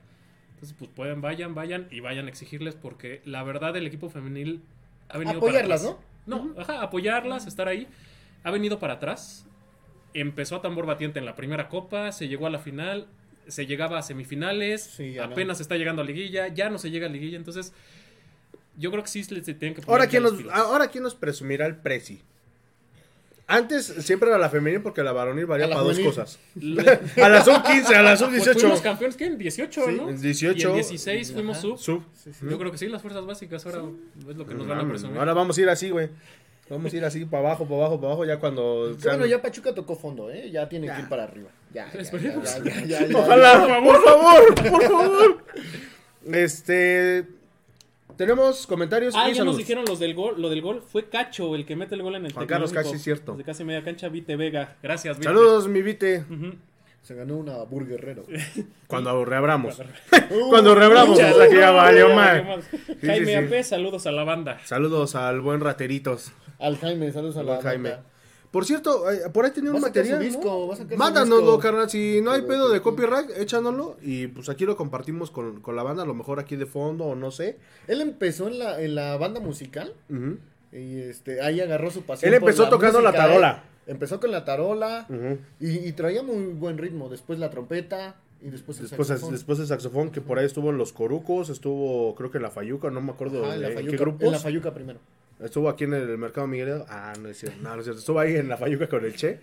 [0.53, 4.61] Entonces pues pueden, vayan, vayan y vayan a exigirles porque la verdad el equipo femenil
[5.09, 5.97] ha venido para Apoyarlas, atrás.
[6.27, 6.37] ¿no?
[6.53, 7.87] No, ajá, apoyarlas, estar ahí.
[8.43, 9.47] Ha venido para atrás.
[10.13, 13.07] Empezó a tambor batiente en la primera copa, se llegó a la final,
[13.47, 15.31] se llegaba a semifinales, Sí, ya no.
[15.33, 17.73] apenas está llegando a liguilla, ya no se llega a liguilla, entonces
[18.77, 21.75] yo creo que sí se tienen que poner Ahora, ¿quién ahora, ¿quién nos presumirá el
[21.77, 22.21] preci?
[23.47, 26.39] Antes siempre era la femenil porque la varonil valía para dos cosas.
[27.21, 28.59] A la sub 15, a la sub pues 18.
[28.61, 29.25] fuimos campeones, ¿qué?
[29.25, 30.09] En 18, Sí, ¿no?
[30.09, 30.57] en 18.
[30.57, 31.77] Y en 16 fuimos sub.
[31.77, 32.01] Sub.
[32.49, 33.81] Yo creo que sí, las fuerzas básicas ahora
[34.29, 35.17] es lo que nos van a presumir.
[35.17, 36.07] Ahora vamos a ir así, güey.
[36.71, 38.95] Vamos a ir así, para abajo, para abajo, para abajo, ya cuando...
[39.03, 40.49] Bueno, ya Pachuca tocó fondo, ¿eh?
[40.51, 40.95] Ya tiene Ya.
[40.95, 41.49] que ir para arriba.
[41.73, 41.91] Ya,
[42.87, 43.07] ya.
[43.13, 45.43] Ojalá, por favor, por favor.
[46.31, 47.25] Este...
[48.17, 51.55] Tenemos comentarios Ah, y ya nos dijeron los del gol, lo del gol fue Cacho
[51.55, 52.71] el que mete el gol en el Juan Carlos.
[52.71, 53.31] Cacho, sí, cierto.
[53.31, 54.75] Desde casi media cancha, Vite Vega.
[54.83, 55.27] Gracias, Vite.
[55.27, 56.23] Saludos, mi Vite.
[56.29, 56.53] Ujú.
[57.01, 58.25] Se ganó una burguerrero.
[58.87, 59.81] Cuando reabramos.
[60.49, 61.17] Cuando reabramos.
[61.17, 62.61] Sea que ya valió mal.
[62.71, 63.55] sí, Jaime sí.
[63.55, 64.59] AP, saludos a la banda.
[64.65, 66.31] Saludos al buen Rateritos.
[66.59, 67.89] Al Jaime, saludos a la Buen Jaime.
[67.89, 68.05] banda.
[68.51, 70.19] Por cierto, eh, por ahí tenía un material.
[70.19, 70.85] disco, ¿no?
[70.85, 71.59] disco.
[71.59, 71.89] carnal.
[71.89, 73.95] Si no hay pedo de copyright, échanoslo.
[74.01, 76.03] Y pues aquí lo compartimos con, con la banda.
[76.03, 77.57] A lo mejor aquí de fondo o no sé.
[77.87, 79.93] Él empezó en la, en la banda musical
[80.73, 82.31] y este, ahí agarró su pasión.
[82.33, 83.63] Él por empezó tocando la tarola.
[83.65, 83.70] ¿eh?
[83.91, 85.37] Empezó con la tarola Ujú.
[85.59, 87.09] y, y traía muy buen ritmo.
[87.09, 89.33] Después la trompeta y después el Después, saxofón.
[89.33, 92.51] después el saxofón, que por ahí estuvo en Los Corucos, estuvo creo que en La
[92.51, 94.23] Fayuca, no me acuerdo Ajá, en la de- en qué Fayuca, grupos.
[94.25, 94.99] en la Fayuca primero.
[95.41, 96.83] Estuvo aquí en el mercado Miguel.
[96.87, 97.57] Ah, no es cierto.
[97.61, 97.99] No, no es cierto.
[97.99, 99.39] Estuvo ahí en La Fayuca con el Che.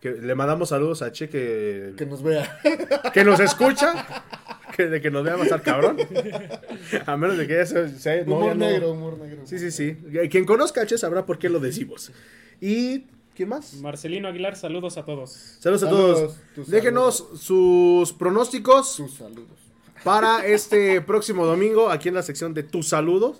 [0.00, 2.58] Que le mandamos saludos a Che que, Que nos vea.
[3.14, 4.04] que nos escucha.
[4.76, 5.96] Que de que nos vea estar cabrón.
[7.06, 7.88] A menos de que ya se.
[7.98, 8.66] se- no, humor no.
[8.66, 9.46] negro, humor negro.
[9.46, 9.96] Sí, sí, sí.
[10.30, 12.12] Quien conozca a Che sabrá por qué lo decimos.
[12.60, 13.06] ¿Y
[13.36, 13.74] quién más?
[13.74, 15.30] Marcelino Aguilar, saludos a todos.
[15.60, 16.68] Saludos a Saludos, todos.
[16.68, 19.58] Déjenos sus pronósticos Sus saludos.
[20.02, 23.38] para este próximo domingo aquí en la sección de tus saludos.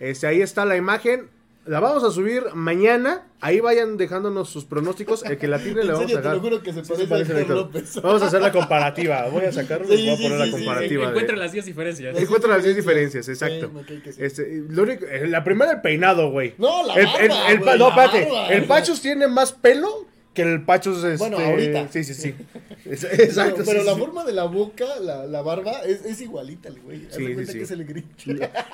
[0.00, 1.28] Este, ahí está la imagen.
[1.66, 3.26] La vamos a subir mañana.
[3.40, 5.24] Ahí vayan dejándonos sus pronósticos.
[5.24, 6.34] El que la tiene le vamos serio, a te dejar.
[6.36, 7.56] lo juro que se Sí, parece se parece a Héctor.
[7.56, 8.00] López.
[8.02, 9.26] Vamos a hacer la comparativa.
[9.30, 10.50] Voy a sacarlo y Sí, voy a poner sí, la sí.
[10.52, 11.02] comparativa.
[11.04, 12.16] de- Encuentra las 10 diferencias.
[12.18, 13.70] Encuentra las 10 diferencias, exacto.
[14.18, 16.54] Este, lo único- eh, la primera el peinado, güey.
[16.58, 18.30] No, la el, barba, el- el pa- güey, no, la espérate.
[18.32, 18.64] barba, el.
[18.64, 20.06] Pachus tiene más pelo
[20.36, 20.98] que el Pachus.
[21.02, 21.88] Este, Bueno, ahorita.
[21.90, 22.34] Sí, sí, sí.
[22.84, 23.56] Es- Exacto.
[23.56, 24.00] Pero, pero sí, la sí.
[24.00, 27.08] forma de la boca, la, la barba, es, es igualita el güey.
[27.10, 28.26] Sí, cuenta que es el Grinch.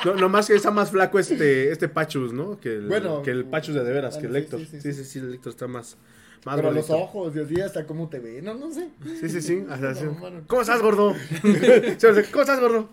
[0.04, 2.60] No, nomás que está más flaco este, este Pachus, ¿no?
[2.60, 4.60] Que el, Bueno, que el Pachus de de veras, que el Héctor.
[4.70, 5.96] sí, Sí, sí, el Héctor está más,
[6.44, 8.42] más Pero los ojos, Dios mío, hasta cómo te ve.
[8.42, 8.88] No, no sé.
[9.20, 9.64] Sí, sí, sí.
[9.70, 9.92] hasta.
[10.02, 10.42] No.
[10.46, 11.14] ¿Cómo estás, gordo?
[11.42, 12.90] ¿Cómo estás, gordo?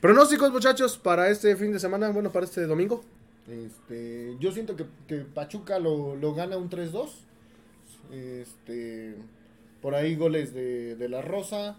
[0.00, 3.04] Pronósticos, muchachos, para este fin de semana, bueno, para este domingo.
[3.48, 7.08] Este, yo siento que, que Pachuca lo, lo gana un 3-2.
[8.10, 9.14] Este,
[9.80, 11.78] por ahí goles de, de la Rosa.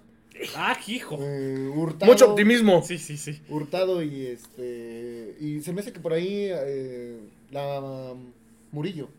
[0.55, 1.17] Ah, hijo.
[1.21, 2.11] eh, Hurtado.
[2.11, 2.81] Mucho optimismo.
[2.83, 3.39] Sí, sí, sí.
[3.49, 5.35] Hurtado y este.
[5.39, 7.19] Y se me hace que por ahí eh,
[7.51, 8.13] la
[8.71, 9.09] Murillo.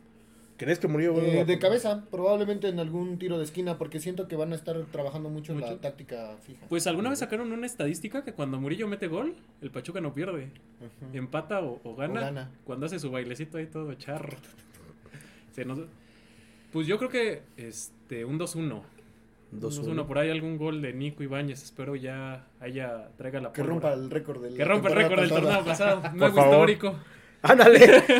[0.57, 1.21] ¿Crees que murió?
[1.21, 4.81] Eh, de cabeza, probablemente en algún tiro de esquina, porque siento que van a estar
[4.87, 5.81] trabajando mucho, en la Mucho.
[5.81, 6.65] táctica fija.
[6.69, 10.51] Pues alguna vez sacaron una estadística que cuando Murillo mete gol, el Pachuca no pierde.
[11.13, 12.51] Empata o, o gana, O gana.
[12.65, 14.37] Cuando hace su bailecito ahí todo charro.
[15.53, 15.81] Se nos-
[16.75, 18.83] Pues yo creo que este un 2-1.
[19.53, 19.85] 2-1.
[19.85, 20.07] 2-1.
[20.07, 21.63] Por ahí algún gol de Nico Ibáñez.
[21.63, 23.91] Espero ya haya traiga la Que pólvora.
[23.91, 24.57] rompa el récord del.
[24.57, 26.03] Que rompa el récord del torneo pasado.
[26.15, 26.69] Nuevo favor.
[26.69, 26.99] histórico.
[27.43, 28.03] Ándale.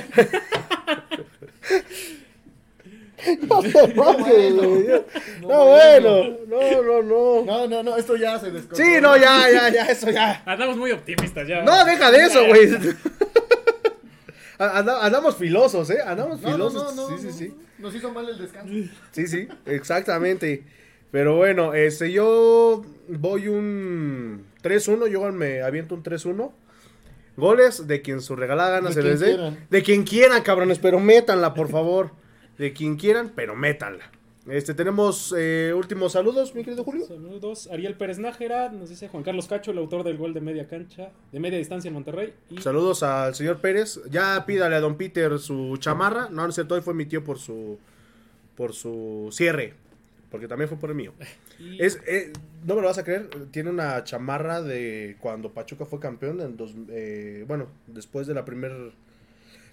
[3.49, 4.87] No se pases, güey.
[5.41, 6.37] No, bueno.
[6.47, 7.45] No, no, no.
[7.47, 8.85] No, no, no, esto ya se descontroló.
[8.93, 10.43] Sí, no, ya, ya, ya, eso ya.
[10.45, 11.63] Andamos muy optimistas ya.
[11.63, 12.69] No, deja de eso, güey.
[14.59, 15.99] Anda- Andamos filosos, ¿eh?
[16.05, 16.95] Andamos No, no, filosos.
[16.97, 17.33] no, no, sí, sí, no.
[17.33, 17.55] sí.
[17.85, 18.73] Nos hizo mal el descanso.
[19.13, 20.65] Sí, sí, exactamente.
[21.11, 26.51] Pero bueno, este, yo voy un 3-1, yo me aviento un 3-1.
[27.37, 29.27] Goles de quien su regalada gana De se quien les dé.
[29.35, 29.59] quieran.
[29.69, 32.13] De quien quieran, cabrones, pero métanla, por favor.
[32.57, 34.11] De quien quieran, pero métanla.
[34.47, 37.07] Este, tenemos eh, últimos saludos, mi querido Julio.
[37.07, 37.67] Saludos.
[37.73, 41.13] Ariel Pérez Nájera, nos dice Juan Carlos Cacho, el autor del gol de media cancha,
[41.33, 42.35] de media distancia en Monterrey.
[42.51, 44.01] Y Saludos al señor Pérez.
[44.11, 46.29] Ya pídale a don Peter su chamarra.
[46.29, 47.79] No, no es cierto, hoy fue mi tío por su
[48.55, 49.73] por su cierre.
[50.31, 51.15] Porque también fue por el mío.
[51.59, 52.31] y- Es, eh,
[52.67, 56.57] no me lo vas a creer, tiene una chamarra de cuando Pachuca fue campeón, en
[56.57, 58.75] dos, eh, bueno, después de la primera...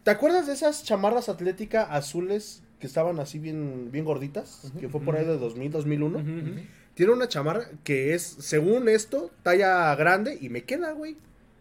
[0.03, 4.71] ¿Te acuerdas de esas chamarras atlética azules que estaban así bien, bien gorditas?
[4.79, 6.17] Que fue por ahí de 2000, 2001.
[6.19, 6.61] Ujú, ujú.
[6.95, 11.15] Tiene una chamarra que es, según esto, talla grande y me queda, güey.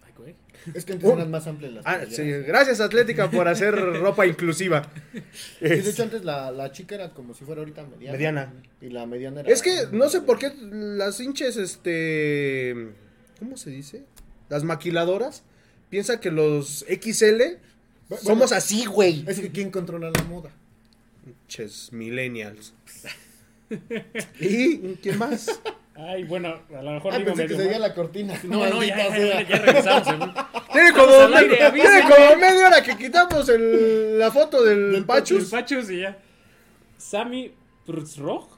[0.05, 0.34] Ay, güey.
[0.74, 1.12] Es que antes Oh.
[1.14, 4.91] eran más amplias las Ah, sí, gracias Atlética por hacer ropa inclusiva.
[5.32, 8.12] Sí, de hecho, antes la, la chica era como si fuera ahorita mediana.
[8.12, 8.53] Mediana.
[8.80, 9.51] Y la mediana era.
[9.51, 12.88] es que no sé por qué las hinches, este...
[13.38, 14.05] ¿Cómo se dice?
[14.49, 15.45] Las maquiladoras
[15.91, 17.59] piensan que los XL
[18.11, 18.24] Bueno.
[18.24, 19.24] somos así, güey.
[19.26, 20.50] Es que ¿quién controla la moda?
[21.24, 22.74] Pinches millennials.
[24.40, 25.61] ¿Y quién más?
[25.94, 27.88] Ay, bueno, a lo mejor Ah, digo pensé que medio sería mal.
[27.88, 28.40] la cortina.
[28.44, 30.08] No, no, ya, ya, ya, ya regresamos.
[30.08, 30.32] según.
[30.72, 35.04] Tiene como, al aire, tiene como media hora que quitamos el- la foto del, Del
[35.04, 35.44] Pachus.
[35.44, 36.16] El Pachus y ya.
[36.96, 37.52] Sammy
[37.86, 38.48] Przroj.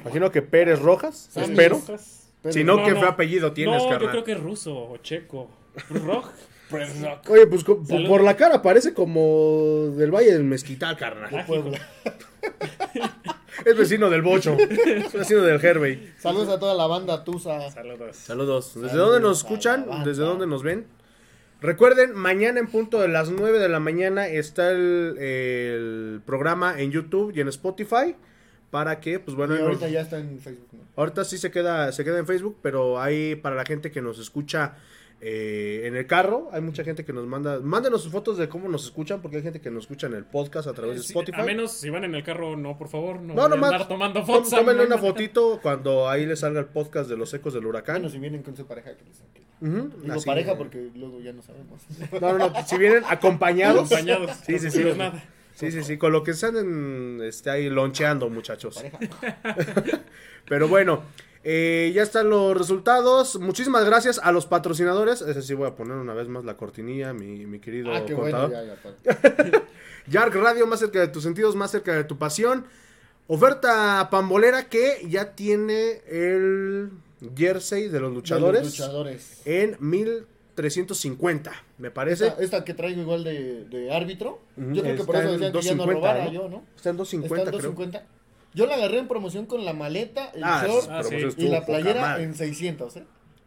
[0.00, 1.76] Imagino que Pérez Rojas, Sammy espero.
[1.78, 2.28] Rojas.
[2.50, 3.06] Si no, No, ¿qué no.
[3.06, 5.50] apellido tienes, no, yo creo que es ruso o checo.
[5.88, 6.30] Przroj.
[6.72, 7.18] Przroj.
[7.28, 8.08] Oye, pues co- Salud.
[8.08, 11.44] por la cara parece como del Valle del Mezquital, carnal.
[11.46, 11.78] Puebla.
[13.64, 14.56] Es vecino del Bocho.
[14.58, 16.12] Es vecino del Herbey.
[16.18, 17.70] Saludos a toda la banda Tusa.
[17.70, 18.16] Saludos.
[18.16, 18.74] Saludos.
[18.74, 19.86] ¿Desde Saludos dónde nos a escuchan?
[19.88, 20.04] banda.
[20.04, 20.86] ¿Desde dónde nos ven?
[21.60, 26.90] Recuerden, mañana en punto de las 9 de la mañana está el, el programa en
[26.90, 28.16] YouTube y en Spotify.
[28.70, 30.68] Para que, pues bueno, ahorita nos- ya está en Facebook.
[30.72, 30.78] ¿no?
[30.96, 34.18] ahorita sí se queda, se queda en Facebook, pero ahí para la gente que nos
[34.18, 34.76] escucha
[35.24, 38.68] eh, en el carro, hay mucha gente que nos manda, mándenos sus fotos de cómo
[38.68, 41.12] nos escuchan, porque hay gente que nos escucha en el podcast a través de Sí,
[41.12, 41.40] Spotify.
[41.40, 43.20] a menos si van en el carro, no, por favor.
[43.20, 44.50] No, No, nomás andar tomando Tó- fotos.
[44.50, 47.96] Tómenle una fotito cuando ahí les salga el podcast de los ecos del huracán.
[47.96, 49.42] Bueno, si vienen con su pareja, que les saque.
[49.60, 50.26] Digo así.
[50.26, 51.80] pareja porque luego ya no sabemos.
[52.20, 53.92] No, no, no, si vienen acompañados.
[53.92, 54.32] Acompañados.
[54.44, 54.82] Sí, sí, sí.
[54.96, 55.22] nada.
[55.54, 58.82] Sí, sí, sí, con lo que están en, este, ahí loncheando, muchachos.
[58.82, 58.98] pareja.
[60.48, 61.02] Pero bueno,
[61.44, 63.38] eh, ya están los resultados.
[63.40, 65.22] Muchísimas gracias a los patrocinadores.
[65.22, 68.14] Ese sí voy a poner una vez más la cortinilla, mi, mi querido Ah, qué
[68.14, 68.42] bueno.
[68.42, 68.66] contador.
[68.66, 69.62] Ya, ya, padre.
[70.08, 72.64] Yark Radio, más cerca de tus sentidos, más cerca de tu pasión.
[73.28, 76.90] Oferta pambolera que ya tiene el
[77.36, 79.42] jersey de los De luchadores los luchadores.
[79.44, 82.26] en 1350, me parece.
[82.28, 84.40] Esta, esta que traigo igual de, de árbitro.
[84.56, 86.32] Ujú, Yo creo que por está eso decían que ya no 250, robara ¿no?
[86.32, 86.64] yo, ¿no?
[86.76, 87.70] Está en Está 250, en creo.
[88.52, 88.54] 250.
[88.54, 91.16] Yo la agarré en promoción con la maleta, el Ah, short Ah, sí.
[91.20, 93.04] pues y la playera en 600, ¿eh?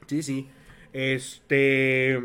[0.07, 0.47] Sí, sí.
[0.93, 2.21] Este.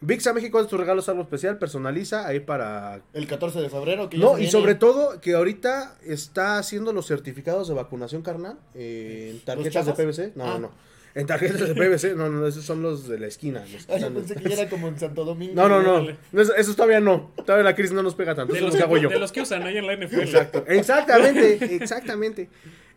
[0.00, 3.00] VIXA México es tu regalo algo especial, personaliza ahí para.
[3.14, 4.08] El 14 de febrero.
[4.08, 9.30] Que No, y sobre todo que ahorita está haciendo los certificados de vacunación carnal eh,
[9.32, 9.92] en tarjetas de?
[9.94, 10.32] PVC.
[10.36, 10.48] No, Ah.
[10.54, 10.87] no, no.
[11.14, 13.60] En tarjetas de PVC, no, no, esos son los de la esquina.
[13.72, 15.54] los que Ah, yo están- pensé que ya era como en Santo Domingo.
[15.54, 16.08] No, no, no.
[16.40, 17.30] Eso, esos todavía no.
[17.44, 18.52] Todavía la crisis no nos pega tanto.
[18.52, 19.08] De Eso los, los hago yo.
[19.08, 20.20] de los que usan ahí en la NFL.
[20.22, 20.64] Exacto.
[20.68, 22.48] Exactamente, exactamente.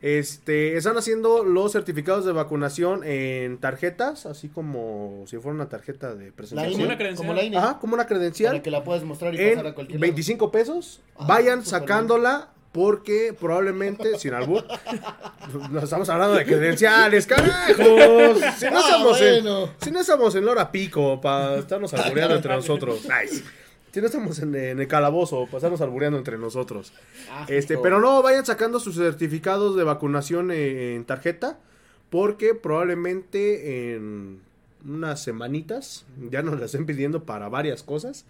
[0.01, 6.15] Este, están haciendo los certificados de vacunación en tarjetas, así como si fuera una tarjeta
[6.15, 6.71] de La presentación.
[6.73, 7.27] Como INE, una credencial.
[7.27, 7.57] como la INE.
[7.57, 8.51] Ajá, como una credencial.
[8.53, 10.01] Para que la puedas mostrar y pasar a En cualquier lado.
[10.01, 11.01] 25 pesos.
[11.15, 14.63] Ah, Vayan súper sacándola porque probablemente, sin albur,
[15.71, 17.77] nos estamos hablando de credenciales, carajos.
[18.57, 19.63] Si no Ah, estamos bueno.
[19.65, 23.01] en, si no estamos en hora pico para estarnos albureando entre nosotros.
[23.03, 23.43] Nice.
[23.91, 26.93] Si no estamos en, en el calabozo para estarnos albureando entre nosotros.
[27.29, 31.57] Ah, Este, pero no vayan sacando sus certificados de vacunación en, en tarjeta
[32.09, 34.39] porque probablemente en
[34.87, 38.23] unas semanitas ya nos las estén pidiendo para varias cosas.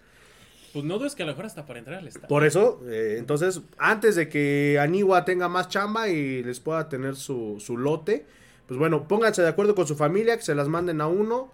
[0.74, 2.28] Pues no dudes que a lo mejor hasta para entrar al estadio.
[2.28, 7.16] Por eso, eh, entonces, antes de que Anigua tenga más chamba y les pueda tener
[7.16, 8.26] su, su lote,
[8.68, 11.52] pues bueno, pónganse de acuerdo con su familia, que se las manden a uno,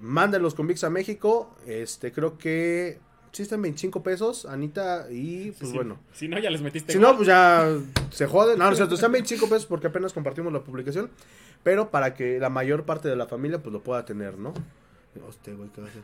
[0.00, 2.98] mándenlos con VIX a México, este, creo que
[3.32, 5.98] sí está en 25 pesos, Anita, y pues Sí, bueno.
[6.12, 6.92] Si no, ya les metiste.
[6.92, 7.74] Si no, pues ya
[8.10, 8.58] se joden.
[8.58, 11.10] No, no es cierto, están 25 pesos porque apenas compartimos la publicación,
[11.62, 14.52] pero para que la mayor parte de la familia pues lo pueda tener, ¿no?
[15.26, 16.02] Hostia, güey, ¿qué va a hacer?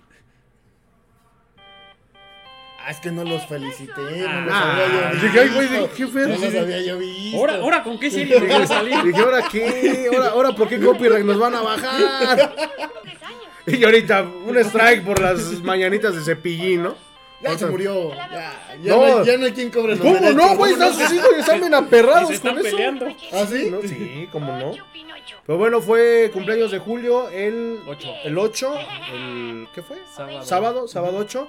[2.88, 4.00] Ah, es que no los felicité.
[4.26, 5.88] Ah, no los ah, había yo dije, ay, güey.
[5.94, 6.22] ¿qué fue?
[6.22, 7.36] No los había yo visto.
[7.36, 9.02] Ahora, ahora, ¿con qué serie me salir?
[9.04, 10.08] Dije, ¿ahora qué?
[10.10, 12.54] ¿Ahora, ahora por qué copyright nos van a bajar?
[13.66, 16.94] Y ahorita, un strike por las mañanitas de cepillín, ¿no?
[17.42, 18.14] Ya se murió.
[18.14, 18.96] Ya, ya, No.
[18.96, 19.18] no.
[19.18, 20.34] hay, ya no hay quien cobre los ¿Cómo derechos.
[20.36, 20.72] no, güey?
[20.72, 22.74] Están sus hijos y están bien aperrados están con eso.
[22.74, 23.06] peleando.
[23.34, 23.68] ¿Ah, sí?
[23.70, 23.82] ¿no?
[23.82, 24.72] Sí, cómo no.
[25.46, 28.08] Pero bueno, fue cumpleaños de julio el Ocho.
[28.24, 28.74] El 8,
[29.12, 29.98] el ¿qué fue?
[30.16, 30.42] Sábado.
[30.46, 31.48] Sábado, sábado 8.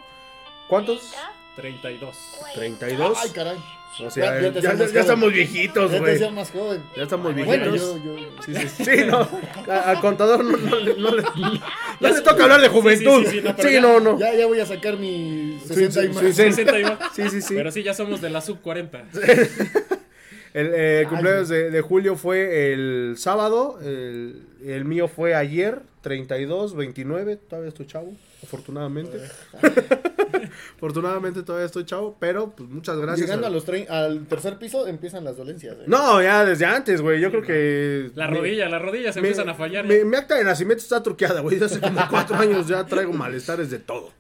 [0.70, 1.12] ¿Cuántos?
[1.58, 2.16] 32.
[2.56, 3.18] 32.
[3.22, 3.58] Ay, caray.
[4.02, 5.34] O sea, Ya- ya, ya ya- ya estamos joven.
[5.36, 6.14] viejitos, Ya te güey.
[6.14, 6.84] decía más joven.
[6.96, 8.02] Ya estamos Bueno, viejitos.
[8.04, 8.30] yo, yo...
[8.46, 9.28] Sí, sí, sí, no.
[9.68, 13.24] A- Al contador no, no le- no le, no le toca hablar de juventud.
[13.26, 14.18] Sí, sí, sí, no, Sí, ya- no, no.
[14.20, 16.24] Ya, ya voy a sacar mi 60 y sí, más.
[16.24, 16.34] sí.
[16.34, 16.98] 61.
[17.14, 17.56] Sí, sí, sí.
[17.56, 19.04] Pero sí, ya somos de la sub 40.
[20.54, 23.80] El eh, cumpleaños de, de julio fue el sábado.
[23.82, 27.36] El, el mío fue ayer, 32, 29.
[27.38, 29.20] Todavía estoy chavo, afortunadamente.
[30.78, 33.28] afortunadamente todavía estoy chavo, pero pues muchas gracias.
[33.28, 35.76] Llegando a- a los trein- al tercer piso empiezan las dolencias.
[35.80, 35.84] ¿eh?
[35.88, 37.20] No, ya desde antes, güey.
[37.22, 38.12] Yo creo que.
[38.16, 39.86] La rodilla, las rodillas empiezan a fallar.
[39.86, 40.06] Mi, ya.
[40.06, 41.58] mi acta de nacimiento está truqueada, güey.
[41.60, 44.12] Desde hace como cuatro años ya traigo malestares de todo.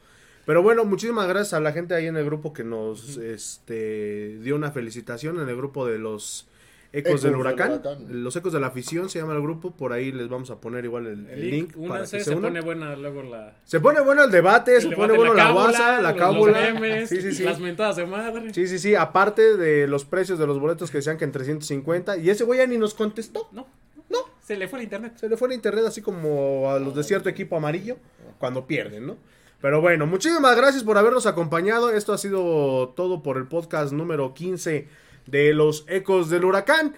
[0.50, 4.56] Pero bueno, muchísimas gracias a la gente ahí en el grupo que nos este, dio
[4.56, 6.48] una felicitación en el grupo de los
[6.92, 7.82] Ecos, Ecos del del Huracán.
[8.10, 9.70] Los Ecos de la Afición se llama el grupo.
[9.70, 11.76] Por ahí les vamos a poner igual el, link.
[11.76, 12.46] link, para que se, unan.
[12.46, 13.58] pone buena luego la.
[13.64, 16.74] Se pone bueno el debate, el se debate, pone bueno la, guasa, la cábula.
[16.74, 17.44] Memes, sí, sí, sí.
[17.44, 18.52] las mentadas de madre.
[18.52, 18.96] Sí, sí, sí.
[18.96, 22.18] Aparte de los precios de los boletos que decían que en 350.
[22.18, 23.48] Y ese güey ya ni nos contestó.
[23.52, 23.68] No,
[24.10, 24.18] No.
[24.42, 25.14] se le fue el internet.
[25.16, 27.98] Se le fue el internet así como a los de cierto equipo amarillo
[28.40, 29.16] cuando pierden, ¿no?
[29.62, 31.92] Pero bueno, muchísimas gracias por habernos acompañado.
[31.92, 34.88] Esto ha sido todo por el podcast número 15
[35.28, 36.96] de los Ecos del Huracán.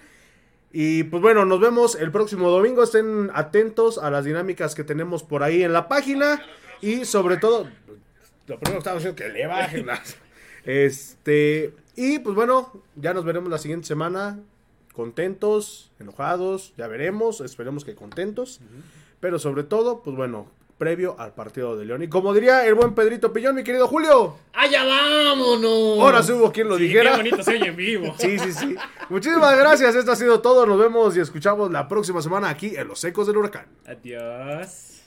[0.72, 2.84] Y pues bueno, nos vemos el próximo domingo.
[2.84, 6.40] Estén atentos a las dinámicas que tenemos por ahí en la página.
[6.80, 7.68] Y sobre todo,
[8.46, 10.16] lo primero que estamos haciendo es que le bajen las.
[10.64, 11.74] Este.
[11.96, 14.38] Y pues bueno, ya nos veremos la siguiente semana.
[14.92, 17.40] Contentos, enojados, ya veremos.
[17.40, 18.60] Esperemos que contentos.
[19.18, 20.46] Pero sobre todo, pues bueno,
[20.82, 22.02] previo al partido de León.
[22.02, 26.00] Y como diría el buen Pedrito Pillón, mi querido Julio, ¡Allá vámonos!
[26.00, 27.12] ahora sí hubo quien lo Sí, dijera.
[27.12, 28.12] Qué bonito se oye en vivo.
[28.18, 28.74] Sí, sí, sí.
[29.08, 29.94] Muchísimas gracias.
[29.94, 30.66] Esto ha sido todo.
[30.66, 33.66] Nos vemos y escuchamos la próxima semana aquí en Los Ecos del Huracán.
[33.86, 35.01] Adiós.